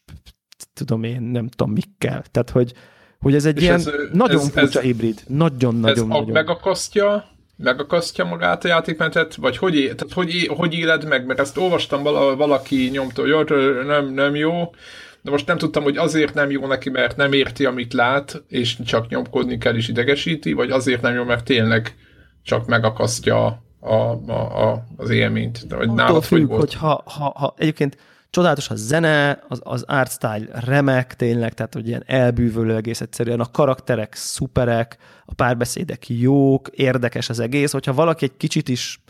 [0.74, 2.24] tudom én, nem tudom mikkel.
[2.32, 2.74] Tehát, hogy,
[3.20, 5.24] hogy ez egy és ilyen ez, nagyon ez, furcsa ez, hibrid.
[5.28, 5.98] Nagyon-nagyon.
[5.98, 6.30] Ez nagyon.
[6.30, 7.26] megakasztja,
[7.58, 12.04] megakasztja magát a játékmenetet, vagy hogy, tehát hogy, hogy éled meg, mert ezt olvastam,
[12.38, 13.54] valaki nyomta, hogy
[13.86, 14.74] nem, nem jó,
[15.22, 18.78] de most nem tudtam, hogy azért nem jó neki, mert nem érti, amit lát, és
[18.86, 21.96] csak nyomkodni kell és idegesíti, vagy azért nem jó, mert tényleg
[22.44, 23.46] csak megakasztja
[23.80, 24.32] a, a,
[24.72, 25.68] a, az élményt.
[25.68, 26.60] De, vagy nálad, függ, hogy, volt?
[26.62, 27.98] hogy ha, ha, ha egyébként
[28.30, 33.40] csodálatos a zene, az, az art style remek tényleg, tehát hogy ilyen elbűvölő egész egyszerűen,
[33.40, 39.02] a karakterek szuperek, a párbeszédek jók, érdekes az egész, hogyha valaki egy kicsit is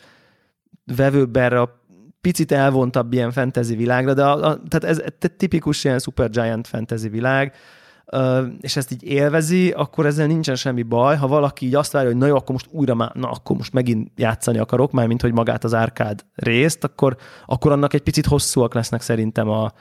[0.95, 1.84] vevőbb erre a
[2.22, 5.01] picit elvontabb ilyen fantasy világra, de a, a, tehát ez
[5.38, 7.55] tipikus ilyen super giant fantasy világ,
[8.62, 11.18] és ezt így élvezi, akkor ezzel nincsen semmi baj.
[11.18, 13.74] Ha valaki így azt várja, hogy na jó, akkor most újra már, na akkor most
[13.74, 18.26] megint játszani akarok, már mint hogy magát az árkád részt, akkor, akkor annak egy picit
[18.26, 19.72] hosszúak lesznek szerintem a,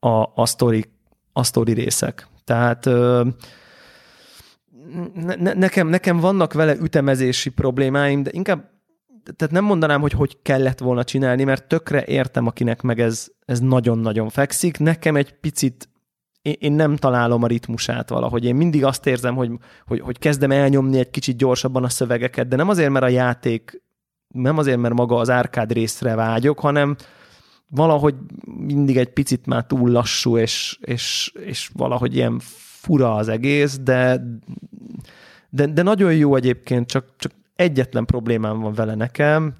[0.00, 0.84] a, a, story,
[1.32, 2.28] a story részek.
[2.44, 2.84] Tehát
[5.14, 8.72] ne, nekem, nekem vannak vele ütemezési problémáim, de inkább
[9.36, 13.60] tehát nem mondanám, hogy hogy kellett volna csinálni, mert tökre értem, akinek meg ez, ez
[13.60, 14.78] nagyon-nagyon fekszik.
[14.78, 15.88] Nekem egy picit
[16.44, 18.44] én, nem találom a ritmusát valahogy.
[18.44, 19.50] Én mindig azt érzem, hogy,
[19.86, 23.82] hogy, hogy kezdem elnyomni egy kicsit gyorsabban a szövegeket, de nem azért, mert a játék,
[24.28, 26.96] nem azért, mert maga az árkád részre vágyok, hanem
[27.68, 28.14] valahogy
[28.56, 32.40] mindig egy picit már túl lassú, és, és, és valahogy ilyen
[32.84, 34.20] fura az egész, de,
[35.50, 39.54] de, de nagyon jó egyébként, csak, csak egyetlen problémám van vele nekem,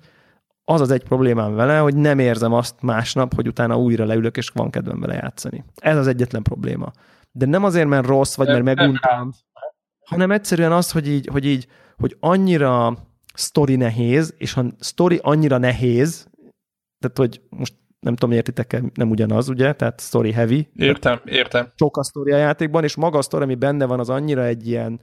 [0.65, 4.49] az az egy problémám vele, hogy nem érzem azt másnap, hogy utána újra leülök, és
[4.49, 5.65] van kedvem vele játszani.
[5.75, 6.93] Ez az egyetlen probléma.
[7.33, 9.31] De nem azért, mert rossz, vagy mert meguntam,
[10.05, 12.97] hanem egyszerűen az, hogy így, hogy így, hogy annyira
[13.35, 16.29] story nehéz, és ha story annyira nehéz,
[16.99, 17.75] tehát hogy most
[18.05, 19.73] nem tudom, értitek-e, nem ugyanaz, ugye?
[19.73, 20.69] Tehát story heavy.
[20.77, 21.69] Értem, értem.
[21.77, 24.69] Sok a story a játékban, és maga a story, ami benne van, az annyira egy
[24.69, 25.01] ilyen,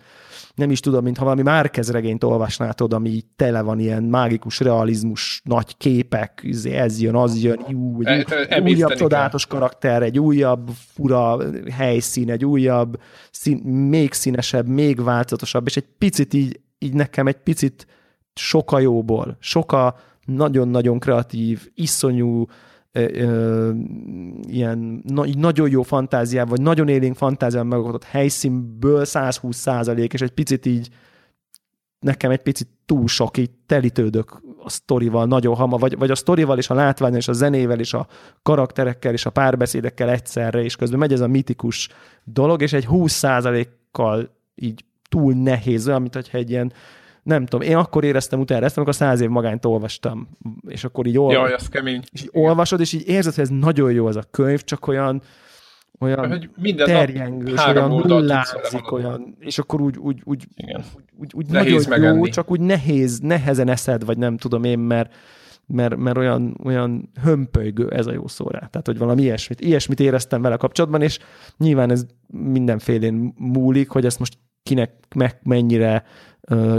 [0.55, 5.41] nem is tudom, mintha valami Márkez regényt olvasnál, tudod, ami tele van ilyen mágikus realizmus,
[5.43, 10.19] nagy képek, izé, ez jön, az jön, ú, egy e, e, újabb csodálatos karakter, egy
[10.19, 11.37] újabb fura
[11.71, 17.37] helyszín, egy újabb, szín, még színesebb, még változatosabb, és egy picit így, így nekem egy
[17.37, 17.87] picit
[18.33, 19.95] soka jóból, soka
[20.25, 22.45] nagyon-nagyon kreatív, iszonyú,
[24.47, 30.31] ilyen na, nagyon jó fantáziával, vagy nagyon élénk fantáziával megalkotott helyszínből 120 százalék, és egy
[30.31, 30.89] picit így
[31.99, 36.57] nekem egy picit túl sok, így telítődök a sztorival nagyon hamar, vagy, vagy a sztorival
[36.57, 38.07] és a látványon és a zenével és a
[38.43, 41.89] karakterekkel és a párbeszédekkel egyszerre, és közben megy ez a mitikus
[42.23, 46.73] dolog, és egy 20 százalékkal így túl nehéz, olyan, mint hogyha egy ilyen
[47.23, 50.29] nem tudom, én akkor éreztem utána ezt, amikor száz év magányt olvastam,
[50.67, 51.43] és akkor így olvasod.
[51.43, 52.03] Jaj, ez kemény.
[52.11, 55.21] És így olvasod, és így érzed, hogy ez nagyon jó az a könyv, csak olyan,
[55.99, 60.83] olyan hogy minden terjengős, olyan nullázik, olyan, és akkor úgy, úgy, úgy, Igen.
[61.17, 62.25] úgy, úgy nehéz nagyon megenni.
[62.25, 65.13] jó, csak úgy nehéz, nehezen eszed, vagy nem tudom én, mert,
[65.65, 68.59] mert, mert olyan, olyan hömpölygő ez a jó szó rá.
[68.59, 71.19] Tehát, hogy valami ilyesmit, ilyesmit éreztem vele kapcsolatban, és
[71.57, 76.03] nyilván ez mindenfélén múlik, hogy ezt most kinek meg mennyire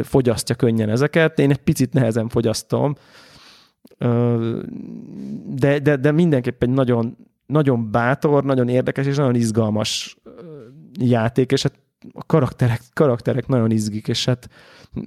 [0.02, 1.38] fogyasztja könnyen ezeket.
[1.38, 2.94] Én egy picit nehezen fogyasztom,
[5.46, 7.16] de, de, de mindenképp egy nagyon,
[7.46, 10.16] nagyon bátor, nagyon érdekes és nagyon izgalmas
[11.00, 11.78] játék, és hát
[12.12, 14.48] a karakterek, karakterek nagyon izgik, és hát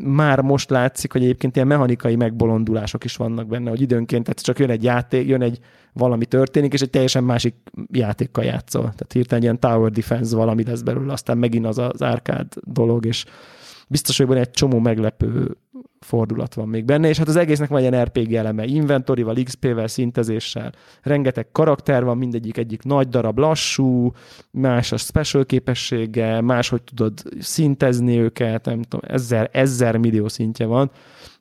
[0.03, 4.59] már most látszik, hogy egyébként ilyen mechanikai megbolondulások is vannak benne, hogy időnként tehát csak
[4.59, 5.59] jön egy játék, jön egy
[5.93, 7.55] valami történik, és egy teljesen másik
[7.91, 8.81] játékkal játszol.
[8.81, 13.25] Tehát hirtelen ilyen tower defense valami lesz belőle, aztán megint az az árkád dolog, és
[13.88, 15.57] biztos, hogy van egy csomó meglepő
[16.00, 20.72] fordulat van még benne, és hát az egésznek van ilyen RPG eleme, inventorival, XP-vel, szintezéssel,
[21.02, 24.12] rengeteg karakter van, mindegyik egyik nagy darab lassú,
[24.52, 30.91] más a special képessége, máshogy tudod szintezni őket, nem tudom, ezer, ezer millió szintje van.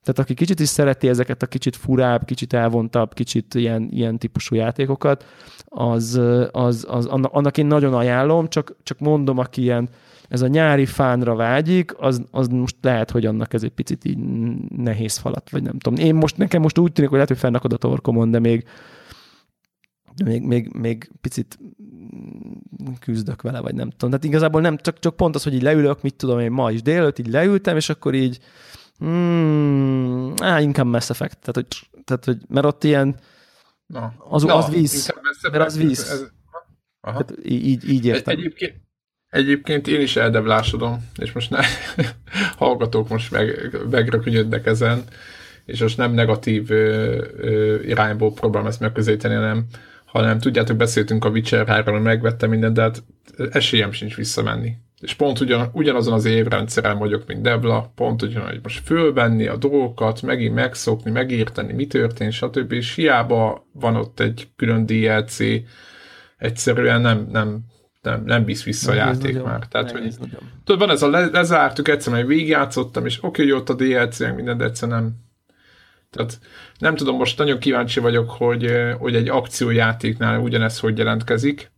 [0.03, 4.55] Tehát aki kicsit is szereti ezeket a kicsit furább, kicsit elvontabb, kicsit ilyen, ilyen típusú
[4.55, 5.25] játékokat,
[5.65, 9.89] az, az, az, annak én nagyon ajánlom, csak, csak mondom, aki ilyen
[10.29, 14.19] ez a nyári fánra vágyik, az, az most lehet, hogy annak ez egy picit így
[14.69, 16.05] nehéz falat, vagy nem tudom.
[16.05, 18.65] Én most, nekem most úgy tűnik, hogy lehet, hogy fennakad a torkomon, de még,
[20.25, 21.59] még, még, még picit
[23.01, 24.11] küzdök vele, vagy nem tudom.
[24.11, 26.83] Tehát igazából nem, csak, csak pont az, hogy így leülök, mit tudom én ma is
[26.83, 28.39] délőtt, így leültem, és akkor így
[28.99, 31.39] hmm, á, inkább Mass Effect.
[31.39, 33.21] Tehát, hogy, tehát, hogy mert ott ilyen
[34.19, 35.15] az, az víz.
[35.51, 36.01] Mert az víz.
[36.01, 36.31] Ez, ez,
[37.01, 37.25] aha.
[37.25, 38.39] Tehát így, így értem.
[38.39, 38.84] Egyébként,
[39.35, 41.61] Egyébként én is eldeblásodom, és most ne,
[42.59, 45.03] hallgatók most meg, megrökönyödnek ezen,
[45.65, 49.65] és most nem negatív ö, ö, irányból próbálom ezt megközelíteni, hanem,
[50.05, 53.03] hanem tudjátok, beszéltünk a Witcher 3 megvettem mindent, de hát
[53.51, 54.77] esélyem sincs visszamenni.
[55.01, 59.57] És pont ugyan, ugyanazon az évrendszeren vagyok, mint Debla, pont ugyan, hogy most fölvenni a
[59.57, 62.73] dolgokat, megint megszokni, megírteni, mi történt, stb.
[62.73, 65.39] És hiába van ott egy külön DLC,
[66.39, 67.73] egyszerűen nem, nem,
[68.05, 69.67] nem, nem visz vissza a játék nagyon, már.
[69.69, 70.15] Tehát, hogy,
[70.65, 74.57] tudod, van ez a le, lezártuk, egyszerűen végigjátszottam, és oké, hogy ott a DLC, minden,
[74.57, 75.13] de egyszerűen nem.
[76.11, 76.39] Tehát
[76.79, 81.73] nem tudom, most nagyon kíváncsi vagyok, hogy, hogy egy akciójátéknál ugyanez hogy jelentkezik,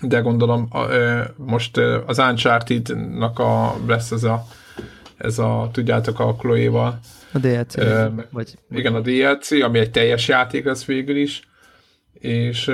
[0.00, 0.68] de gondolom
[1.36, 1.76] most
[2.06, 4.46] az Uncharted-nak a, lesz ez a,
[5.16, 6.98] ez a, tudjátok, a Chloe-val.
[7.32, 7.76] A DLC.
[7.76, 11.42] Ö, vagy, igen, a DLC, ami egy teljes játék lesz végül is,
[12.26, 12.70] és,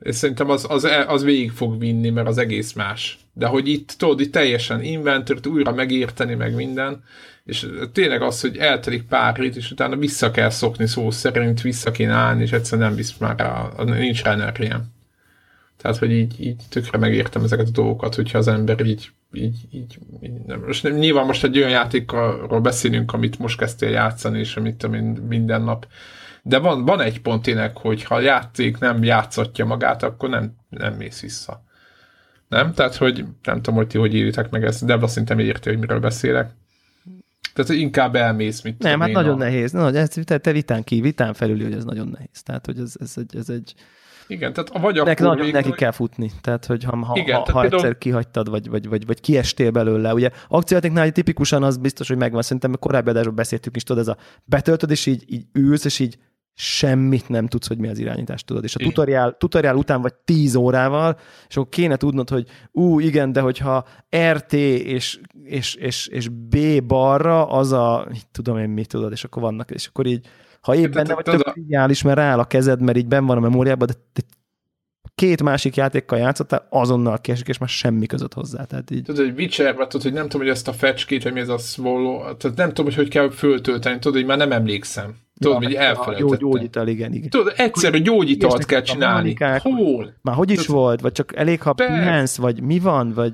[0.00, 3.18] és szerintem az, az, az végig fog vinni, mert az egész más.
[3.32, 7.04] De hogy itt, tudod, itt teljesen inventort újra megérteni, meg minden,
[7.44, 11.90] és tényleg az, hogy eltelik pár hét, és utána vissza kell szokni szó szerint, vissza
[11.90, 14.84] kéne állni, és egyszerűen nem visz már rá, nincs rá energiám.
[15.76, 19.98] Tehát, hogy így, így tökre megértem ezeket a dolgokat, hogyha az ember így, így, így,
[20.22, 20.62] így nem.
[20.66, 24.86] Most nem, nyilván most egy olyan játékról beszélünk, amit most kezdtél játszani, és amit
[25.28, 25.86] minden nap.
[26.42, 30.56] De van, van egy pont tényleg, hogy ha a játék nem játszatja magát, akkor nem,
[30.68, 31.64] nem mész vissza.
[32.48, 32.72] Nem?
[32.72, 35.78] Tehát, hogy nem tudom, hogy ti hogy írjátok meg ezt, de azt szerintem érti, hogy
[35.78, 36.50] miről beszélek.
[37.52, 39.36] Tehát, hogy inkább elmész, mit Nem, hát nagyon a...
[39.36, 39.72] nehéz.
[39.72, 42.42] No, ez, te, te vitán ki, vitán felüli, hogy ez nagyon nehéz.
[42.42, 43.74] Tehát, hogy ez, ez, egy, ez egy
[44.26, 47.42] igen, tehát vagy akkor neki, nagyon neki kell futni, tehát hogy ha, ha, Igen, ha,
[47.42, 47.82] tehát ha például...
[47.82, 52.42] egyszer kihagytad, vagy, vagy, vagy, vagy kiestél belőle, ugye akciójátéknál tipikusan az biztos, hogy megvan,
[52.42, 56.18] szerintem korábbi adásban beszéltük is, tudod, ez a betöltöd, és így, így ülsz, és így
[56.54, 58.64] semmit nem tudsz, hogy mi az irányítás, tudod.
[58.64, 63.32] És a tutoriál, tutoriál után vagy 10 órával, és akkor kéne tudnod, hogy ú, igen,
[63.32, 63.86] de hogyha
[64.16, 69.42] RT és, és, és, és B balra, az a, tudom én mit tudod, és akkor
[69.42, 70.26] vannak, és akkor így
[70.60, 73.40] ha épp benne vagy tök ideális, mert rááll a kezed, mert így ben van a
[73.40, 74.22] memóriában, de
[75.14, 78.64] két másik játékkal játszottál, azonnal kiesik, és már semmi között hozzá.
[78.64, 79.02] Tehát így...
[79.02, 81.58] Tudod, hogy witcher tudod, hogy nem tudom, hogy ezt a fecskét, vagy mi ez a
[81.58, 85.14] swallow, tehát nem tudom, hogy hogy kell föltölteni, tudod, hogy már nem emlékszem.
[85.38, 86.38] Tudod, hogy elfelejtettem.
[86.38, 87.30] Gyógyítal, igen, igen.
[87.30, 89.36] Tudod, egyszerű gyógyitalt kell csinálni.
[89.58, 90.14] Hol?
[90.22, 91.00] Már hogy is tudod, volt?
[91.00, 93.12] Vagy csak elég, ha pihensz, vagy mi van?
[93.12, 93.32] Vagy...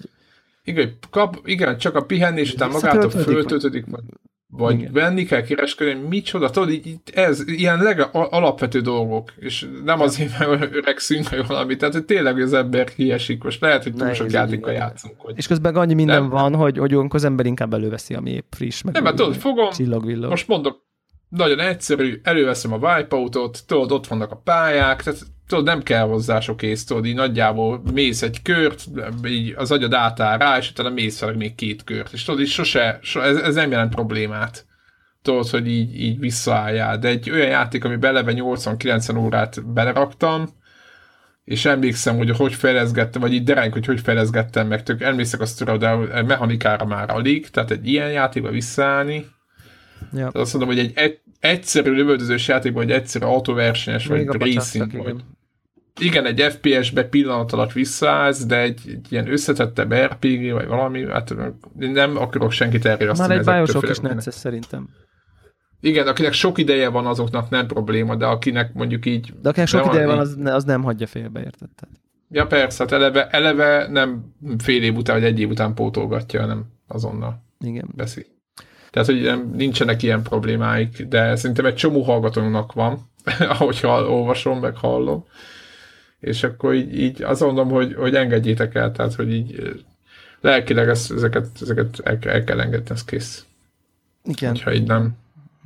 [0.64, 3.84] Igen, kap, igen, csak a pihenés után magától föltöltődik.
[3.86, 4.02] Vagy
[4.50, 4.92] vagy Igen.
[4.92, 10.74] venni kell kereskedni, micsoda, tudod, így, ez ilyen leg alapvető dolgok, és nem azért, mert
[10.74, 14.72] öregszünk, vagy valami, tehát hogy tényleg az ember kiesik, most lehet, hogy túl sok játékkal
[14.72, 15.14] játszunk.
[15.18, 15.34] Hogy...
[15.36, 18.82] És közben annyi minden nem, van, hogy, hogy az ember inkább előveszi, ami épp friss,
[18.82, 19.68] meg nem, mert tudod, fogom,
[20.28, 20.86] most mondok,
[21.28, 26.40] nagyon egyszerű, előveszem a Wipeoutot, tudod, ott vannak a pályák, tehát tudod, nem kell hozzá
[26.40, 28.84] sok ész, tudod, így nagyjából mész egy kört,
[29.24, 32.48] így az agyad átáll rá, és utána mész fel még két kört, és tudod, így
[32.48, 34.66] sose, so, ez, ez nem jelent problémát.
[35.22, 40.48] Tudod, hogy így, így visszaálljál, de egy olyan játék, ami beleve 80-90 órát beleraktam,
[41.44, 45.58] és emlékszem, hogy hogy fejleszgettem, vagy így dereng, hogy hogy fejleszgettem meg, tök emlékszek azt
[45.58, 49.26] tudod, de mechanikára már alig, tehát egy ilyen játékba visszaállni,
[50.12, 50.28] Ja.
[50.28, 55.24] Azt mondom, hogy egy, egy egyszerű lövöldözős játékban, vagy egyszerű autóversenyes, vagy racing, vagy,
[56.00, 61.34] igen, egy FPS-be pillanat alatt visszaállsz, de egy, egy ilyen összetettebb RPG, vagy valami, hát
[61.76, 64.88] nem akarok senkit erre azt Már egy Bioshock is necces szerintem.
[65.80, 69.34] Igen, akinek sok ideje van, azoknak nem probléma, de akinek mondjuk így...
[69.42, 71.68] De akinek sok ideje van, az, az nem hagyja félbe, érted?
[72.30, 76.64] Ja persze, hát eleve, eleve nem fél év után, vagy egy év után pótolgatja, hanem
[76.86, 77.88] azonnal Igen.
[77.96, 78.26] veszi.
[78.90, 85.24] Tehát, hogy nincsenek ilyen problémáik, de szerintem egy csomó hallgatónak van, ahogy olvasom, meg hallom
[86.20, 89.76] és akkor így, így azt mondom, hogy, hogy engedjétek el, tehát hogy így
[90.40, 93.44] lelkileg ezt, ezeket, ezeket el, el kell engedni, ez kész.
[94.24, 94.50] Igen.
[94.50, 95.16] Hogyha így nem.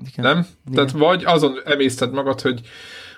[0.06, 0.34] Igen.
[0.34, 0.46] Nem?
[0.66, 0.74] Igen.
[0.74, 2.60] Tehát vagy azon emészted magad, hogy,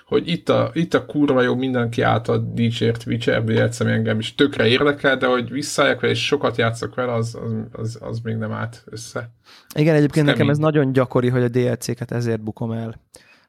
[0.05, 4.35] hogy itt a, itt a kurva jó mindenki által dicsért Witcher játszom engem is.
[4.35, 8.35] Tökre érdekel, de hogy visszaálljak vele és sokat játszok vele, az, az, az, az még
[8.35, 9.31] nem állt össze.
[9.75, 13.01] Igen, egyébként nekem ez nagyon gyakori, hogy a DLC-ket ezért bukom el.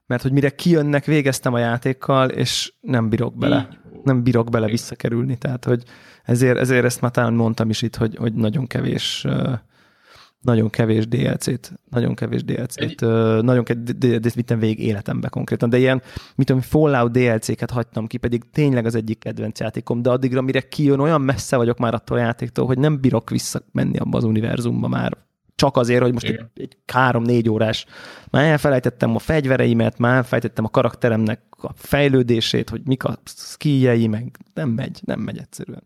[0.06, 3.68] Mert hogy mire kijönnek, végeztem a játékkal, és nem bírok bele.
[4.02, 5.82] Nem bírok bele visszakerülni, tehát hogy
[6.24, 9.26] ezért, ezért ezt már talán mondtam is itt, hogy, hogy nagyon kevés
[10.46, 13.00] nagyon kevés DLC-t, nagyon kevés DLC-t,
[13.42, 16.02] nagyon kevés vittem végig életembe konkrétan, de ilyen,
[16.34, 20.60] mit tudom, Fallout DLC-ket hagytam ki, pedig tényleg az egyik kedvenc játékom, de addigra, mire
[20.60, 24.88] kijön, olyan messze vagyok már attól a játéktól, hogy nem bírok visszamenni abba az univerzumba
[24.88, 25.25] már
[25.56, 26.50] csak azért, hogy most Igen.
[26.54, 27.86] egy, egy három-négy órás,
[28.30, 34.38] már elfelejtettem a fegyvereimet, már elfelejtettem a karakteremnek a fejlődését, hogy mik a skijei, meg
[34.54, 35.82] nem megy, nem megy egyszerűen.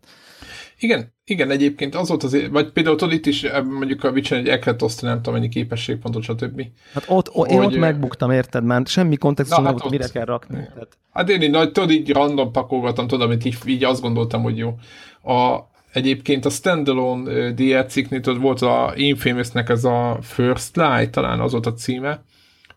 [0.79, 4.47] Igen, igen, egyébként az volt azért, vagy például tudod itt is mondjuk a Witcher egy
[4.47, 6.61] ekret osztani, nem tudom mennyi képességpontot, stb.
[6.93, 8.63] Hát ott, hogy, én ott megbuktam, érted?
[8.63, 10.55] Már semmi kontextus nem hát volt, mire kell rakni.
[10.55, 10.97] Tehát.
[11.11, 14.57] Hát én így, nagy, tudod, így random pakolgatom, tudod, amit így, így azt gondoltam, hogy
[14.57, 14.75] jó.
[15.23, 21.65] A, egyébként a standalone DLC-knél volt a Infamousnek ez a First Light, talán az volt
[21.65, 22.23] a címe,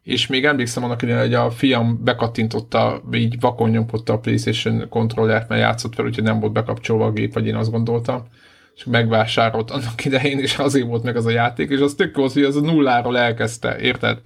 [0.03, 5.49] és még emlékszem annak idején, hogy a fiam bekattintotta, így vakon nyomkodta a PlayStation kontrollert,
[5.49, 8.29] mert játszott fel, úgyhogy nem volt bekapcsolva a gép, vagy én azt gondoltam
[8.77, 12.33] és megvásárolt annak idején, és azért volt meg az a játék, és az tök volt,
[12.33, 14.19] hogy az a nulláról elkezdte, érted?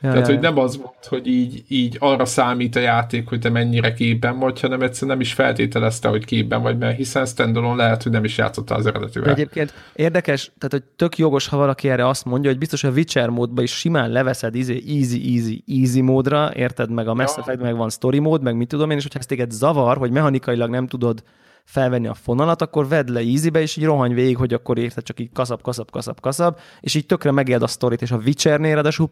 [0.00, 3.40] Ja, Tehát, ja, hogy nem az volt, hogy így, így arra számít a játék, hogy
[3.40, 7.82] te mennyire képben vagy, hanem egyszerűen nem is feltételezte, hogy képben vagy, mert hiszen standalone
[7.82, 9.32] lehet, hogy nem is játszottál az eredetűvel.
[9.32, 13.28] Egyébként érdekes, tehát hogy tök jogos, ha valaki erre azt mondja, hogy biztos a Witcher
[13.28, 17.42] módban is simán leveszed izé, easy, easy, easy módra, érted meg a Mass ja.
[17.42, 20.10] Effect, meg van story mód, meg mit tudom én, és hogyha ez téged zavar, hogy
[20.10, 21.22] mechanikailag nem tudod
[21.64, 25.20] felvenni a fonalat, akkor vedd le easybe, és így rohanj végig, hogy akkor érted csak
[25.20, 29.10] így kaszap, kaszap, kaszap, kaszap, és így tökre megéld a sztorit, és a Witchernél ráadásul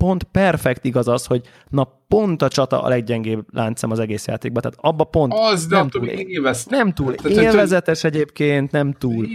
[0.00, 4.62] pont perfekt igaz az, hogy na pont a csata a leggyengébb láncem az egész játékban.
[4.62, 6.78] Tehát abba pont az nem, nem túl, élveztem.
[6.78, 9.26] Nem túl tehát, élvezetes egyébként, nem túl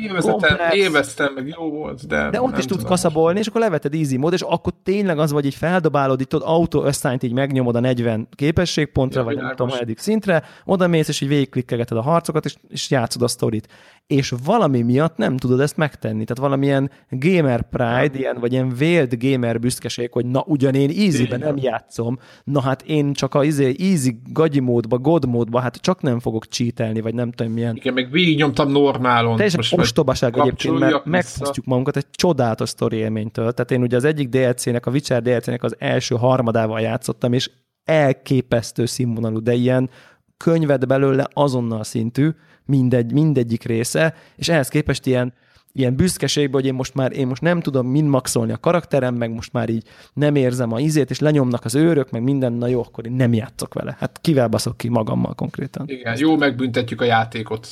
[0.72, 4.34] élveztem, meg jó volt, de De ott is tudsz kaszabolni, és akkor leveted easy mód,
[4.34, 9.20] és akkor tényleg az vagy, így feldobálod, itt auto assign így megnyomod a 40 képességpontra,
[9.20, 13.22] ja, vagy nem tudom, szintre, oda mész, és így végigklikkelgeted a harcokat, és, és játszod
[13.22, 13.68] a sztorit.
[14.08, 16.24] És valami miatt nem tudod ezt megtenni.
[16.24, 21.40] Tehát valamilyen gamer pride, ilyen, vagy ilyen vélt gamer büszkeség, hogy na ugyan én easy-ben
[21.40, 26.02] nem játszom, na hát én csak a izé, easy gagyi módba, god módba, hát csak
[26.02, 27.76] nem fogok cheatelni, vagy nem tudom milyen.
[27.76, 29.36] Igen, meg végignyomtam normálon.
[29.36, 33.52] Teljesen ostobaság egyébként, mert megfosztjuk magunkat egy csodálatos sztori élménytől.
[33.52, 37.50] Tehát én ugye az egyik DLC-nek, a Witcher DLC-nek az első harmadával játszottam, és
[37.84, 39.90] elképesztő színvonalú, de ilyen
[40.38, 42.30] könyved belőle azonnal szintű,
[42.66, 45.34] mindegy, mindegyik része, és ehhez képest ilyen
[45.76, 49.34] ilyen büszkeségbe, hogy én most már én most nem tudom mind maxolni a karakterem, meg
[49.34, 52.80] most már így nem érzem a izét, és lenyomnak az őrök, meg minden, na jó,
[52.80, 53.96] akkor én nem játszok vele.
[54.00, 55.86] Hát kivel baszok ki magammal konkrétan.
[55.88, 57.68] Igen, jó megbüntetjük a játékot.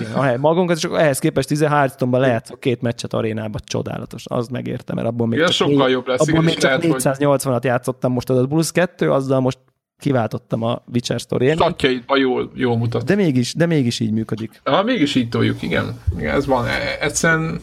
[0.00, 5.08] Igen, ahely, magunkat, csak ehhez képest 13 lejátszok két meccset arénába, csodálatos, az megértem, mert
[5.08, 6.28] abból még Igen, csak, sokkal jobb lesz.
[6.28, 9.58] Abból még csak 480-at játszottam most az plusz kettő, azzal most
[10.04, 13.04] kiváltottam a Witcher story Statjaidban jól, jól mutat.
[13.04, 14.60] De mégis, de mégis így működik.
[14.64, 16.00] Ha, mégis így toljuk, igen.
[16.18, 16.66] igen ez van.
[16.66, 17.60] E, egyszerűen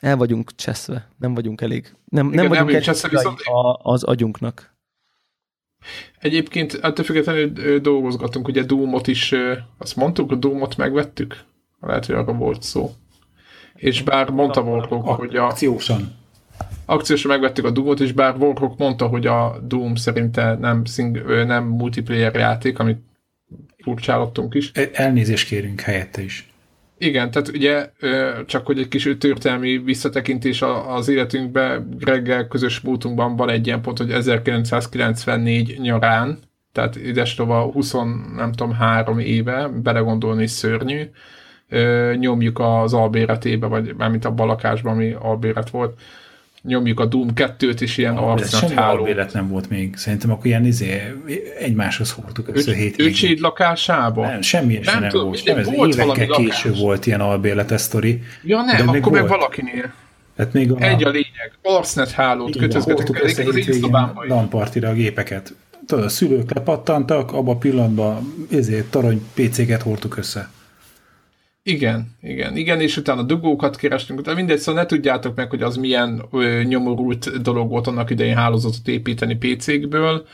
[0.00, 1.94] el vagyunk cseszve, nem vagyunk elég.
[2.04, 3.40] Nem, igen, nem vagyunk elég cseszve, viszont...
[3.40, 4.74] a, az agyunknak.
[6.18, 9.34] Egyébként ettől függetlenül dolgozgatunk, ugye Doomot is,
[9.78, 11.44] azt mondtuk, a Doomot megvettük?
[11.80, 12.94] Lehet, hogy arra volt szó.
[13.74, 15.46] És bár mondta Warhawk, hogy a...
[15.46, 16.17] Akciósan
[16.84, 21.64] akciósan megvettük a Doom-ot, és bár Warhawk mondta, hogy a Doom szerinte nem, szing, nem
[21.64, 22.98] multiplayer játék, amit
[23.82, 24.70] furcsálottunk is.
[24.74, 26.52] E, elnézést kérünk helyette is.
[26.98, 27.90] Igen, tehát ugye
[28.46, 33.98] csak hogy egy kis történelmi visszatekintés az életünkbe, reggel közös múltunkban van egy ilyen pont,
[33.98, 36.38] hogy 1994 nyarán,
[36.72, 37.92] tehát idestova 20,
[38.36, 41.10] nem tudom, három éve, belegondolni szörnyű,
[42.18, 46.00] nyomjuk az albéretébe, vagy mármint a balakásban, ami albéret volt,
[46.62, 49.06] nyomjuk a Doom 2-t is ilyen arcnak háló.
[49.06, 49.96] Semmi nem volt még.
[49.96, 51.14] Szerintem akkor ilyen izé,
[51.58, 54.26] egymáshoz hordtuk össze hét Öcséd lakásában?
[54.26, 55.44] Nem, semmi nem, nem, tudom, volt.
[55.44, 58.22] Nem, ez volt évekkel később volt ilyen albérletes sztori.
[58.42, 59.92] Ja nem, akkor meg valakinél.
[60.38, 60.76] Hát még a...
[60.78, 61.52] Egy a lényeg.
[61.62, 63.22] Arcnet hálót kötözgetek.
[63.22, 65.54] össze hétvégén lampartira a gépeket.
[65.86, 70.48] Tudod, a szülők lepattantak, abban a pillanatban ezért tarony PC-ket hordtuk össze.
[71.68, 75.76] Igen, igen, igen, és utána dugókat kerestünk, de mindegy, szóval ne tudjátok meg, hogy az
[75.76, 80.26] milyen ö, nyomorult dolog volt annak idején hálózatot építeni PC-kből,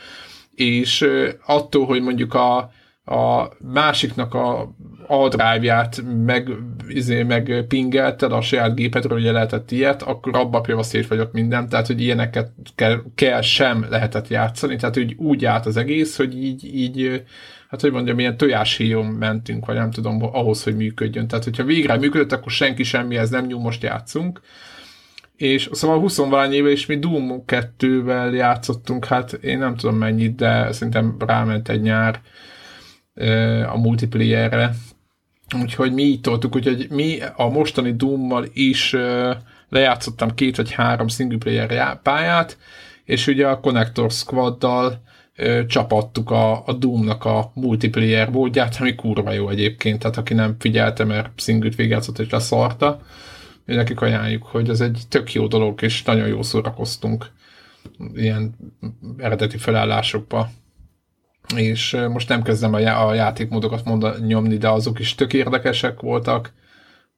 [0.55, 2.57] és ö, attól, hogy mondjuk a,
[3.05, 4.75] a másiknak a
[5.07, 6.49] a drive-ját meg,
[6.87, 11.69] izé, meg pingelted a saját gépedről, ugye lehetett ilyet, akkor abba például szét vagyok minden,
[11.69, 16.43] tehát hogy ilyeneket kell, kell sem lehetett játszani, tehát hogy úgy állt az egész, hogy
[16.43, 17.23] így, így
[17.75, 21.27] hát hogy mondjam, ilyen tojáshíjon mentünk, vagy nem tudom, ahhoz, hogy működjön.
[21.27, 24.41] Tehát, hogyha végre működött, akkor senki semmihez nem nyúl, most játszunk.
[25.35, 30.35] És szóval 20 valány éve, és mi Doom 2-vel játszottunk, hát én nem tudom mennyit,
[30.35, 32.21] de szerintem ráment egy nyár
[33.67, 34.75] a multiplayerre.
[35.61, 38.95] Úgyhogy mi így toltuk, úgyhogy mi a mostani Doom-mal is
[39.69, 42.57] lejátszottam két vagy három single player pályát,
[43.05, 45.03] és ugye a Connector Squad-dal
[45.67, 51.03] csapattuk a, a Doom-nak a multiplayer módját, ami kurva jó egyébként, tehát aki nem figyelte,
[51.03, 53.01] mert szingült végjátszott és leszarta,
[53.65, 57.31] nekik ajánljuk, hogy ez egy tök jó dolog, és nagyon jó szórakoztunk
[58.13, 58.55] ilyen
[59.17, 60.49] eredeti felállásokba.
[61.55, 65.99] És most nem kezdem a, já- a játékmódokat mondani, nyomni, de azok is tök érdekesek
[65.99, 66.53] voltak,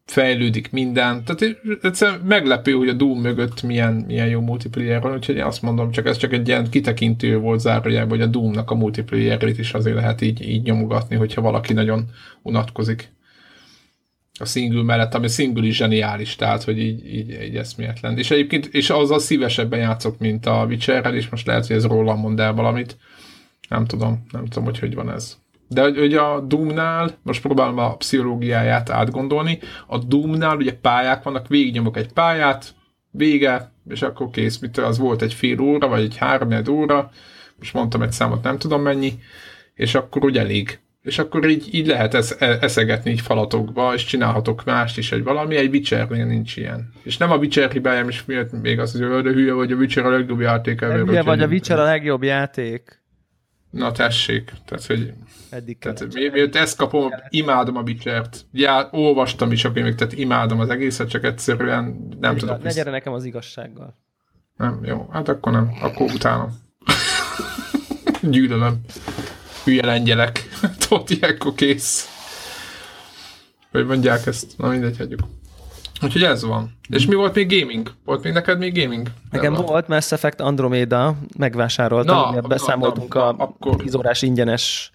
[0.07, 1.23] fejlődik minden.
[1.23, 5.61] Tehát egyszerűen meglepő, hogy a Doom mögött milyen, milyen jó multiplayer van, úgyhogy én azt
[5.61, 9.73] mondom, csak ez csak egy ilyen kitekintő volt zárójában, hogy a Doomnak a multiplayerét is
[9.73, 12.05] azért lehet így, így nyomogatni, hogyha valaki nagyon
[12.41, 13.15] unatkozik
[14.39, 18.17] a single mellett, ami single is zseniális, tehát, hogy így, így, így eszméletlen.
[18.17, 22.19] És egyébként, és azzal szívesebben játszok, mint a Witcherrel, és most lehet, hogy ez rólam
[22.19, 22.97] mond el valamit.
[23.69, 25.37] Nem tudom, nem tudom, hogy hogy van ez.
[25.67, 31.97] De hogy a Doomnál, most próbálom a pszichológiáját átgondolni, a Doomnál ugye pályák vannak, végignyomok
[31.97, 32.75] egy pályát,
[33.11, 37.11] vége, és akkor kész, mitől az volt egy fél óra, vagy egy három óra,
[37.57, 39.13] most mondtam egy számot, nem tudom mennyi,
[39.73, 40.79] és akkor úgy elég.
[41.03, 45.23] És akkor így, így lehet esz, e, eszegetni így falatokba, és csinálhatok mást is, egy
[45.23, 46.91] valami, egy Witchernél nincs ilyen.
[47.03, 50.09] És nem a Witcher hibájám is miatt még az, hogy hülye vagy, a Witcher a
[50.09, 50.79] legjobb játék.
[50.79, 53.01] Hülye vagy, a Witcher a legjobb játék.
[53.69, 55.13] Na tessék, tehát hogy
[55.49, 58.45] Eddig tehát mi, miért ezt kapom, imádom a Witcher-t.
[58.51, 61.83] Já, olvastam is a könyvek, tehát imádom az egészet, csak egyszerűen
[62.19, 62.63] nem ne, tudok.
[62.63, 63.97] Ne gyere nekem az igazsággal.
[64.57, 66.49] Nem, jó, hát akkor nem, akkor utána.
[68.21, 68.81] Gyűlölöm.
[69.63, 70.47] Hülye lengyelek.
[70.87, 72.07] Tudod, ilyenkor kész.
[73.71, 74.57] Hogy mondják ezt?
[74.57, 75.21] Na mindegy, hagyjuk.
[76.01, 76.77] Úgyhogy ez van.
[76.89, 77.91] És mi volt még gaming?
[78.05, 79.07] Volt még neked még gaming?
[79.31, 83.75] Nekem nem volt Mass Effect Andromeda, megvásároltam, na, beszámoltunk na, na, a akkor...
[83.75, 84.91] 10 órás ingyenes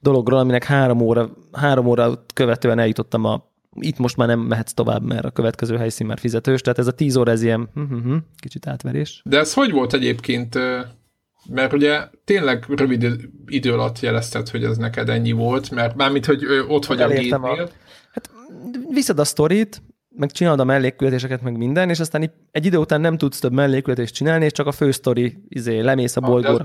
[0.00, 5.02] dologról, aminek három óra, három óra követően eljutottam a itt most már nem mehetsz tovább,
[5.02, 7.94] mert a következő helyszín már fizetős, tehát ez a tíz óra, ez ilyen hm, hm,
[7.94, 9.22] hm, kicsit átverés.
[9.24, 10.58] De ez hogy volt egyébként,
[11.48, 16.44] mert ugye tényleg rövid idő alatt jelezted, hogy ez neked ennyi volt, mert mármint, hogy
[16.68, 17.64] ott vagy Elértem a gétnél.
[17.64, 17.70] A,
[18.12, 18.30] hát
[18.90, 19.82] viszed a sztorit,
[20.16, 24.14] meg csinálod a mellékkületéseket, meg minden, és aztán egy idő után nem tudsz több mellékkületést
[24.14, 26.64] csinálni, és csak a fősztori izé, lemész a bolygóra,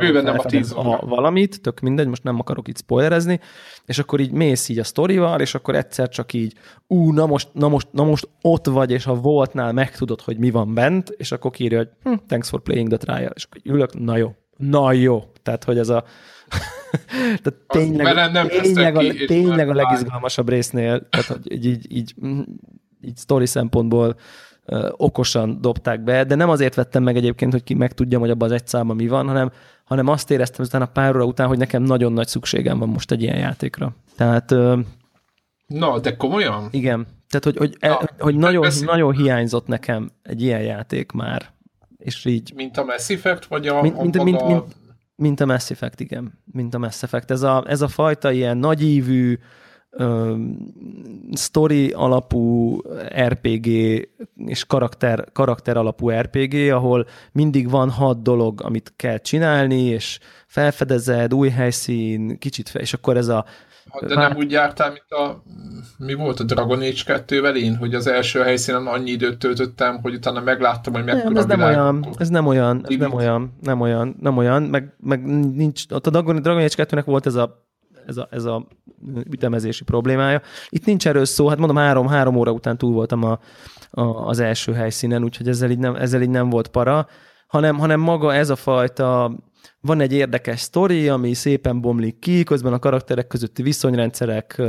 [0.75, 3.39] a, a valamit, tök mindegy, most nem akarok itt spoilerezni,
[3.85, 6.53] és akkor így mész így a sztorival, és akkor egyszer csak így,
[6.87, 10.51] ú, na most, na most, na most ott vagy, és a voltnál megtudod, hogy mi
[10.51, 13.99] van bent, és akkor írja, hogy hm, thanks for playing the trial, és akkor ülök,
[13.99, 15.23] na jó, na jó.
[15.43, 16.03] Tehát, hogy ez a
[17.43, 22.13] tehát tényleg, nem tényleg, a, tényleg a legizgalmasabb résznél, tehát hogy így, így, így
[23.01, 24.15] így story szempontból
[24.91, 28.55] okosan dobták be, de nem azért vettem meg egyébként, hogy ki megtudjam, hogy abban az
[28.55, 29.51] egy számban mi van, hanem,
[29.83, 33.21] hanem azt éreztem utána pár óra után, hogy nekem nagyon nagy szükségem van most egy
[33.21, 33.95] ilyen játékra.
[34.15, 34.55] Tehát...
[35.67, 36.67] Na, de komolyan?
[36.71, 37.07] Igen.
[37.29, 38.85] Tehát, hogy, hogy, Na, e, hogy nagyon, beszél...
[38.85, 41.49] nagyon hiányzott nekem egy ilyen játék már.
[41.97, 42.53] És így...
[42.55, 43.81] Mint a Mass Effect, vagy a...
[43.81, 44.75] Mint, mint, mint, mint,
[45.15, 46.41] mint a Mass Effect, igen.
[46.45, 47.31] Mint a Mass Effect.
[47.31, 49.39] Ez a, ez a fajta ilyen nagyívű,
[51.33, 52.77] story alapú
[53.17, 53.65] RPG
[54.35, 61.33] és karakter, karakter alapú RPG, ahol mindig van hat dolog, amit kell csinálni, és felfedezed,
[61.33, 63.45] új helyszín, kicsit fel, és akkor ez a
[64.07, 65.43] de nem úgy jártál, mint a,
[65.97, 70.13] mi volt a Dragon Age 2-vel én, hogy az első helyszínen annyi időt töltöttem, hogy
[70.13, 73.81] utána megláttam, hogy mekkora nem, ez nem olyan, ez nem olyan, ez nem olyan, nem
[73.81, 75.25] olyan, nem olyan, meg, meg
[75.55, 77.69] nincs, ott a Dragon, Dragon Age 2-nek volt ez a
[78.07, 78.67] ez a, ez a
[79.29, 80.41] ütemezési problémája.
[80.69, 83.39] Itt nincs erről szó, hát mondom, három, három óra után túl voltam a,
[83.89, 87.07] a, az első helyszínen, úgyhogy ezzel így nem, ezzel így nem volt para,
[87.47, 89.35] hanem, hanem maga ez a fajta
[89.81, 94.61] van egy érdekes sztori, ami szépen bomlik ki, közben a karakterek közötti viszonyrendszerek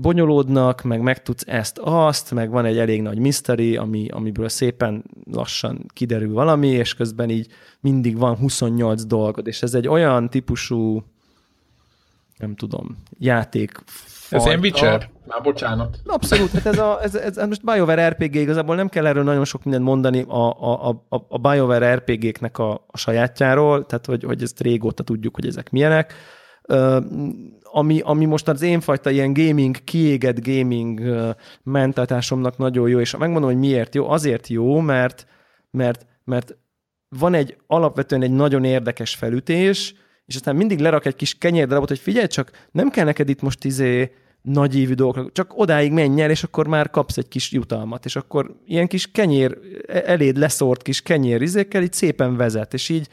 [0.00, 6.32] bonyolódnak, meg megtudsz ezt-azt, meg van egy elég nagy mystery, ami, amiből szépen lassan kiderül
[6.32, 7.46] valami, és közben így
[7.80, 11.02] mindig van 28 dolgod, és ez egy olyan típusú
[12.38, 13.82] nem tudom, játék
[14.30, 15.10] Ez ilyen Witcher?
[15.26, 15.98] Már bocsánat.
[16.04, 19.44] Abszolút, hát ez, a, ez, ez, ez most BioWare RPG, igazából nem kell erről nagyon
[19.44, 24.42] sok mindent mondani a, a, a, a BioWare RPG-knek a, a sajátjáról, tehát hogy, hogy
[24.42, 26.14] ezt régóta tudjuk, hogy ezek milyenek.
[26.68, 26.96] Uh,
[27.62, 31.30] ami, ami most az én fajta ilyen gaming, kiégett gaming uh,
[31.62, 34.10] mentalitásomnak nagyon jó, és megmondom, hogy miért jó.
[34.10, 35.26] Azért jó, mert,
[35.70, 36.56] mert, mert
[37.08, 39.94] van egy alapvetően egy nagyon érdekes felütés,
[40.26, 43.64] és aztán mindig lerak egy kis kenyérdarabot, hogy figyelj csak, nem kell neked itt most
[43.64, 44.12] izé
[44.72, 48.56] ívű dolgokra, csak odáig menj el, és akkor már kapsz egy kis jutalmat, és akkor
[48.66, 53.08] ilyen kis kenyér, e- eléd leszórt kis kenyér izékkel így szépen vezet, és így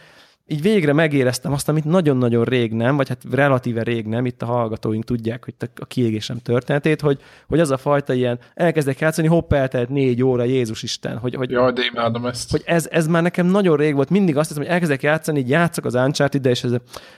[0.51, 4.45] így végre megéreztem azt, amit nagyon-nagyon rég nem, vagy hát relatíve rég nem, itt a
[4.45, 9.53] hallgatóink tudják, hogy a kiégésem történetét, hogy, hogy az a fajta ilyen, elkezdek játszani, hopp,
[9.53, 11.17] eltelt négy óra, Jézus Isten.
[11.17, 12.51] Hogy, hogy, Jaj, de imádom ezt.
[12.51, 15.49] Hogy ez, ez már nekem nagyon rég volt, mindig azt hiszem, hogy elkezdek játszani, így
[15.49, 16.73] játszok az uncharted és ez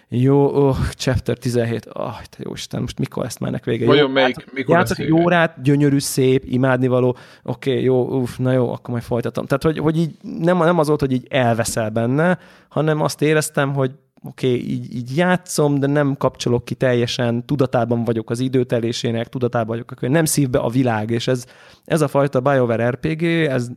[0.07, 3.85] jó, oh, chapter 17, oh, te jó Isten, most mikor ezt már vége?
[3.85, 8.51] Vajon melyik, játszok, mikor játszok egy órát, gyönyörű, szép, imádnivaló, oké, okay, jó, uff, na
[8.51, 9.45] jó, akkor majd folytatom.
[9.45, 13.73] Tehát, hogy, hogy így nem, nem az volt, hogy így elveszel benne, hanem azt éreztem,
[13.73, 13.91] hogy
[14.23, 19.67] oké, okay, így, így játszom, de nem kapcsolok ki teljesen, tudatában vagyok az időtelésének, tudatában
[19.67, 21.45] vagyok, hogy nem szívbe a világ, és ez,
[21.85, 23.69] ez a fajta BioWare RPG, ez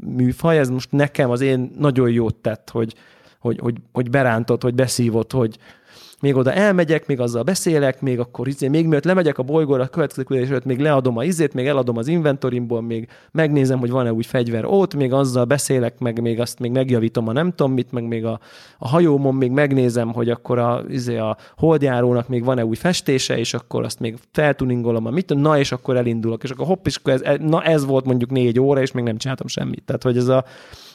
[0.00, 2.94] műfaj, ez most nekem az én nagyon jót tett, hogy,
[3.38, 5.58] hogy, hogy, hogy berántott, hogy beszívott, hogy,
[6.20, 9.86] még oda elmegyek, még azzal beszélek, még akkor izé, még mielőtt lemegyek a bolygóra, a
[9.86, 14.12] következő küldés előtt még leadom a izét, még eladom az inventorimból, még megnézem, hogy van-e
[14.12, 17.92] új fegyver ott, még azzal beszélek, meg még azt még megjavítom a nem tudom mit,
[17.92, 18.40] meg még a,
[18.78, 23.54] a hajómon még megnézem, hogy akkor a, izé, a holdjárónak még van-e új festése, és
[23.54, 27.12] akkor azt még feltuningolom a mit, na és akkor elindulok, és akkor hopp, és akkor
[27.12, 29.82] ez, na ez volt mondjuk négy óra, és még nem csináltam semmit.
[29.84, 30.44] Tehát, hogy ez a,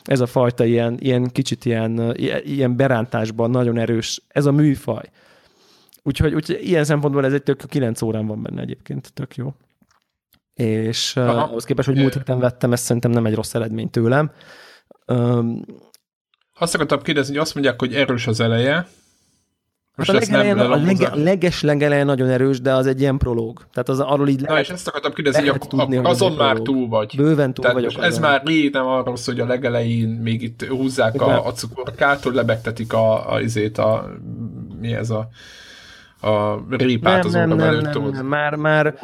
[0.03, 5.09] ez a fajta ilyen, ilyen kicsit ilyen, ilyen berántásban nagyon erős, ez a műfaj.
[6.03, 9.53] Úgyhogy, úgyhogy ilyen szempontból ez egy tök 9 órán van benne egyébként, tök jó.
[10.53, 14.31] És uh, ahhoz képest, hogy múlt héten vettem, ez szerintem nem egy rossz eredmény tőlem.
[15.07, 15.65] Um,
[16.53, 18.87] azt akartam kérdezni, hogy azt mondják, hogy erős az eleje,
[19.95, 23.67] most hát a, legelején, a lege, leges legeleje nagyon erős, de az egy ilyen prológ.
[23.73, 26.87] Tehát az arról így Na, és ezt akartam kérdezni, hogy tudni, azon hogy már túl
[26.87, 27.13] vagy.
[27.15, 28.03] Bőven túl Tehát vagyok.
[28.03, 28.21] Ez azon.
[28.21, 32.33] már rég nem arról szól, hogy a legelején még itt húzzák a, a cukorkát, hogy
[32.33, 34.09] lebegtetik a, a, izét, a,
[34.79, 35.29] mi ez a
[36.21, 38.95] a répát nem, az nem, nem, nem, nem, már, már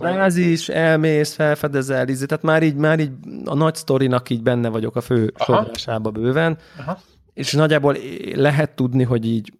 [0.00, 3.10] bázis, elmész, felfedezel, izé, tehát már így, már így
[3.44, 6.98] a nagy sztorinak így benne vagyok a fő sodrásába bőven, Aha.
[7.34, 7.96] és nagyjából
[8.34, 9.52] lehet tudni, hogy így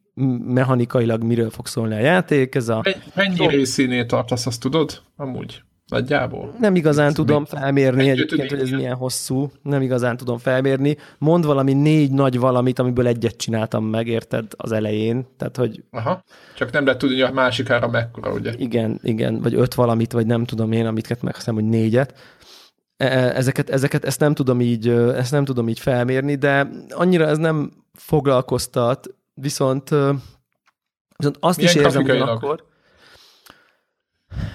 [0.47, 2.55] mechanikailag miről fog szólni a játék.
[2.55, 2.83] Ez a...
[3.14, 5.01] Mennyi részénél tartasz, azt tudod?
[5.16, 5.62] Amúgy.
[5.89, 6.55] Nagyjából.
[6.59, 9.51] Nem igazán tudom felmérni egyébként, hogy ez milyen hosszú.
[9.62, 10.97] Nem igazán tudom felmérni.
[11.19, 15.27] Mond valami négy nagy valamit, amiből egyet csináltam meg, érted, az elején.
[15.37, 15.85] Tehát, hogy...
[15.91, 16.23] Aha.
[16.57, 18.53] Csak nem lehet tudni, hogy a másikára mekkora, ugye?
[18.57, 19.41] Igen, igen.
[19.41, 22.14] Vagy öt valamit, vagy nem tudom én, amit meg hiszem, hogy négyet.
[22.97, 27.27] E, e, ezeket, ezeket, ezt nem tudom így, ezt nem tudom így felmérni, de annyira
[27.27, 29.89] ez nem foglalkoztat, viszont,
[31.16, 32.66] viszont azt Milyen is érzem ugyanakkor,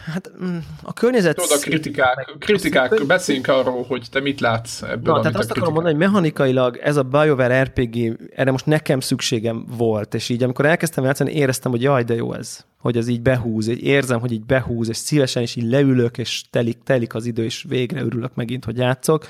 [0.06, 1.36] Hát mm, a környezet...
[1.36, 5.74] Tudod, a kritikák, kritikák beszéljünk arról, hogy te mit látsz ebből, Na, tehát azt akarom
[5.74, 10.66] mondani, hogy mechanikailag ez a BioWare RPG, erre most nekem szükségem volt, és így amikor
[10.66, 14.32] elkezdtem játszani, éreztem, hogy jaj, de jó ez, hogy ez így behúz, így érzem, hogy
[14.32, 18.36] így behúz, és szívesen is így leülök, és telik, telik az idő, és végre örülök
[18.36, 19.26] megint, hogy játszok.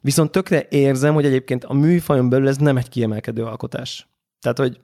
[0.00, 4.08] Viszont tökre érzem, hogy egyébként a műfajon belül ez nem egy kiemelkedő alkotás.
[4.40, 4.80] Tehát, hogy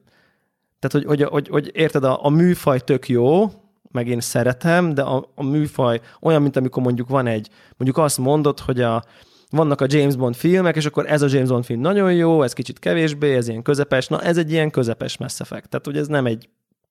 [0.83, 3.51] tehát, hogy, hogy, hogy, hogy érted, a, a műfaj tök jó,
[3.91, 8.18] meg én szeretem, de a, a műfaj olyan, mint amikor mondjuk van egy, mondjuk azt
[8.18, 9.05] mondod, hogy a,
[9.51, 12.53] vannak a James Bond filmek, és akkor ez a James Bond film nagyon jó, ez
[12.53, 15.68] kicsit kevésbé, ez ilyen közepes, na ez egy ilyen közepes Mass Effect.
[15.68, 16.49] Tehát, hogy ez nem egy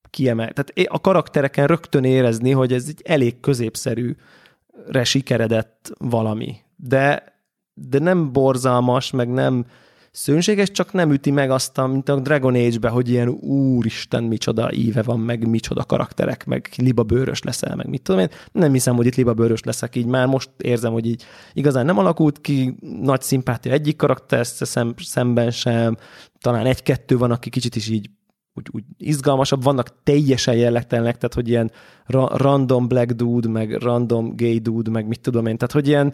[0.10, 0.52] kiemel.
[0.52, 6.56] Tehát a karaktereken rögtön érezni, hogy ez egy elég középszerűre sikeredett valami.
[6.76, 7.24] De,
[7.74, 9.66] de nem borzalmas, meg nem
[10.12, 14.74] szőnséges, csak nem üti meg azt, a, mint a Dragon Age-be, hogy ilyen úristen, micsoda
[14.74, 18.30] íve van, meg micsoda karakterek, meg libabőrös leszel, meg mit tudom én.
[18.52, 22.42] Nem hiszem, hogy itt libabőrös leszek, így már most érzem, hogy így igazán nem alakult
[22.42, 25.98] ki, nagy szimpátia egyik karakter szem, szemben sem,
[26.40, 28.10] talán egy-kettő van, aki kicsit is így
[28.54, 31.72] úgy, úgy izgalmasabb, vannak teljesen jellegtelenek, tehát hogy ilyen
[32.06, 36.14] ra- random black dude, meg random gay dude, meg mit tudom én, tehát hogy ilyen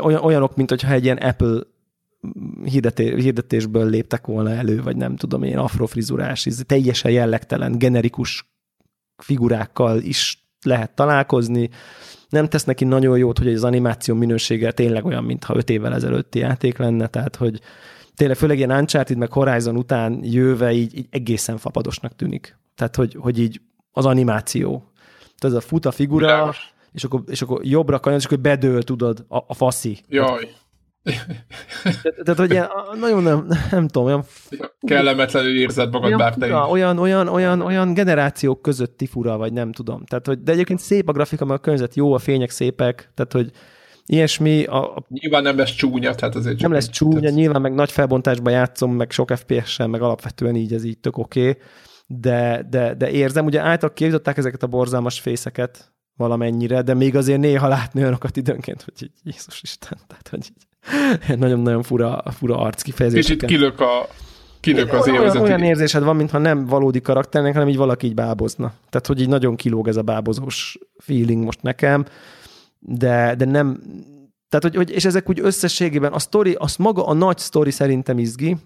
[0.00, 1.60] olyan, olyanok, mint hogyha egy ilyen Apple
[2.64, 8.52] hirdetésből léptek volna elő, vagy nem tudom én, afrofrizurás, teljesen jellegtelen, generikus
[9.16, 11.70] figurákkal is lehet találkozni.
[12.28, 16.38] Nem tesz neki nagyon jót, hogy az animáció minősége tényleg olyan, mintha öt évvel ezelőtti
[16.38, 17.60] játék lenne, tehát hogy
[18.14, 22.58] tényleg főleg ilyen Uncharted meg Horizon után jöve így, így egészen fapadosnak tűnik.
[22.74, 23.60] Tehát, hogy, hogy így
[23.90, 24.92] az animáció.
[25.38, 26.54] Tehát ez a fut a figura,
[26.92, 29.98] és akkor, és akkor jobbra kanyarodsz, és akkor bedől, tudod, a, a faszi.
[30.08, 30.48] Jaj.
[32.24, 32.68] Tehát, hogy ilyen,
[33.00, 34.24] nagyon nem, nem tudom, olyan...
[34.80, 39.72] Kellemetlenül érzed magad olyan bár fura, olyan, olyan, olyan, olyan generációk közötti fura, vagy nem
[39.72, 40.04] tudom.
[40.04, 43.32] Tehát, hogy, de egyébként szép a grafika, mert a környezet jó, a fények szépek, tehát,
[43.32, 43.50] hogy
[44.06, 44.64] ilyesmi.
[44.64, 45.04] A, a...
[45.08, 47.34] Nyilván nem lesz csúnya, tehát azért Nem lesz csúnya, tehát...
[47.34, 51.48] nyilván meg nagy felbontásban játszom, meg sok FPS-sel, meg alapvetően így ez így tök oké,
[51.48, 51.62] okay.
[52.06, 57.40] de, de, de érzem, ugye által képzották ezeket a borzalmas fészeket valamennyire, de még azért
[57.40, 60.66] néha látni olyanokat időnként, hogy így Jézus Isten, tehát hogy így
[61.36, 63.48] nagyon-nagyon fura, fura arc kifejezéseken.
[63.48, 64.08] Kicsit kilök a,
[64.60, 68.72] kilök az olyan, olyan érzésed van, mintha nem valódi karakternek, hanem így valaki így bábozna.
[68.90, 72.04] Tehát, hogy így nagyon kilóg ez a bábozós feeling most nekem,
[72.78, 73.80] de, de nem,
[74.48, 78.18] tehát, hogy, hogy, és ezek úgy összességében, a story, az maga a nagy story szerintem
[78.18, 78.56] izgi,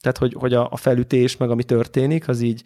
[0.00, 2.62] tehát, hogy, hogy a, a felütés, meg ami történik, az így,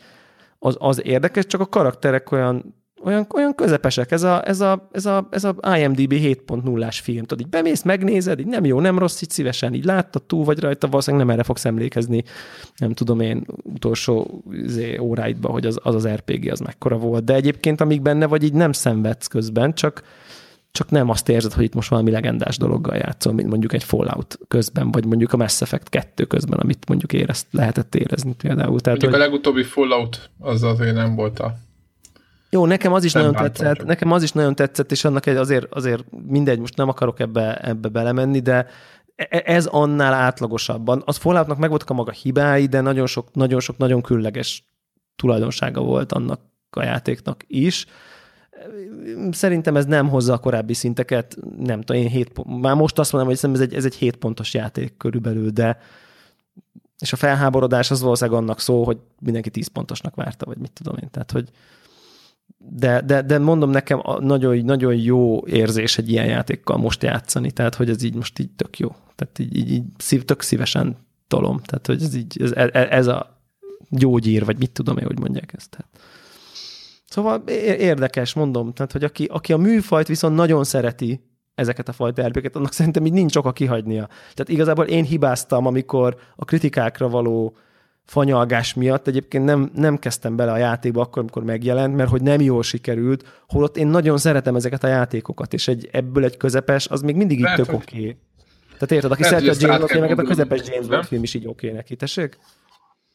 [0.59, 5.07] az, az érdekes, csak a karakterek olyan olyan, olyan közepesek, ez a, ez a, ez
[5.07, 9.23] a, ez a IMDB 7.0-ás film, tudod, így bemész, megnézed, így nem jó, nem rossz,
[9.23, 12.25] így szívesen így láttad, túl vagy rajta, valószínűleg nem erre fogsz emlékezni,
[12.77, 17.35] nem tudom én, utolsó izé, óráidban, hogy az, az az RPG az mekkora volt, de
[17.35, 20.03] egyébként amíg benne vagy, így nem szenvedsz közben, csak,
[20.73, 24.39] csak nem azt érzed, hogy itt most valami legendás dologgal játszol, mint mondjuk egy Fallout
[24.49, 28.81] közben, vagy mondjuk a Mass Effect 2 közben, amit mondjuk érezt, lehetett érezni például.
[28.81, 29.21] Tehát, mondjuk hogy...
[29.21, 31.55] a legutóbbi Fallout az azért nem volt a
[32.51, 33.87] jó, nekem az is nem nagyon tetszett, csak.
[33.87, 37.57] nekem az is nagyon tetszett, és annak egy azért, azért mindegy, most nem akarok ebbe,
[37.57, 38.67] ebbe belemenni, de
[39.17, 41.03] e, ez annál átlagosabban.
[41.05, 44.65] Az Falloutnak megvoltak a maga hibái, de nagyon sok, nagyon sok, nagyon különleges
[45.17, 47.87] tulajdonsága volt annak a játéknak is.
[49.31, 53.13] Szerintem ez nem hozza a korábbi szinteket, nem tudom, én 7 pont, már most azt
[53.13, 55.79] mondom, hogy ez egy, ez egy 7 pontos játék körülbelül, de
[56.99, 60.97] és a felháborodás az valószínűleg annak szó, hogy mindenki 10 pontosnak várta, vagy mit tudom
[61.03, 61.11] én.
[61.11, 61.51] Tehát, hogy,
[62.57, 67.75] de, de, de mondom nekem, nagyon, nagyon jó érzés egy ilyen játékkal most játszani, tehát
[67.75, 68.89] hogy ez így most így tök jó.
[69.15, 70.97] Tehát így, így, így szív, tök szívesen
[71.29, 71.61] tolom.
[71.63, 73.41] Tehát, hogy ez így, ez, e, ez a
[73.91, 75.71] gyógyír, vagy mit tudom én, hogy mondják ezt.
[75.71, 75.89] Tehát.
[77.09, 77.43] Szóval
[77.79, 81.21] érdekes, mondom, tehát, hogy aki, aki a műfajt viszont nagyon szereti,
[81.55, 84.07] ezeket a fajta rpg annak szerintem így nincs oka kihagynia.
[84.07, 87.57] Tehát igazából én hibáztam, amikor a kritikákra való
[88.09, 92.41] fanyalgás miatt egyébként nem, nem kezdtem bele a játékba akkor, amikor megjelent, mert hogy nem
[92.41, 97.01] jól sikerült, holott én nagyon szeretem ezeket a játékokat, és egy, ebből egy közepes, az
[97.01, 97.99] még mindig így tök oké.
[97.99, 98.17] Okay.
[98.73, 101.67] Tehát érted, aki szereti a James Bond a közepes James Bond film is így oké
[101.67, 102.39] okay neki, tessék?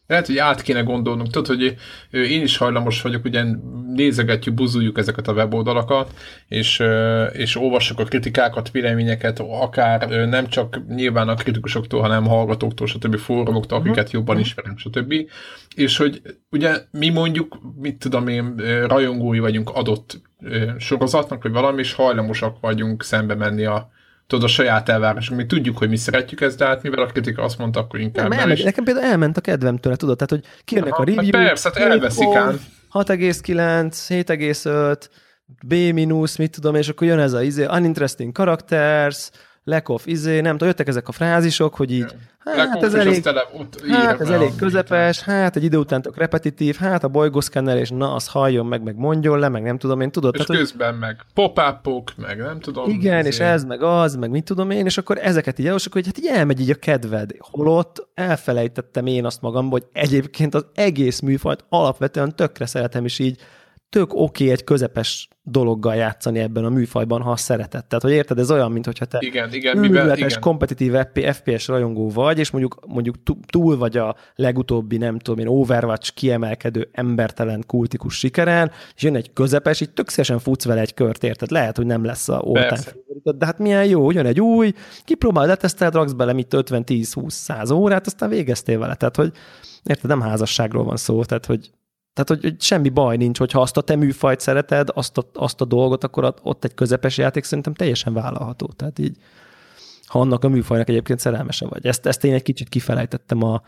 [0.08, 1.32] Lehet, hogy át kéne gondolnunk.
[1.32, 1.76] Tudod, hogy
[2.12, 3.44] én is hajlamos vagyok, ugye
[3.88, 6.14] nézegetjük, buzuljuk ezeket a weboldalakat,
[6.48, 6.84] és,
[7.32, 13.18] és olvassuk a kritikákat, véleményeket, akár nem csak nyilván a kritikusoktól, hanem hallgatóktól, stb.
[13.18, 13.88] fórumoktól, mhm.
[13.88, 14.44] akiket jobban mhm.
[14.44, 15.14] ismerem, stb.
[15.76, 16.22] És hogy
[16.52, 18.56] ugye mi mondjuk, mit tudom én,
[18.88, 20.22] rajongói vagyunk adott
[20.78, 23.92] sorozatnak, vagy valami, és hajlamosak vagyunk szembe menni a,
[24.34, 25.40] tudod, a saját elvárásunk.
[25.40, 28.30] Mi tudjuk, hogy mi szeretjük ezt, de hát mivel a kritika azt mondta, akkor inkább
[28.30, 28.64] nem, elmegy, is.
[28.64, 31.38] Nekem például elment a kedvem tőle, tudod, tehát, hogy kijönnek a review.
[31.38, 32.60] Hát persze, hát elveszik ám.
[32.92, 34.98] 6,9, 7,5,
[35.66, 39.30] B-, mit tudom, és akkor jön ez a izé, uninteresting characters,
[39.64, 43.48] lack of izé, nem tudom, jöttek ezek a frázisok, hogy így, hát ez elég, tele,
[43.90, 48.14] hát ez elég közepes, hát egy idő után tök repetitív, hát a bolygószkenner, és na,
[48.14, 50.36] az halljon meg, meg mondjon le, meg nem tudom én, tudod.
[50.36, 51.00] És tehát, közben hogy...
[51.00, 51.62] meg pop
[52.18, 52.90] meg nem tudom.
[52.90, 53.34] Igen, ezért.
[53.34, 56.18] és ez, meg az, meg mit tudom én, és akkor ezeket így elolvasok, hogy hát
[56.18, 57.32] így elmegy így a kedved.
[57.40, 63.42] Holott elfelejtettem én azt magam, hogy egyébként az egész műfajt alapvetően tökre szeretem, és így
[63.94, 67.86] tök oké okay egy közepes dologgal játszani ebben a műfajban, ha szereted.
[67.86, 70.40] Tehát, hogy érted, ez olyan, mint hogyha te igen, igen, mivel, igen.
[70.40, 70.96] kompetitív
[71.32, 73.16] FPS rajongó vagy, és mondjuk, mondjuk
[73.46, 79.34] túl vagy a legutóbbi, nem tudom én, Overwatch kiemelkedő embertelen kultikus sikeren, és jön egy
[79.34, 81.52] közepes, így tök szívesen futsz vele egy kört, érted?
[81.52, 82.70] Lehet, hogy nem lesz a all
[83.24, 88.30] de hát milyen jó, jön egy új, kipróbál, leteszteled, raksz bele mit 50-10-20-100 órát, aztán
[88.30, 88.96] végeztél vele.
[88.96, 89.32] Tehát, hogy
[89.84, 91.72] érted, nem házasságról van szó, tehát, hogy
[92.14, 95.62] tehát, hogy, hogy semmi baj nincs, hogyha azt a te műfajt szereted, azt a, azt
[95.62, 98.68] a dolgot, akkor ott egy közepes játék szerintem teljesen vállalható.
[98.76, 99.18] Tehát így,
[100.06, 101.86] ha annak a műfajnak egyébként szerelmese vagy.
[101.86, 103.62] Ezt, ezt én egy kicsit kifelejtettem a,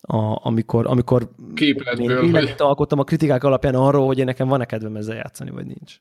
[0.00, 4.96] a, amikor, amikor Képletből, én alkottam a kritikák alapján arról, hogy én nekem van-e kedvem
[4.96, 5.96] ezzel játszani, vagy nincs.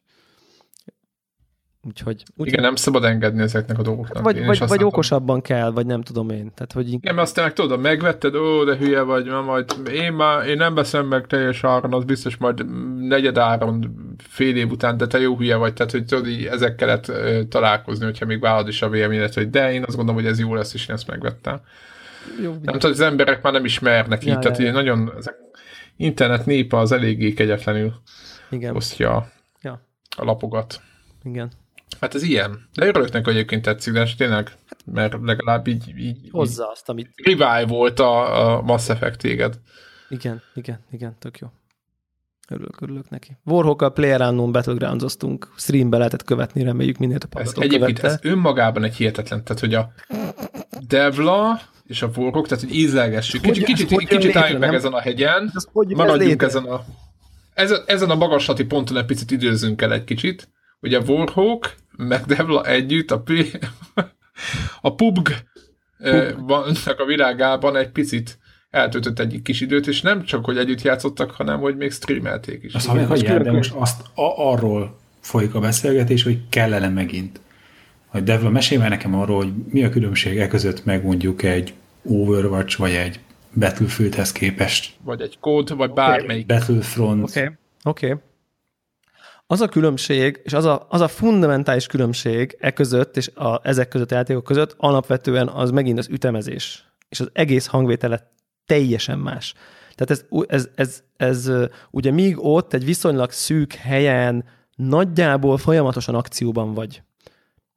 [1.87, 4.23] Úgyhogy, úgy, Igen, nem szabad engedni ezeknek a dolgoknak.
[4.23, 6.51] Vagy, vagy, vagy okosabban kell, vagy nem tudom én.
[6.53, 6.87] Tehát, hogy...
[6.91, 10.57] Igen, mert aztán meg tudod, megvetted, ó, de hülye vagy, mert majd én már, én
[10.57, 12.65] nem veszem meg teljes áron, az biztos majd
[13.07, 16.75] negyed áron fél év után, de te jó hülye vagy, tehát hogy tudod, így ezek
[16.75, 20.31] kellett uh, találkozni, hogyha még vállalod is a véleményet, hogy de én azt gondolom, hogy
[20.31, 21.61] ez jó lesz, és én ezt megvettem.
[22.41, 24.71] Jó, nem tudod, az emberek már nem ismernek ja, így, tehát ja.
[24.71, 25.35] nagyon, ezek,
[25.97, 27.93] internet népe az eléggé kegyetlenül
[28.49, 28.75] Igen.
[28.75, 29.31] osztja
[29.61, 29.81] ja.
[30.17, 30.81] a lapogat.
[31.23, 31.51] Igen.
[31.99, 32.67] Hát ez ilyen.
[32.73, 37.11] De örülök neki, hogy egyébként tetszik, de tényleg, mert legalább így, így hozza azt, amit...
[37.23, 39.59] Revive volt a, a Mass Effect téged.
[40.09, 41.47] Igen, igen, igen, tök jó.
[42.49, 43.37] Örülök, örülök neki.
[43.45, 48.07] Warhawk-kal Player Unknown Battlegrounds-oztunk, streambe lehetett követni, reméljük minél több ez Egyébként követte.
[48.07, 49.91] ez önmagában egy hihetetlen, tehát hogy a
[50.87, 53.41] Devla és a Warhawk, tehát hogy ízlelgessük.
[53.41, 56.83] Kicsit, kicsit, kicsit, kicsit álljunk meg ezen a hegyen, maradjunk ezen a,
[57.53, 60.49] ezen, ezen a magaslati ponton egy picit időzünk el egy kicsit.
[60.81, 63.31] Ugye Warhawk meg Devla együtt a, P
[64.81, 65.29] a PUBG,
[65.97, 66.47] Pub.
[66.47, 68.39] vannak a világában egy picit
[68.69, 72.73] eltöltött egy kis időt, és nem csak, hogy együtt játszottak, hanem, hogy még streamelték is.
[72.73, 77.39] Azt Igen, hogy de most azt a, arról folyik a beszélgetés, hogy kellene megint.
[78.07, 81.73] Hogy Devla, mesélj már nekem arról, hogy mi a különbség e között meg mondjuk egy
[82.03, 83.19] Overwatch, vagy egy
[83.53, 84.93] Battlefieldhez képest.
[85.03, 86.45] Vagy egy kód, vagy bármelyik.
[86.45, 87.23] Battlefront.
[87.23, 87.55] Oké, okay.
[87.83, 88.05] oké.
[88.05, 88.21] Okay.
[89.51, 93.87] Az a különbség, és az a, az a fundamentális különbség e között, és a, ezek
[93.87, 96.85] között a játékok között alapvetően az megint az ütemezés.
[97.09, 98.31] És az egész hangvétele
[98.65, 99.53] teljesen más.
[99.95, 101.51] Tehát ez, ez, ez, ez
[101.89, 104.45] ugye míg ott egy viszonylag szűk helyen
[104.75, 107.01] nagyjából folyamatosan akcióban vagy.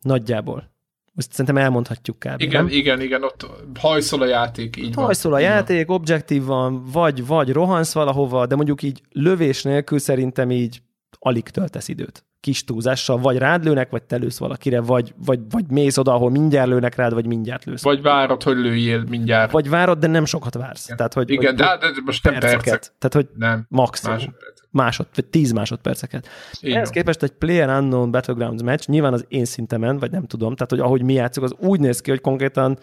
[0.01, 0.72] Nagyjából.
[1.12, 2.40] Most szerintem elmondhatjuk kb.
[2.40, 2.74] Igen, nem?
[2.74, 3.46] igen, igen, ott
[3.78, 5.40] hajszol a játék, így Hajszol van.
[5.40, 10.82] a játék, objektív van, vagy, vagy rohansz valahova, de mondjuk így lövés nélkül szerintem így
[11.24, 12.24] alig töltesz időt.
[12.40, 16.30] Kis túlzással, vagy rád lőnek, vagy te lősz valakire, vagy, vagy, vagy mész oda, ahol
[16.30, 17.82] mindjárt lőnek rád, vagy mindjárt lősz.
[17.82, 19.51] Vagy várod, hogy lőjél mindjárt.
[19.51, 20.84] Vagy várod, de nem sokat vársz.
[20.84, 22.64] Igen, Tehát, hogy, Igen hogy, de, de most nem perceket.
[22.64, 22.92] percek.
[22.98, 23.66] Tehát, hogy nem.
[23.68, 24.16] maximum.
[24.16, 24.60] Másodperc.
[24.70, 26.28] Másod, vagy tíz másodperceket.
[26.60, 26.76] Igen.
[26.76, 30.70] Ehhez képest egy Player Unknown Battlegrounds match, nyilván az én szintemen, vagy nem tudom, tehát,
[30.70, 32.78] hogy ahogy mi játszunk, az úgy néz ki, hogy konkrétan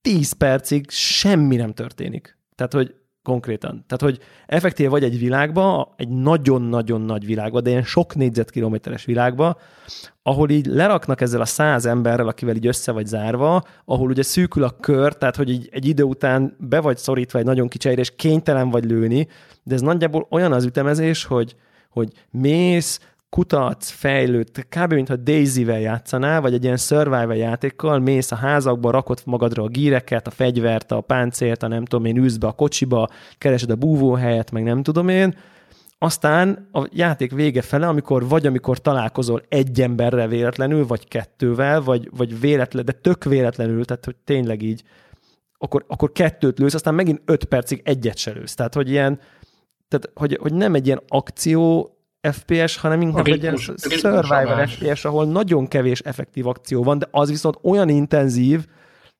[0.00, 2.38] 10 percig semmi nem történik.
[2.54, 2.94] Tehát, hogy
[3.28, 3.84] konkrétan.
[3.86, 9.56] Tehát, hogy effektíve vagy egy világba, egy nagyon-nagyon nagy világba, de ilyen sok négyzetkilométeres világba,
[10.22, 14.62] ahol így leraknak ezzel a száz emberrel, akivel így össze vagy zárva, ahol ugye szűkül
[14.62, 18.16] a kör, tehát hogy így egy idő után be vagy szorítva egy nagyon kicsi és
[18.16, 19.28] kénytelen vagy lőni,
[19.62, 21.54] de ez nagyjából olyan az ütemezés, hogy,
[21.90, 23.00] hogy mész,
[23.30, 24.92] kutatsz, fejlőd, kb.
[24.92, 30.26] mintha Daisy-vel játszanál, vagy egy ilyen survival játékkal, mész a házakba, rakod magadra a gíreket,
[30.26, 34.62] a fegyvert, a páncélt, a nem tudom én, űzbe a kocsiba, keresed a búvóhelyet, meg
[34.62, 35.34] nem tudom én,
[35.98, 42.08] aztán a játék vége fele, amikor vagy amikor találkozol egy emberrel véletlenül, vagy kettővel, vagy,
[42.16, 44.82] vagy véletlen, de tök véletlenül, tehát hogy tényleg így,
[45.58, 48.54] akkor, akkor kettőt lősz, aztán megint öt percig egyet se lősz.
[48.54, 49.20] Tehát, hogy ilyen,
[49.88, 55.26] tehát, hogy, hogy nem egy ilyen akció FPS, hanem inkább egy ilyen survival FPS, ahol
[55.26, 58.66] nagyon kevés effektív akció van, de az viszont olyan intenzív,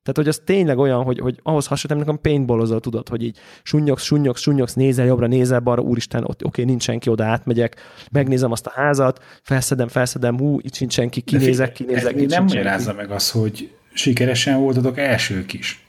[0.03, 4.03] tehát, hogy az tényleg olyan, hogy, hogy ahhoz hasonlít, nekem paintballozol, tudod, hogy így sunnyogsz,
[4.03, 7.77] sunnyogsz, sunnyogsz, nézel jobbra, nézel balra, úristen, ott oké, okay, nincs senki, oda átmegyek,
[8.11, 12.93] megnézem azt a házat, felszedem, felszedem, hú, itt sincs senki, kinézek, kinézek, itt nem magyarázza
[12.93, 15.88] meg az, hogy sikeresen voltatok elsők is.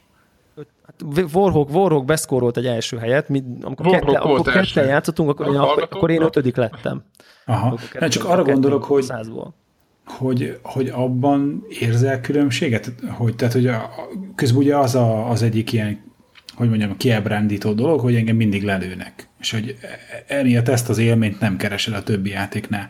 [0.89, 5.55] Hát Warhawk, Warhawk beszkórolt egy első helyet, mi, amikor, kette, akkor ketten játszottunk, akkor, én,
[5.55, 7.03] akkor, én ötödik lettem.
[7.45, 9.11] Aha, nem csak arra gondolok, hogy,
[10.05, 12.93] hogy, hogy abban érzel különbséget?
[13.09, 13.89] Hogy, tehát, hogy a,
[14.35, 16.01] közben ugye az, a, az egyik ilyen,
[16.55, 19.29] hogy mondjam, kiábrándító dolog, hogy engem mindig lelőnek.
[19.39, 19.77] És hogy
[20.27, 22.89] emiatt ezt az élményt nem keresel a többi játéknál.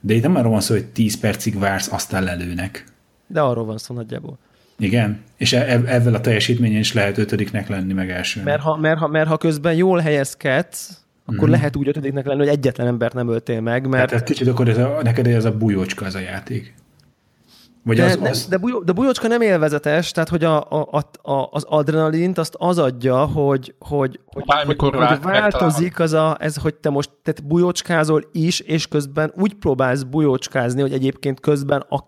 [0.00, 2.84] De itt nem arról van szó, hogy 10 percig vársz, aztán lelőnek.
[3.26, 4.38] De arról van szó nagyjából.
[4.78, 8.42] Igen, és e- ezzel a teljesítményen is lehet ötödiknek lenni, meg első.
[8.42, 11.50] Mert ha, mert, ha, mert ha közben jól helyezkedsz, akkor mm.
[11.50, 14.10] lehet úgy ötödiknek lenni, hogy egyetlen embert nem öltél meg, mert...
[14.10, 16.74] Hát kicsit akkor ez a, neked ez a bujócska ez a játék.
[17.84, 18.46] Vagy de, az, az...
[18.46, 22.78] De, bujó, de bujócska nem élvezetes, tehát hogy a, a, a, az adrenalint azt az
[22.78, 24.44] adja, hogy, hogy, hogy,
[24.76, 29.54] hogy, hogy változik az a, ez, hogy te most te bujócskázol is, és közben úgy
[29.54, 32.04] próbálsz bujócskázni, hogy egyébként közben, a,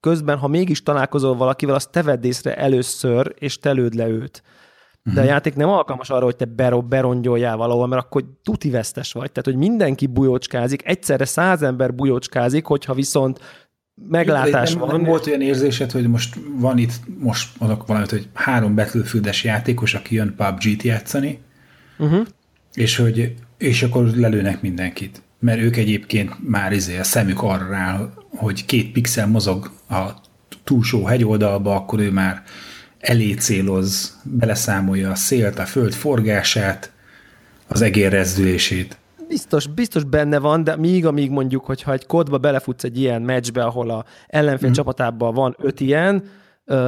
[0.00, 4.42] közben ha mégis találkozol valakivel, azt te vedd észre először, és te lőd le őt.
[5.02, 5.32] De a mhm.
[5.32, 9.32] játék nem alkalmas arra, hogy te bero, berongyoljál valahol, mert akkor tuti vesztes vagy.
[9.32, 13.40] Tehát, hogy mindenki bujócskázik, egyszerre száz ember bujócskázik, hogyha viszont
[14.08, 14.88] meglátás nem, van.
[14.88, 19.94] Nem volt olyan érzésed, hogy most van itt, most mondok valamit, hogy három battlefield játékos,
[19.94, 21.38] aki jön PUBG-t játszani,
[21.98, 22.26] uh-huh.
[22.74, 25.22] és, hogy, és akkor lelőnek mindenkit.
[25.38, 28.00] Mert ők egyébként már izé a szemük arra rá,
[28.40, 30.04] hogy két pixel mozog a
[30.64, 32.42] túlsó hegyoldalba, akkor ő már
[32.98, 36.92] elé céloz, beleszámolja a szélt, a föld forgását,
[37.68, 38.98] az egér rezdülését.
[39.28, 43.62] Biztos, biztos benne van, de míg amíg mondjuk, hogyha egy kodba belefutsz egy ilyen meccsbe,
[43.62, 44.72] ahol a ellenfél mm.
[44.72, 46.24] csapatában van öt ilyen,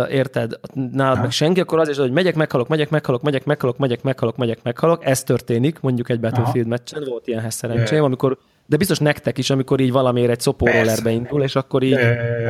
[0.09, 0.61] érted,
[0.93, 1.23] nálad ha.
[1.23, 4.63] meg senki, akkor az is, hogy megyek, meghalok, megyek, meghalok, megyek, meghalok, megyek, meghalok, megyek,
[4.63, 5.05] meghalok.
[5.05, 6.69] Ez történik, mondjuk egy Battlefield Aha.
[6.69, 11.43] meccsen, volt ilyen szerencsém, amikor de biztos nektek is, amikor így valamiért egy szopórollerbe indul,
[11.43, 11.99] és akkor így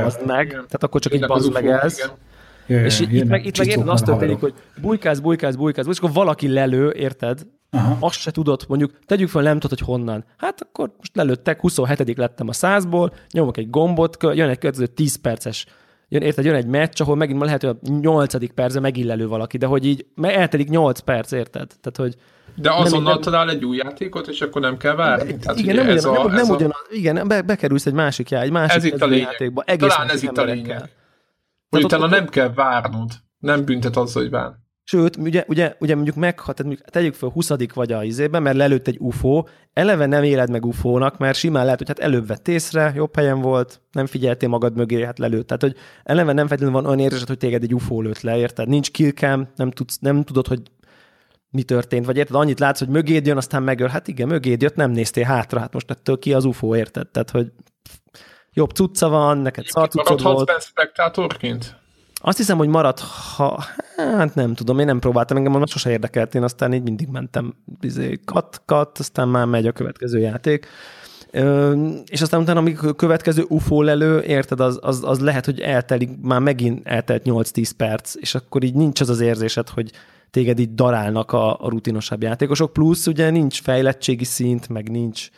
[0.05, 1.99] az meg, tehát akkor csak így bazd meg ez.
[1.99, 2.11] Igen
[2.67, 5.99] Jaj, és itt, itt meg, itt meg érted, azt történik, hogy bujkálsz, bujkálsz, bujkálsz, és
[5.99, 7.47] akkor valaki lelő, érted?
[7.71, 7.97] Aha.
[8.01, 10.25] Azt se tudod, mondjuk tegyük fel, nem tudod, hogy honnan.
[10.37, 15.17] Hát akkor most lelőttek, 27 lettem a százból, nyomok egy gombot, jön egy következő 10
[15.17, 15.67] perces
[16.09, 18.55] jön, érted, jön egy meccs, ahol megint lehet, hogy a 8.
[18.55, 21.67] percre megint lelő valaki, de hogy így eltelik 8 perc, érted?
[21.81, 22.17] Tehát, hogy
[22.55, 25.37] de azonnal nem, talál egy új játékot, és akkor nem kell várni.
[25.37, 28.51] Tehát, igen, nem, ugyan, a, nem, nem ugyanaz, igen, be, bekerülsz egy másik, já, egy
[28.51, 29.27] másik ez itt a lényeg.
[29.31, 29.63] játékba.
[29.67, 30.91] Egész Talán ez itt a lényeg.
[31.69, 33.11] Hogy utána nem kell várnod.
[33.39, 34.61] Nem büntet az, hogy vár.
[34.85, 38.43] Sőt, ugye, ugye, ugye mondjuk meg, ha tehát mondjuk tegyük fel 20 vagy a izében,
[38.43, 42.27] mert lelőtt egy UFO, eleve nem éled meg UFO-nak, mert simán lehet, hogy hát előbb
[42.27, 45.47] vett észre, jobb helyen volt, nem figyeltél magad mögé, hát lelőtt.
[45.47, 48.69] Tehát, hogy eleve nem feltétlenül van olyan érzésed, hogy téged egy UFO lőtt le, érted?
[48.69, 50.61] Nincs killcam, nem, tudsz, nem tudod, hogy
[51.53, 53.89] mi történt, vagy érted, annyit látsz, hogy mögéd jön, aztán megöl.
[53.89, 57.09] Hát igen, mögéd jött, nem néztél hátra, hát most ettől ki az UFO, érted?
[57.09, 57.53] Tehát, hogy
[58.53, 60.63] jobb cucca van, neked szar cuccod volt.
[60.63, 61.81] spektátorként?
[62.25, 63.01] Azt hiszem, hogy maradt,
[63.37, 63.65] ha,
[63.97, 67.55] hát nem tudom, én nem próbáltam, engem már sose érdekelt, én aztán így mindig mentem,
[67.81, 70.67] izé, kat, kat, aztán már megy a következő játék.
[71.31, 71.73] Ö,
[72.07, 76.11] és aztán utána, amíg a következő UFO lelő, érted, az, az, az lehet, hogy eltelik,
[76.21, 79.91] már megint eltelt 8-10 perc, és akkor így nincs az az érzésed, hogy
[80.33, 85.29] téged így darálnak a, a rutinosabb játékosok, plusz ugye nincs fejlettségi szint, meg nincs,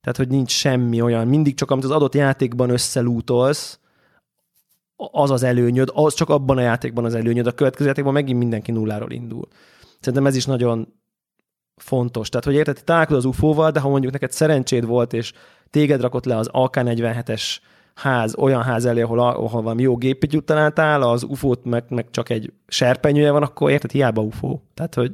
[0.00, 3.78] tehát hogy nincs semmi olyan, mindig csak amit az adott játékban összelútolsz,
[4.96, 8.70] az az előnyöd, az csak abban a játékban az előnyöd, a következő játékban megint mindenki
[8.70, 9.48] nulláról indul.
[10.00, 10.94] Szerintem ez is nagyon
[11.76, 12.28] fontos.
[12.28, 15.32] Tehát, hogy érted, találkozol az UFO-val, de ha mondjuk neked szerencséd volt, és
[15.70, 17.58] téged rakott le az AK-47-es
[17.98, 22.30] ház, olyan ház elé, ahol, ahol valami jó gépet találtál, az UFO-t meg, meg csak
[22.30, 24.58] egy serpenyője van, akkor érted, hiába UFO.
[24.74, 25.12] Tehát, hogy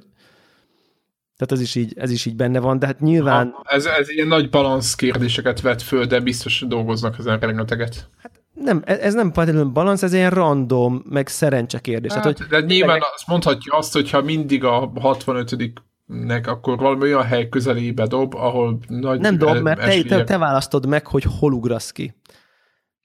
[1.37, 3.51] tehát ez is így, ez is így benne van, de hát nyilván...
[3.55, 8.09] Ha, ez, ez ilyen nagy balansz kérdéseket vet föl, de biztos dolgoznak ezen rengeteget.
[8.23, 12.13] Hát nem, e- ez nem feltétlenül balansz, ez ilyen random, meg szerencse kérdés.
[12.13, 13.03] Hát, hát, hogy de nyilván meg...
[13.15, 15.57] azt mondhatja azt, hogyha mindig a 65
[16.07, 20.39] nek akkor valami olyan hely közelébe dob, ahol nagy Nem dob, mert te, te, te
[20.39, 22.15] választod meg, hogy hol ugrasz ki.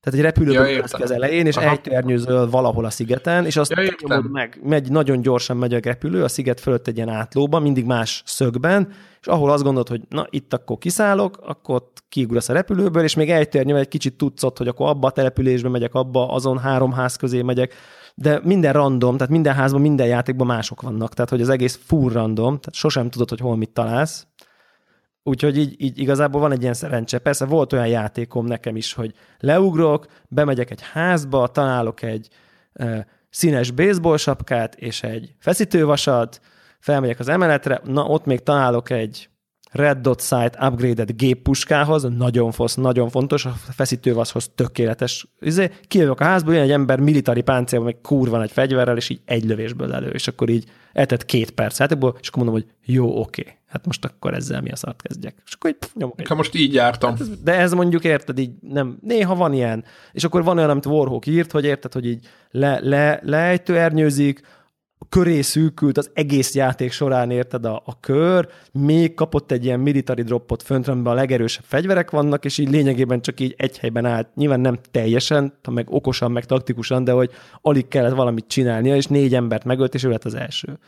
[0.02, 3.96] Tehát egy repülőből ja, ki az elején, és ejtőernyőzöl valahol a szigeten, és azt ja,
[4.02, 7.86] nyomod meg, megy, nagyon gyorsan megy a repülő, a sziget fölött egy ilyen átlóban, mindig
[7.86, 12.54] más szögben, és ahol azt gondolod, hogy na, itt akkor kiszállok, akkor ott kiugrasz a
[12.54, 16.32] repülőből, és még ejtőernyővel egy kicsit tudsz ott, hogy akkor abba a településbe megyek, abba,
[16.32, 17.74] azon három ház közé megyek,
[18.16, 22.12] de minden random, tehát minden házban, minden játékban mások vannak, tehát hogy az egész full
[22.12, 24.28] random, tehát sosem tudod, hogy hol mit találsz,
[25.30, 27.20] Úgyhogy így, így igazából van egy ilyen szerencse.
[27.20, 32.28] Persze volt olyan játékom nekem is, hogy leugrok, bemegyek egy házba, találok egy
[32.74, 36.42] e, színes baseball sapkát és egy feszítővasat,
[36.80, 39.30] felmegyek az emeletre, na ott még találok egy
[39.72, 45.28] Red Dot Sight upgraded géppuskához, nagyon fosz, nagyon fontos, a feszítővaszhoz tökéletes.
[45.40, 49.22] Izé, kijövök a házból, jön egy ember militári páncélban, meg kurva nagy fegyverrel, és így
[49.26, 53.20] egy lövésből elő, és akkor így eltett két perc játékból, és akkor mondom, hogy jó,
[53.20, 55.36] oké, hát most akkor ezzel mi a szart kezdjek.
[55.46, 56.28] És akkor így nyomok.
[56.28, 57.18] Ha most így jártam.
[57.18, 59.84] Hát de ez mondjuk érted, így nem, néha van ilyen.
[60.12, 64.42] És akkor van olyan, amit Warhawk írt, hogy érted, hogy így le, le, leejtőernyőzik,
[65.10, 70.22] köré szűkült az egész játék során, érted, a, a kör, még kapott egy ilyen military
[70.22, 74.36] droppot fönt, amiben a legerősebb fegyverek vannak, és így lényegében csak így egy helyben állt.
[74.36, 77.32] Nyilván nem teljesen, meg okosan, meg taktikusan, de hogy
[77.62, 80.80] alig kellett valamit csinálnia, és négy embert megölt, és ő lett az első.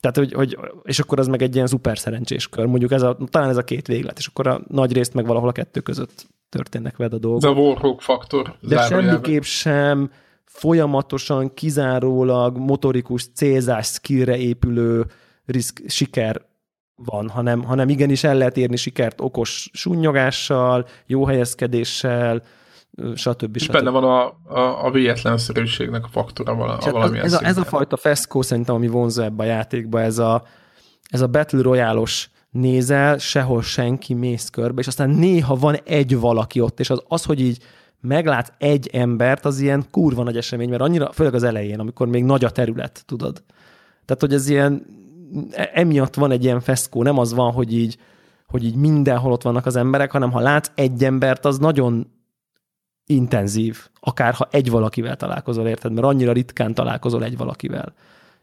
[0.00, 2.66] Tehát, hogy, hogy, és akkor az meg egy ilyen szuper szerencsés kör.
[2.66, 5.48] Mondjuk ez a, talán ez a két véglet, és akkor a nagy részt meg valahol
[5.48, 7.40] a kettő között történnek veled a dolgok.
[7.40, 8.54] De a Warhawk faktor.
[8.60, 10.10] De semmiképp sem
[10.44, 15.06] folyamatosan kizárólag motorikus célzás skillre épülő
[15.46, 16.46] risk, siker
[16.96, 22.42] van, hanem, hanem igenis el lehet érni sikert okos sunnyogással, jó helyezkedéssel,
[23.14, 23.56] stb.
[23.56, 27.58] És benne van a, a, a véletlenszerűségnek a faktora vala, a valamilyen ez, a, ez
[27.58, 30.46] a fajta feszkó szerintem, ami vonzó ebbe a játékba, ez a,
[31.08, 36.60] ez a Battle Royale-os nézel, sehol senki mész körbe, és aztán néha van egy valaki
[36.60, 37.62] ott, és az, az hogy így
[38.04, 42.24] meglátsz egy embert, az ilyen kurva nagy esemény, mert annyira, főleg az elején, amikor még
[42.24, 43.42] nagy a terület, tudod.
[44.04, 44.86] Tehát, hogy ez ilyen,
[45.50, 47.98] e, emiatt van egy ilyen feszkó, nem az van, hogy így,
[48.46, 52.06] hogy így mindenhol ott vannak az emberek, hanem ha látsz egy embert, az nagyon
[53.06, 55.92] intenzív, akár ha egy valakivel találkozol, érted?
[55.92, 57.94] Mert annyira ritkán találkozol egy valakivel.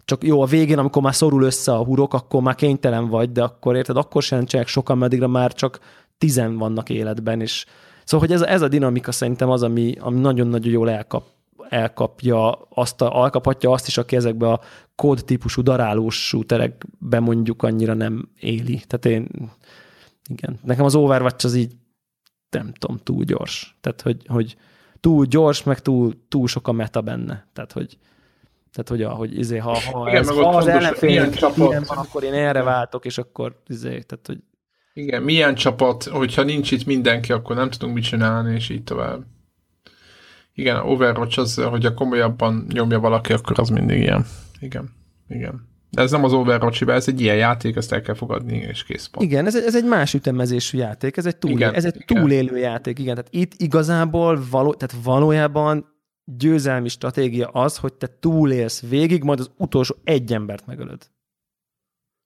[0.05, 3.43] Csak jó, a végén, amikor már szorul össze a hurok, akkor már kénytelen vagy, de
[3.43, 5.79] akkor érted, akkor sem csinálják sokan, meddigre már csak
[6.17, 7.65] tizen vannak életben, és
[8.03, 11.23] Szóval, hogy ez, ez a dinamika szerintem az, ami, ami nagyon-nagyon jól elkap,
[11.69, 14.61] elkapja azt a, elkaphatja azt is, aki ezekbe a
[14.95, 18.81] kód típusú darálós shooterekbe mondjuk annyira nem éli.
[18.87, 19.51] Tehát én,
[20.29, 21.71] igen, nekem az Overwatch az így
[22.49, 23.77] nem tudom, túl gyors.
[23.81, 24.55] Tehát, hogy, hogy
[24.99, 27.47] túl gyors, meg túl, túl sok a meta benne.
[27.53, 27.97] Tehát, hogy,
[28.71, 32.63] tehát, hogy, ahogy izé, ha, ha, Igen, ez, ha az ellenfél van, akkor én erre
[32.63, 34.39] váltok, és akkor izé, tehát, hogy
[34.93, 39.23] igen, milyen csapat, hogyha nincs itt mindenki, akkor nem tudunk mit csinálni, és így tovább.
[40.53, 44.25] Igen, a Overwatch az, hogyha komolyabban nyomja valaki, akkor az mindig ilyen.
[44.59, 44.89] Igen,
[45.27, 45.69] igen.
[45.89, 49.05] De ez nem az overwatch ez egy ilyen játék, ezt el kell fogadni, és kész
[49.05, 49.25] pont.
[49.25, 52.21] Igen, ez egy, ez egy más ütemezésű játék, ez egy, túl, igen, ez egy igen.
[52.21, 53.15] túlélő játék, igen.
[53.15, 55.85] Tehát itt igazából való, tehát valójában
[56.37, 61.09] győzelmi stratégia az, hogy te túlélsz végig, majd az utolsó egy embert megölöd.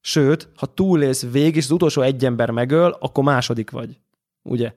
[0.08, 4.00] Sőt, ha túlélsz végig, és az utolsó egy ember megöl, akkor második vagy.
[4.44, 4.68] Ugye?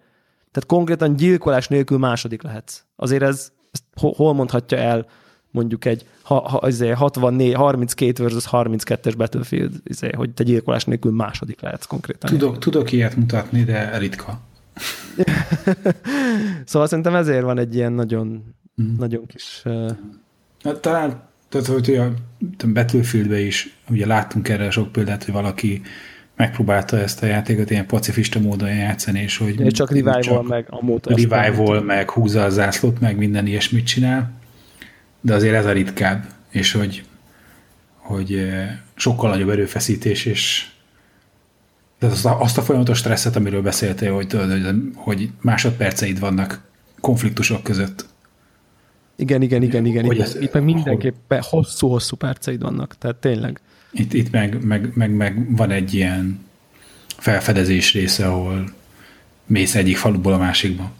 [0.50, 2.82] Tehát konkrétan gyilkolás nélkül második lehetsz.
[2.96, 3.84] Azért ez, ezt
[4.16, 5.06] hol mondhatja el
[5.50, 11.12] mondjuk egy ha, ha, izé, 64, 32 versus 32-es Battlefield, izé, hogy te gyilkolás nélkül
[11.12, 12.30] második lehetsz konkrétan.
[12.30, 14.40] Tudok, tudok ilyet mutatni, de ritka.
[16.64, 18.96] szóval szerintem ezért van egy ilyen nagyon, mm.
[18.98, 19.62] nagyon kis...
[19.64, 19.90] Uh...
[20.62, 22.12] Hát, talán, tehát, hogy a
[22.66, 25.82] Battlefieldben is, ugye láttunk erre sok példát, hogy valaki
[26.36, 29.60] megpróbálta ezt a játékot ilyen pacifista módon játszani, és hogy...
[29.60, 31.06] És csak revival csak meg a mód.
[31.06, 34.32] Revival meg húzza a zászlót, meg minden ilyesmit csinál,
[35.20, 37.04] de azért ez a ritkább, és hogy,
[37.94, 38.50] hogy
[38.94, 40.66] sokkal nagyobb erőfeszítés, és
[41.98, 44.36] de azt a, azt a folyamatos stresszet, amiről beszéltél, hogy,
[44.94, 46.60] hogy másodperceid vannak
[47.00, 48.07] konfliktusok között.
[49.20, 50.04] Igen, igen, igen, igen.
[50.04, 53.60] Hogy ez, itt meg mindenképpen hosszú-hosszú perceid vannak, tehát tényleg.
[53.90, 56.46] Itt, itt meg, meg, meg, meg van egy ilyen
[57.16, 58.64] felfedezés része, ahol
[59.46, 60.90] mész egyik faluból a másikba.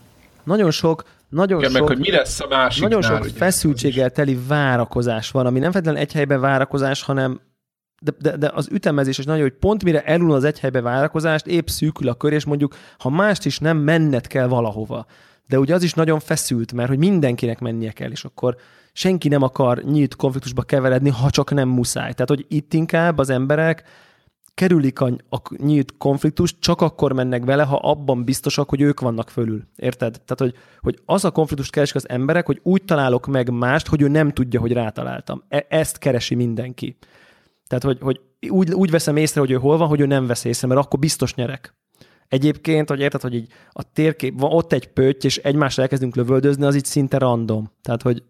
[0.44, 4.38] Nagyon sok, nagyon Igen, sok, meg, hogy mi lesz a másik Nagyon sok feszültséggel teli
[4.46, 7.40] várakozás van, ami nem feltétlenül egy helyben várakozás, hanem
[8.00, 11.46] de, de, de az ütemezés is nagyon, hogy pont mire elul az egy helybe várakozást,
[11.46, 15.06] épp szűkül a kör, és mondjuk, ha mást is nem, menned kell valahova.
[15.48, 18.56] De ugye az is nagyon feszült, mert hogy mindenkinek mennie kell, és akkor
[18.92, 22.12] senki nem akar nyílt konfliktusba keveredni, ha csak nem muszáj.
[22.12, 23.84] Tehát, hogy itt inkább az emberek
[24.54, 29.30] kerülik a, a nyílt konfliktust, csak akkor mennek vele, ha abban biztosak, hogy ők vannak
[29.30, 29.62] fölül.
[29.76, 30.12] Érted?
[30.12, 34.02] Tehát, hogy, hogy az a konfliktust keresik az emberek, hogy úgy találok meg mást, hogy
[34.02, 35.42] ő nem tudja, hogy rátaláltam.
[35.48, 36.98] E- ezt keresi mindenki.
[37.66, 40.44] Tehát, hogy, hogy úgy, úgy veszem észre, hogy ő hol van, hogy ő nem vesz
[40.44, 41.77] észre, mert akkor biztos nyerek.
[42.28, 46.64] Egyébként, hogy érted, hogy így a térkép, van ott egy pötty, és egymásra elkezdünk lövöldözni,
[46.64, 47.70] az így szinte random.
[47.82, 48.22] Tehát, hogy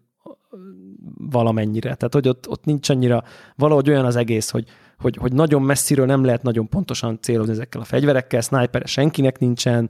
[1.17, 1.95] valamennyire.
[1.95, 3.23] Tehát, hogy ott, ott nincs annyira,
[3.55, 4.65] valahogy olyan az egész, hogy,
[4.97, 9.89] hogy, hogy nagyon messziről nem lehet nagyon pontosan célozni ezekkel a fegyverekkel, sniper senkinek nincsen,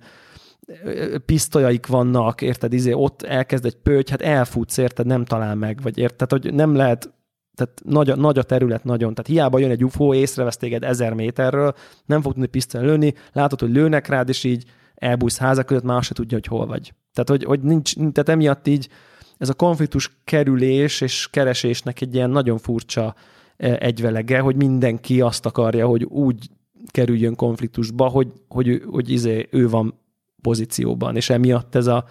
[1.25, 5.97] pisztolyaik vannak, érted, izé, ott elkezd egy pöty, hát elfutsz, érted, nem talál meg, vagy
[5.97, 7.13] érted, hogy nem lehet
[7.59, 9.13] tehát nagy nagy a terület nagyon.
[9.13, 11.73] Tehát hiába jön egy UFO, észrevesz téged ezer méterről,
[12.05, 14.63] nem fog tudni pisztoly lőni, látod, hogy lőnek rád, és így
[14.95, 16.93] elbújsz házak között, már se tudja, hogy hol vagy.
[17.13, 18.89] Tehát, hogy, hogy nincs, tehát emiatt így
[19.37, 23.15] ez a konfliktus kerülés és keresésnek egy ilyen nagyon furcsa
[23.57, 26.49] e, egyvelege, hogy mindenki azt akarja, hogy úgy
[26.91, 29.99] kerüljön konfliktusba, hogy, hogy, hogy izé, ő van
[30.41, 32.05] pozícióban, és emiatt ez a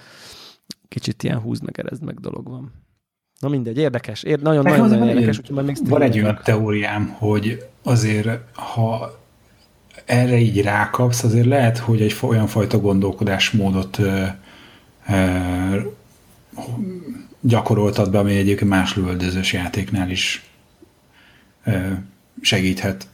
[0.89, 2.73] kicsit ilyen húz meg, erezd meg dolog van.
[3.39, 5.39] Na mindegy, érdekes, ér, nagyon, nagyon, nagyon érdekes.
[5.39, 9.19] Úgyhogy még van egy olyan teóriám, hogy azért, ha
[10.05, 14.25] erre így rákapsz, azért lehet, hogy egy olyan fajta gondolkodásmódot ö,
[15.09, 15.81] ö,
[17.41, 20.45] gyakoroltad be, ami egyébként más lövöldözős játéknál is
[21.65, 21.79] ö,
[22.41, 23.09] segíthet.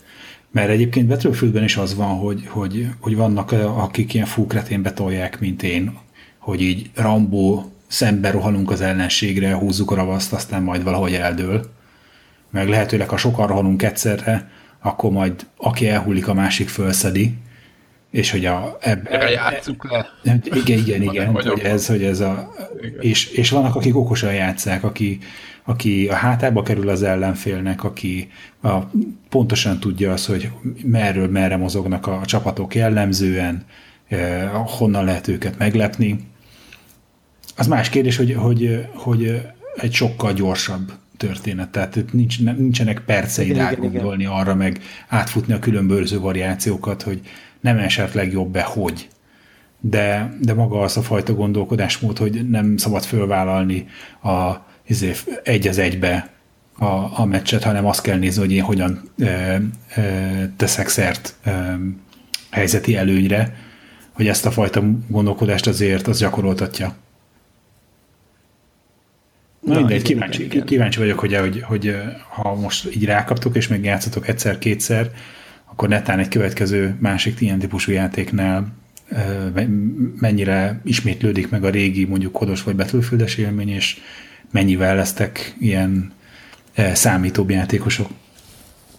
[0.51, 5.63] Mert egyébként Battlefieldben is az van, hogy, hogy, hogy vannak, akik ilyen fúkretén betolják, mint
[5.63, 5.99] én,
[6.39, 7.65] hogy így Rambo
[7.95, 11.71] szembe rohanunk az ellenségre, húzzuk a ravaszt, aztán majd valahogy eldől.
[12.51, 14.51] Meg lehetőleg, ha sokan rohanunk egyszerre,
[14.83, 17.35] akkor majd aki elhullik, a másik fölszedi,
[18.11, 18.77] és hogy a...
[18.81, 20.07] Ebbe, játsszuk le.
[20.43, 22.55] Igen, igen, igen, hogy ez, hogy ez a...
[23.01, 25.19] És, és vannak, akik okosan játszák, aki,
[25.65, 28.31] aki a hátába kerül az ellenfélnek, aki
[28.63, 28.77] a,
[29.29, 30.51] pontosan tudja azt, hogy
[30.85, 33.65] merről merre mozognak a, a csapatok jellemzően,
[34.09, 36.33] eh, honnan lehet őket meglepni,
[37.57, 39.43] az más kérdés, hogy, hogy, hogy
[39.77, 47.03] egy sokkal gyorsabb történet, tehát nincs, nincsenek perceid átgondolni arra, meg átfutni a különböző variációkat,
[47.03, 47.21] hogy
[47.61, 49.09] nem esetleg jobb-e, hogy.
[49.81, 53.87] De, de maga az a fajta gondolkodásmód, hogy nem szabad fölvállalni
[54.23, 54.53] a,
[54.87, 55.13] izé,
[55.43, 56.31] egy az egybe
[56.79, 61.79] a, a meccset, hanem azt kell nézni, hogy én hogyan e, e, teszek szert e,
[62.51, 63.57] helyzeti előnyre,
[64.13, 66.95] hogy ezt a fajta gondolkodást azért az gyakoroltatja.
[69.65, 70.65] Na, mindegy, kíváncsi, igen.
[70.65, 71.95] kíváncsi vagyok, hogy, hogy, hogy
[72.29, 75.11] ha most így rákaptok, és még játszatok egyszer-kétszer,
[75.65, 78.73] akkor netán egy következő másik ilyen típusú játéknál
[80.21, 83.97] mennyire ismétlődik meg a régi, mondjuk kodos vagy battlefield élmény, és
[84.51, 86.13] mennyivel lesztek ilyen
[86.93, 88.09] számítóbb játékosok.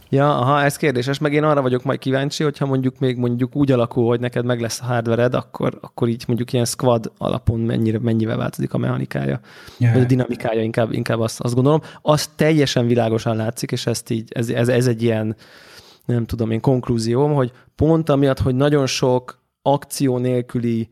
[0.10, 3.72] Ja, aha, ez kérdéses, meg én arra vagyok majd kíváncsi, hogyha mondjuk még mondjuk úgy
[3.72, 8.00] alakul, hogy neked meg lesz a hardvered, akkor, akkor így mondjuk ilyen squad alapon mennyire,
[8.00, 9.40] mennyivel változik a mechanikája,
[9.78, 9.94] yeah.
[9.94, 11.82] vagy a dinamikája, inkább, inkább azt, azt gondolom.
[12.02, 15.36] Az teljesen világosan látszik, és ezt így, ez, ez, ez egy ilyen,
[16.06, 20.90] nem tudom én, konklúzióm, hogy pont amiatt, hogy nagyon sok akció nélküli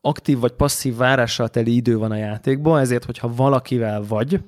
[0.00, 4.40] aktív vagy passzív várással teli idő van a játékban, ezért, hogyha valakivel vagy,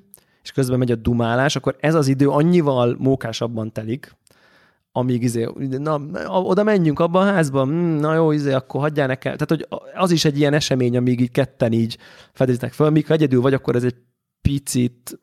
[0.47, 4.17] és közben megy a dumálás, akkor ez az idő annyival mókásabban telik,
[4.93, 9.37] amíg izé, na, oda menjünk abba a házba, hm, na jó, izé, akkor hagyjál nekem.
[9.37, 11.99] Tehát, hogy az is egy ilyen esemény, amíg így ketten így
[12.33, 13.97] fedeznek föl, míg ha egyedül vagy, akkor ez egy
[14.43, 15.21] picit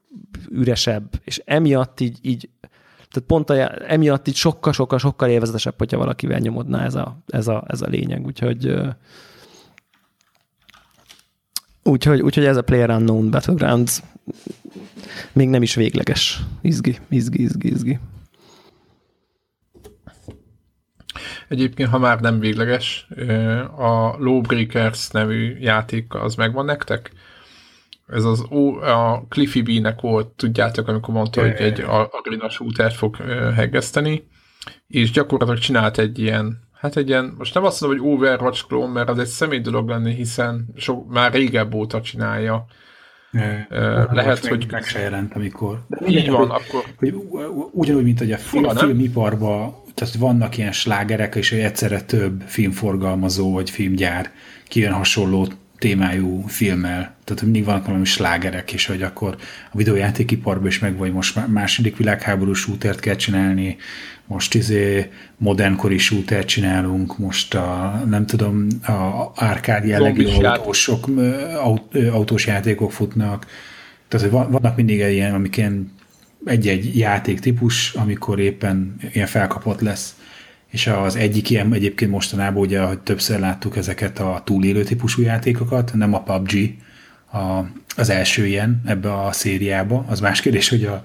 [0.49, 2.49] üresebb, és emiatt így, így
[3.09, 7.47] tehát pont a, emiatt így sokkal, sokkal, sokkal élvezetesebb, hogyha valakivel nyomodná ez a, ez
[7.47, 8.73] a, ez a lényeg, úgyhogy
[11.83, 14.01] úgyhogy, úgyhogy ez a Player Unknown Battlegrounds
[15.33, 16.39] még nem is végleges.
[16.61, 17.99] Izgi, izgi, izgi, izgi.
[21.47, 23.07] Egyébként, ha már nem végleges,
[23.77, 27.11] a Lawbreakers nevű játék az megvan nektek?
[28.07, 28.39] Ez az
[28.81, 33.15] a Cliffy B-nek volt, tudjátok, amikor mondta, hogy egy arena shooter fog
[33.55, 34.27] heggeszteni,
[34.87, 38.89] és gyakorlatilag csinált egy ilyen, hát egy ilyen, most nem azt mondom, hogy Overwatch klón,
[38.89, 42.65] mert az egy személy dolog lenni, hiszen so, már régebb óta csinálja.
[44.11, 44.67] Lehet, hogy...
[44.71, 45.85] Meg se jelent, amikor...
[45.87, 46.83] De így van, hogy, akkor...
[46.97, 47.15] Hogy
[47.71, 53.51] ugyanúgy, mint hogy a film, Fura, filmiparban tehát vannak ilyen slágerek, és egyszerre több filmforgalmazó
[53.51, 54.31] vagy filmgyár
[54.67, 55.47] kijön hasonló
[55.83, 57.15] témájú filmmel.
[57.23, 59.35] Tehát mindig vannak valami slágerek, és hogy akkor
[59.71, 63.77] a videójátékiparban is meg vagy most második világháború shootert kell csinálni,
[64.25, 71.07] most izé modernkori shootert csinálunk, most a, nem tudom, a árkád jellegű autósok,
[71.63, 73.45] aut, autós játékok futnak.
[74.07, 75.91] Tehát, hogy vannak mindig ilyen, amik ilyen
[76.45, 80.15] egy-egy játéktípus, amikor éppen ilyen felkapott lesz.
[80.73, 85.93] És az egyik ilyen egyébként mostanában, ugye, hogy többször láttuk ezeket a túlélő típusú játékokat,
[85.93, 86.75] nem a PUBG,
[87.31, 90.05] a, az első ilyen ebbe a szériába.
[90.07, 91.01] Az más kérdés, hogy a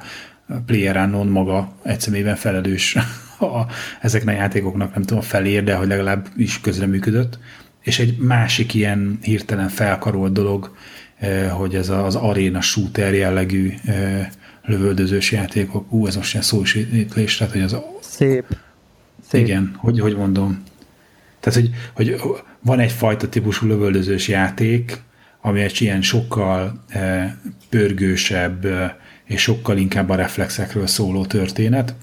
[0.67, 2.97] Player Unknown maga egyszerűen felelős
[3.39, 3.67] a,
[4.01, 7.39] ezeknek a játékoknak, nem tudom, felér, de hogy legalább is közreműködött.
[7.83, 10.77] És egy másik ilyen hirtelen felkarolt dolog,
[11.19, 14.29] eh, hogy ez az arena shooter jellegű eh,
[14.65, 15.93] lövöldözős játékok.
[15.93, 17.77] Ú, ez most ilyen szósítlés, tehát hogy az...
[18.01, 18.57] Szép.
[19.29, 19.47] Szép.
[19.47, 20.63] Igen, hogy, hogy mondom.
[21.41, 22.21] Tehát, hogy, hogy
[22.61, 25.01] van egyfajta típusú lövöldözős játék,
[25.41, 27.37] ami egy ilyen sokkal e,
[27.69, 31.95] pörgősebb e, és sokkal inkább a reflexekről szóló történet,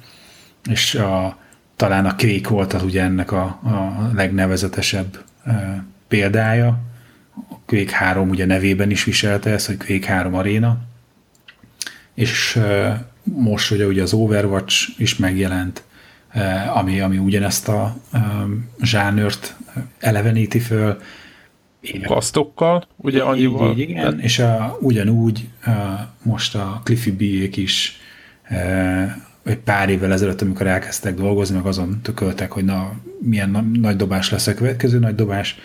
[0.69, 1.37] és a,
[1.75, 6.79] talán a Quake volt az ugye ennek a, a legnevezetesebb e, példája.
[7.49, 10.77] A Quake 3 ugye nevében is viselte ezt, hogy Quake 3 Arena,
[12.13, 12.59] és
[13.23, 15.83] most ugye, ugye az Overwatch is megjelent,
[16.73, 17.95] ami, ami ugyanezt a
[18.81, 19.55] zsánört
[19.99, 21.01] eleveníti föl.
[22.03, 23.71] Kasztokkal, ugye annyival.
[23.71, 24.19] Így, igen, tehát...
[24.19, 25.71] és a, ugyanúgy a,
[26.23, 27.21] most a Cliffy b
[27.57, 27.99] is
[29.43, 33.95] egy pár évvel ezelőtt, amikor elkezdtek dolgozni, meg azon tököltek, hogy na, milyen na, nagy
[33.95, 35.57] dobás lesz a következő nagy dobás,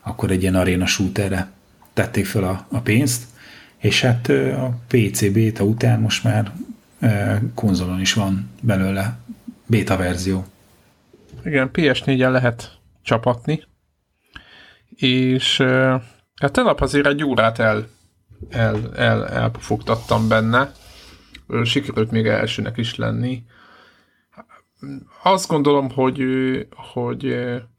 [0.00, 1.50] akkor egy ilyen aréna shooterre
[1.92, 3.24] tették fel a, a pénzt,
[3.78, 6.52] és hát a PC beta után most már
[7.54, 9.16] konzolon is van belőle
[9.72, 10.44] beta verzió.
[11.44, 13.62] Igen, PS4-en lehet csapatni,
[14.88, 15.56] és
[16.40, 17.86] hát tegnap azért egy órát el,
[18.48, 20.72] el, el, elpufogtattam benne,
[21.64, 23.44] sikerült még elsőnek is lenni.
[25.22, 26.22] Azt gondolom, hogy,
[26.92, 27.20] hogy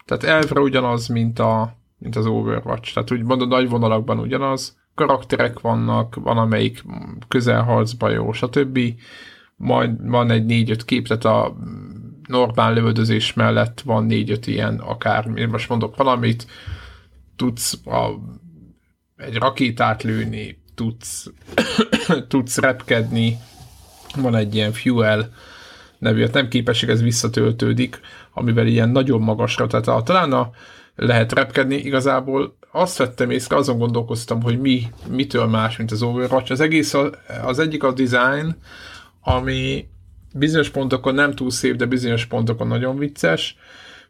[0.06, 5.60] tehát elvre ugyanaz, mint, a, mint az Overwatch, tehát úgy mondom, nagy vonalakban ugyanaz, karakterek
[5.60, 6.84] vannak, van amelyik
[7.28, 8.80] közelharcba jó, stb.
[9.64, 11.56] Majd van egy négy-öt kép, tehát a
[12.27, 16.48] normál lövöldözés mellett van négy-öt ilyen akár, én most mondok valamit,
[17.35, 18.10] tudsz a,
[19.18, 21.31] egy rakétát lőni, tudsz,
[22.27, 23.38] tudsz repkedni,
[24.15, 25.34] van egy ilyen fuel
[25.98, 27.99] nevű, hát nem képesség, ez visszatöltődik,
[28.34, 30.49] amivel ilyen nagyon magasra, tehát a, talán a,
[30.95, 36.52] lehet repkedni, igazából azt vettem észre, azon gondolkoztam, hogy mi, mitől más, mint az Overwatch.
[36.52, 36.94] Az egész,
[37.44, 38.56] az egyik a design,
[39.23, 39.87] ami
[40.33, 43.57] bizonyos pontokon nem túl szép, de bizonyos pontokon nagyon vicces,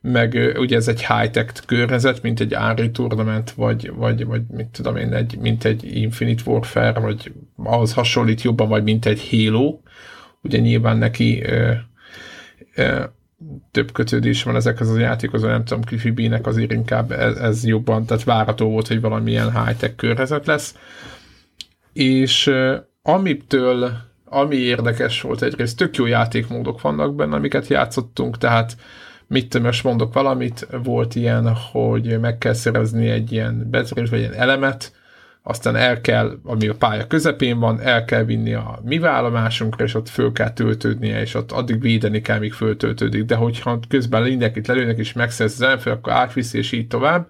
[0.02, 4.96] meg ugye ez egy high-tech környezet, mint egy Unreal Tournament, vagy, vagy, vagy mit tudom
[4.96, 9.80] én, egy, mint egy Infinite Warfare, vagy ahhoz hasonlít jobban, vagy mint egy Halo.
[10.42, 11.72] Ugye nyilván neki ö,
[12.76, 13.04] ö,
[13.72, 18.24] több kötődés van ezekhez az játékhoz, nem tudom, Cliffy azért inkább ez, ez jobban, tehát
[18.24, 20.78] várató volt, hogy valamilyen high-tech körhezet lesz.
[21.94, 23.92] És uh, amitől,
[24.34, 28.76] ami érdekes volt egyrészt, tök jó játékmódok vannak benne, amiket játszottunk, tehát
[29.28, 34.34] mit tudom, mondok valamit, volt ilyen, hogy meg kell szerezni egy ilyen bezérés, vagy egy
[34.34, 34.94] elemet,
[35.44, 39.94] aztán el kell, ami a pálya közepén van, el kell vinni a mi vállomásunkra, és
[39.94, 44.68] ott föl kell töltődnie, és ott addig védeni kell, míg föltöltődik, de hogyha közben mindenkit
[44.68, 47.28] lelőnek, és megszerz az ellenfél, akkor átviszi, és így tovább.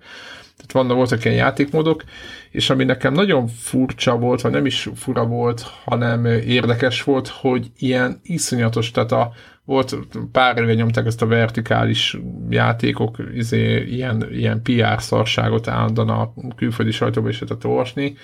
[0.57, 2.03] Tehát vannak, voltak ilyen játékmódok,
[2.51, 7.71] és ami nekem nagyon furcsa volt, vagy nem is fura volt, hanem érdekes volt, hogy
[7.77, 9.31] ilyen iszonyatos, tehát a,
[9.65, 9.97] volt
[10.31, 12.17] pár éve nyomták ezt a vertikális
[12.49, 18.15] játékok, izé, ilyen, ilyen PR szarságot állandóan a külföldi sajtóba is lehetett olvasni,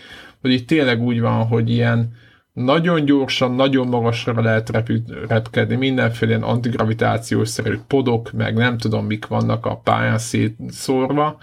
[0.42, 2.14] hogy itt tényleg úgy van, hogy ilyen
[2.54, 9.06] nagyon gyorsan, nagyon magasra lehet repü- repkedni, mindenféle ilyen antigravitációs szerű podok, meg nem tudom
[9.06, 11.38] mik vannak a pályán szétszórva.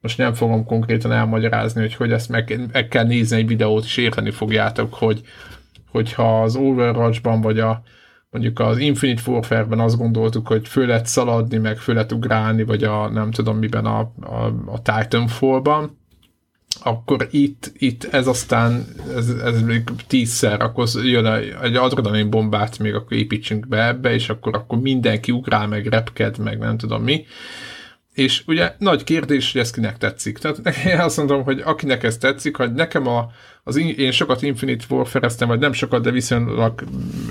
[0.00, 3.96] Most nem fogom konkrétan elmagyarázni, hogy hogy ezt meg, meg kell nézni egy videót, és
[3.96, 5.20] érteni fogjátok, hogy
[5.90, 7.82] hogyha az Overwatch-ban vagy a
[8.30, 12.84] mondjuk az Infinite Warfare-ben azt gondoltuk, hogy föl lehet szaladni, meg föl lehet ugrálni, vagy
[12.84, 15.98] a nem tudom miben a, a, a Titanfall-ban,
[16.82, 18.84] akkor itt, itt ez aztán,
[19.16, 21.26] ez, ez még tízszer, akkor jön
[21.62, 26.38] egy adrenalin bombát még akkor építsünk be ebbe, és akkor, akkor mindenki ugrál, meg repked,
[26.38, 27.24] meg nem tudom mi.
[28.20, 30.38] És ugye nagy kérdés, hogy ez kinek tetszik.
[30.38, 33.30] Tehát én azt mondom, hogy akinek ez tetszik, hogy nekem a,
[33.64, 36.84] az én sokat Infinite Warfare-eztem, vagy nem sokat, de viszonylag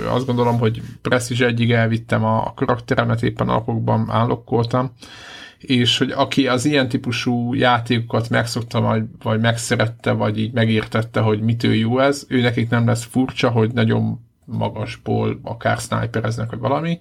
[0.07, 4.91] azt gondolom, hogy Prestige egyig elvittem a, a karakteremet, éppen alapokban állokkoltam,
[5.57, 11.41] és hogy aki az ilyen típusú játékokat megszokta, vagy, vagy megszerette, vagy így megértette, hogy
[11.41, 16.99] mitől jó ez, ő nekik nem lesz furcsa, hogy nagyon magasból akár snipereznek, vagy valami.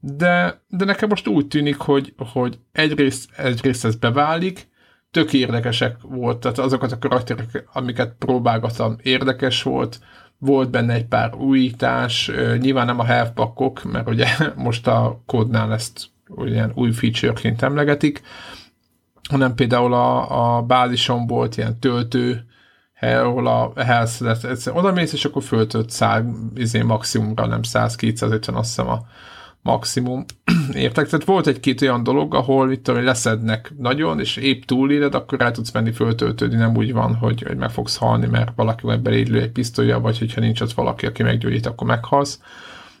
[0.00, 4.68] De, de nekem most úgy tűnik, hogy, hogy egyrészt, egyrészt ez beválik,
[5.10, 10.00] tök érdekesek volt, tehát azokat a karakterek, amiket próbálgattam, érdekes volt,
[10.38, 14.26] volt benne egy pár újítás, nyilván nem a health mert ugye
[14.56, 16.06] most a kódnál ezt
[16.44, 18.22] ilyen új featureként emlegetik,
[19.28, 22.46] hanem például a, a bázison volt ilyen töltő,
[23.00, 28.88] ahol a health oda mész, és akkor föltölt száll izé maximumra, nem 100-250 azt hiszem
[28.88, 29.06] a
[29.68, 30.24] maximum.
[30.72, 31.08] Értek?
[31.08, 35.52] Tehát volt egy-két olyan dolog, ahol itt tudom, leszednek nagyon, és épp túléled, akkor el
[35.52, 39.40] tudsz menni föltöltődni, nem úgy van, hogy, hogy meg fogsz halni, mert valaki majd belédlő
[39.40, 42.40] egy pisztolya, vagy hogyha nincs ott valaki, aki meggyógyít, akkor meghalsz.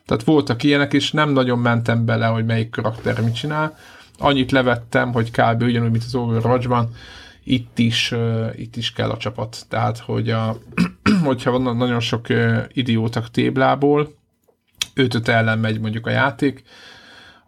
[0.06, 3.76] Tehát voltak ilyenek, és nem nagyon mentem bele, hogy melyik karakter mit csinál.
[4.18, 5.62] Annyit levettem, hogy kb.
[5.62, 6.90] ugyanúgy, mint az Overwatch-ban,
[7.44, 9.66] itt is, uh, itt is kell a csapat.
[9.68, 10.56] Tehát, hogy a,
[11.24, 14.17] hogyha van nagyon sok uh, idiótak téblából,
[14.98, 16.62] 5 ellen megy mondjuk a játék,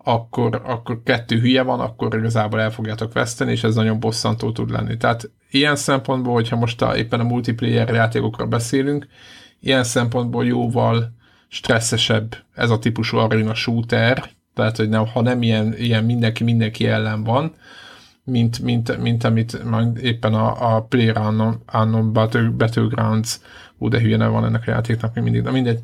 [0.04, 4.70] akkor, akkor kettő hülye van, akkor igazából el fogjátok veszteni, és ez nagyon bosszantó tud
[4.70, 4.96] lenni.
[4.96, 9.06] Tehát ilyen szempontból, hogyha most a, éppen a multiplayer játékokra beszélünk,
[9.60, 11.12] ilyen szempontból jóval
[11.48, 16.86] stresszesebb ez a típusú arena shooter, tehát hogy nem, ha nem ilyen, ilyen mindenki mindenki
[16.86, 17.54] ellen van,
[18.24, 19.62] mint, mint, mint amit
[20.00, 22.12] éppen a, a Player Unknown, Unknown
[22.56, 23.40] Battlegrounds,
[23.78, 25.80] ú, de hülye van ennek a játéknak mindig, de mindegy,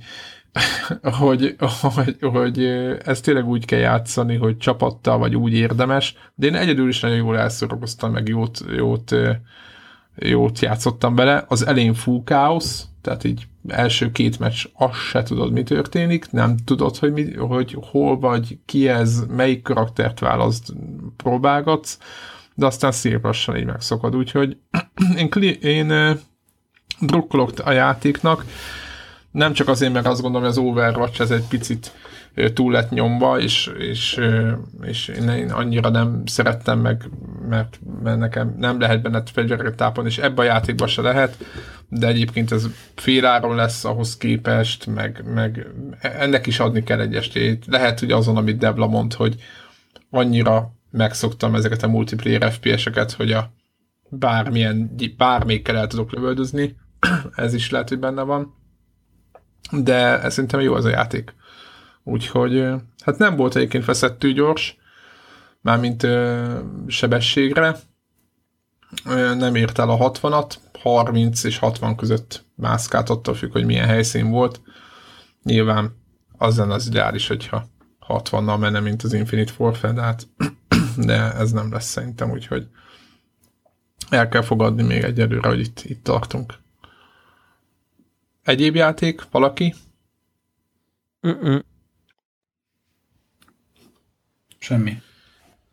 [1.21, 2.65] hogy, hogy, hogy
[3.05, 7.17] ez tényleg úgy kell játszani, hogy csapattal vagy úgy érdemes, de én egyedül is nagyon
[7.17, 9.15] jól elszorokoztam, meg jót, jót,
[10.17, 11.45] jót játszottam bele.
[11.49, 16.57] Az elén full káosz, tehát így első két meccs azt se tudod, mi történik, nem
[16.65, 20.73] tudod, hogy, mi, hogy hol vagy, ki ez, melyik karaktert választ,
[21.17, 21.99] próbálgatsz,
[22.55, 24.57] de aztán szép lassan így megszokod, úgyhogy
[25.41, 26.19] én, én
[27.01, 28.45] drukkolok a játéknak,
[29.37, 31.93] nem csak azért, mert azt gondolom, hogy az Overwatch ez egy picit
[32.55, 34.21] túl lett nyomva, és, és,
[34.83, 37.09] és én annyira nem szerettem meg,
[37.49, 41.37] mert, mert nekem nem lehet benne fegyvereket tápolni, és ebbe a játékban se lehet,
[41.89, 45.67] de egyébként ez féláron lesz ahhoz képest, meg, meg
[46.01, 47.65] ennek is adni kell egy estét.
[47.67, 49.37] Lehet, hogy azon, amit Debla mond, hogy
[50.11, 53.51] annyira megszoktam ezeket a multiplayer FPS-eket, hogy a
[54.09, 56.77] bármilyen, bármelyikkel el tudok lövöldözni,
[57.35, 58.65] ez is lehet, hogy benne van
[59.71, 61.35] de ez szerintem jó az a játék.
[62.03, 62.65] Úgyhogy
[63.05, 64.77] hát nem volt egyébként veszettő gyors,
[65.61, 67.77] mármint ö, sebességre,
[69.07, 73.87] ö, nem ért el a 60-at, 30 és 60 között mászkált, attól függ, hogy milyen
[73.87, 74.61] helyszín volt.
[75.43, 75.97] Nyilván
[76.39, 77.67] az lenne az ideális, hogyha
[78.09, 80.29] 60-nal menne, mint az Infinite Warfare, de, hát,
[81.07, 82.67] de ez nem lesz szerintem, úgyhogy
[84.11, 86.55] el kell fogadni még egyelőre, hogy itt, itt tartunk.
[88.47, 89.23] Egyéb játék?
[89.31, 89.75] Valaki?
[91.27, 91.65] Mm-mm.
[94.59, 95.03] Semmi.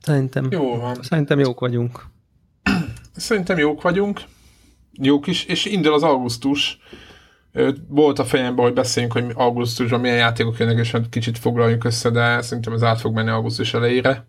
[0.01, 0.95] Szerintem, Jó van.
[1.01, 2.05] Szerintem jók vagyunk.
[3.15, 4.21] Szerintem jók vagyunk.
[4.91, 6.77] Jók is, és indul az augusztus.
[7.87, 12.09] Volt a fejemben, hogy beszéljünk, hogy augusztusban milyen játékok jönnek, és hát kicsit foglaljunk össze,
[12.09, 14.25] de szerintem ez át fog menni augusztus elejére.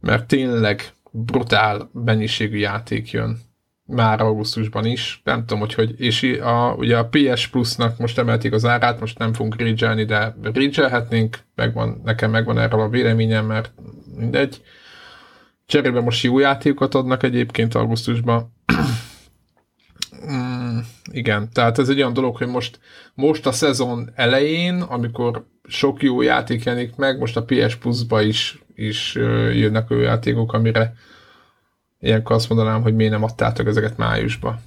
[0.00, 3.47] Mert tényleg brutál mennyiségű játék jön
[3.88, 8.52] már augusztusban is, nem tudom, hogy hogy, és a, ugye a PS Plus-nak most emelték
[8.52, 13.72] az árát, most nem fogunk rage de rage megvan, nekem megvan erről a véleményem, mert
[14.16, 14.60] mindegy,
[15.66, 18.54] Cserébe most jó játékokat adnak egyébként augusztusban.
[20.30, 20.78] mm,
[21.12, 22.80] igen, tehát ez egy olyan dolog, hogy most,
[23.14, 28.58] most a szezon elején, amikor sok jó játék jelenik meg, most a PS Plus-ba is,
[28.74, 29.14] is
[29.54, 30.94] jönnek olyan játékok, amire
[32.00, 34.58] ilyenkor azt mondanám, hogy miért nem adtátok ezeket májusba.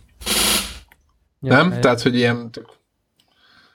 [1.41, 1.71] Ja, nem?
[1.71, 1.79] Hely.
[1.79, 2.49] Tehát, hogy ilyen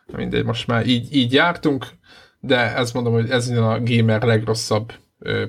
[0.07, 1.87] mindegy, most már így, így jártunk,
[2.41, 4.93] de ezt mondom, hogy ez a gamer legrosszabb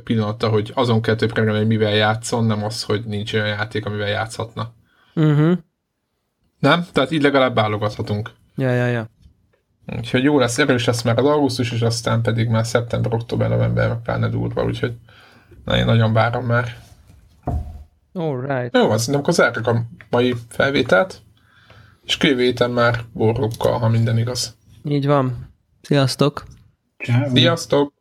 [0.03, 4.07] pillanata, hogy azon kell több hogy mivel játszon, nem az, hogy nincs olyan játék, amivel
[4.07, 4.73] játszhatna.
[5.15, 5.57] Uh-huh.
[6.59, 6.85] Nem?
[6.91, 8.31] Tehát így legalább válogathatunk.
[8.55, 9.09] Ja, ja, ja.
[9.97, 13.89] Úgyhogy jó lesz, erős lesz már az augusztus, és aztán pedig már szeptember, október, november,
[13.89, 14.93] meg pláne durva, úgyhogy
[15.65, 16.77] na, én nagyon várom már.
[18.17, 18.75] Alright.
[18.75, 21.21] Jó, az nem zárjuk a mai felvételt,
[22.03, 24.57] és kővéten már borrokkal, ha minden igaz.
[24.83, 25.53] Így van.
[25.81, 26.45] Sziasztok!
[26.97, 27.29] Ciao.
[27.33, 27.93] Sziasztok!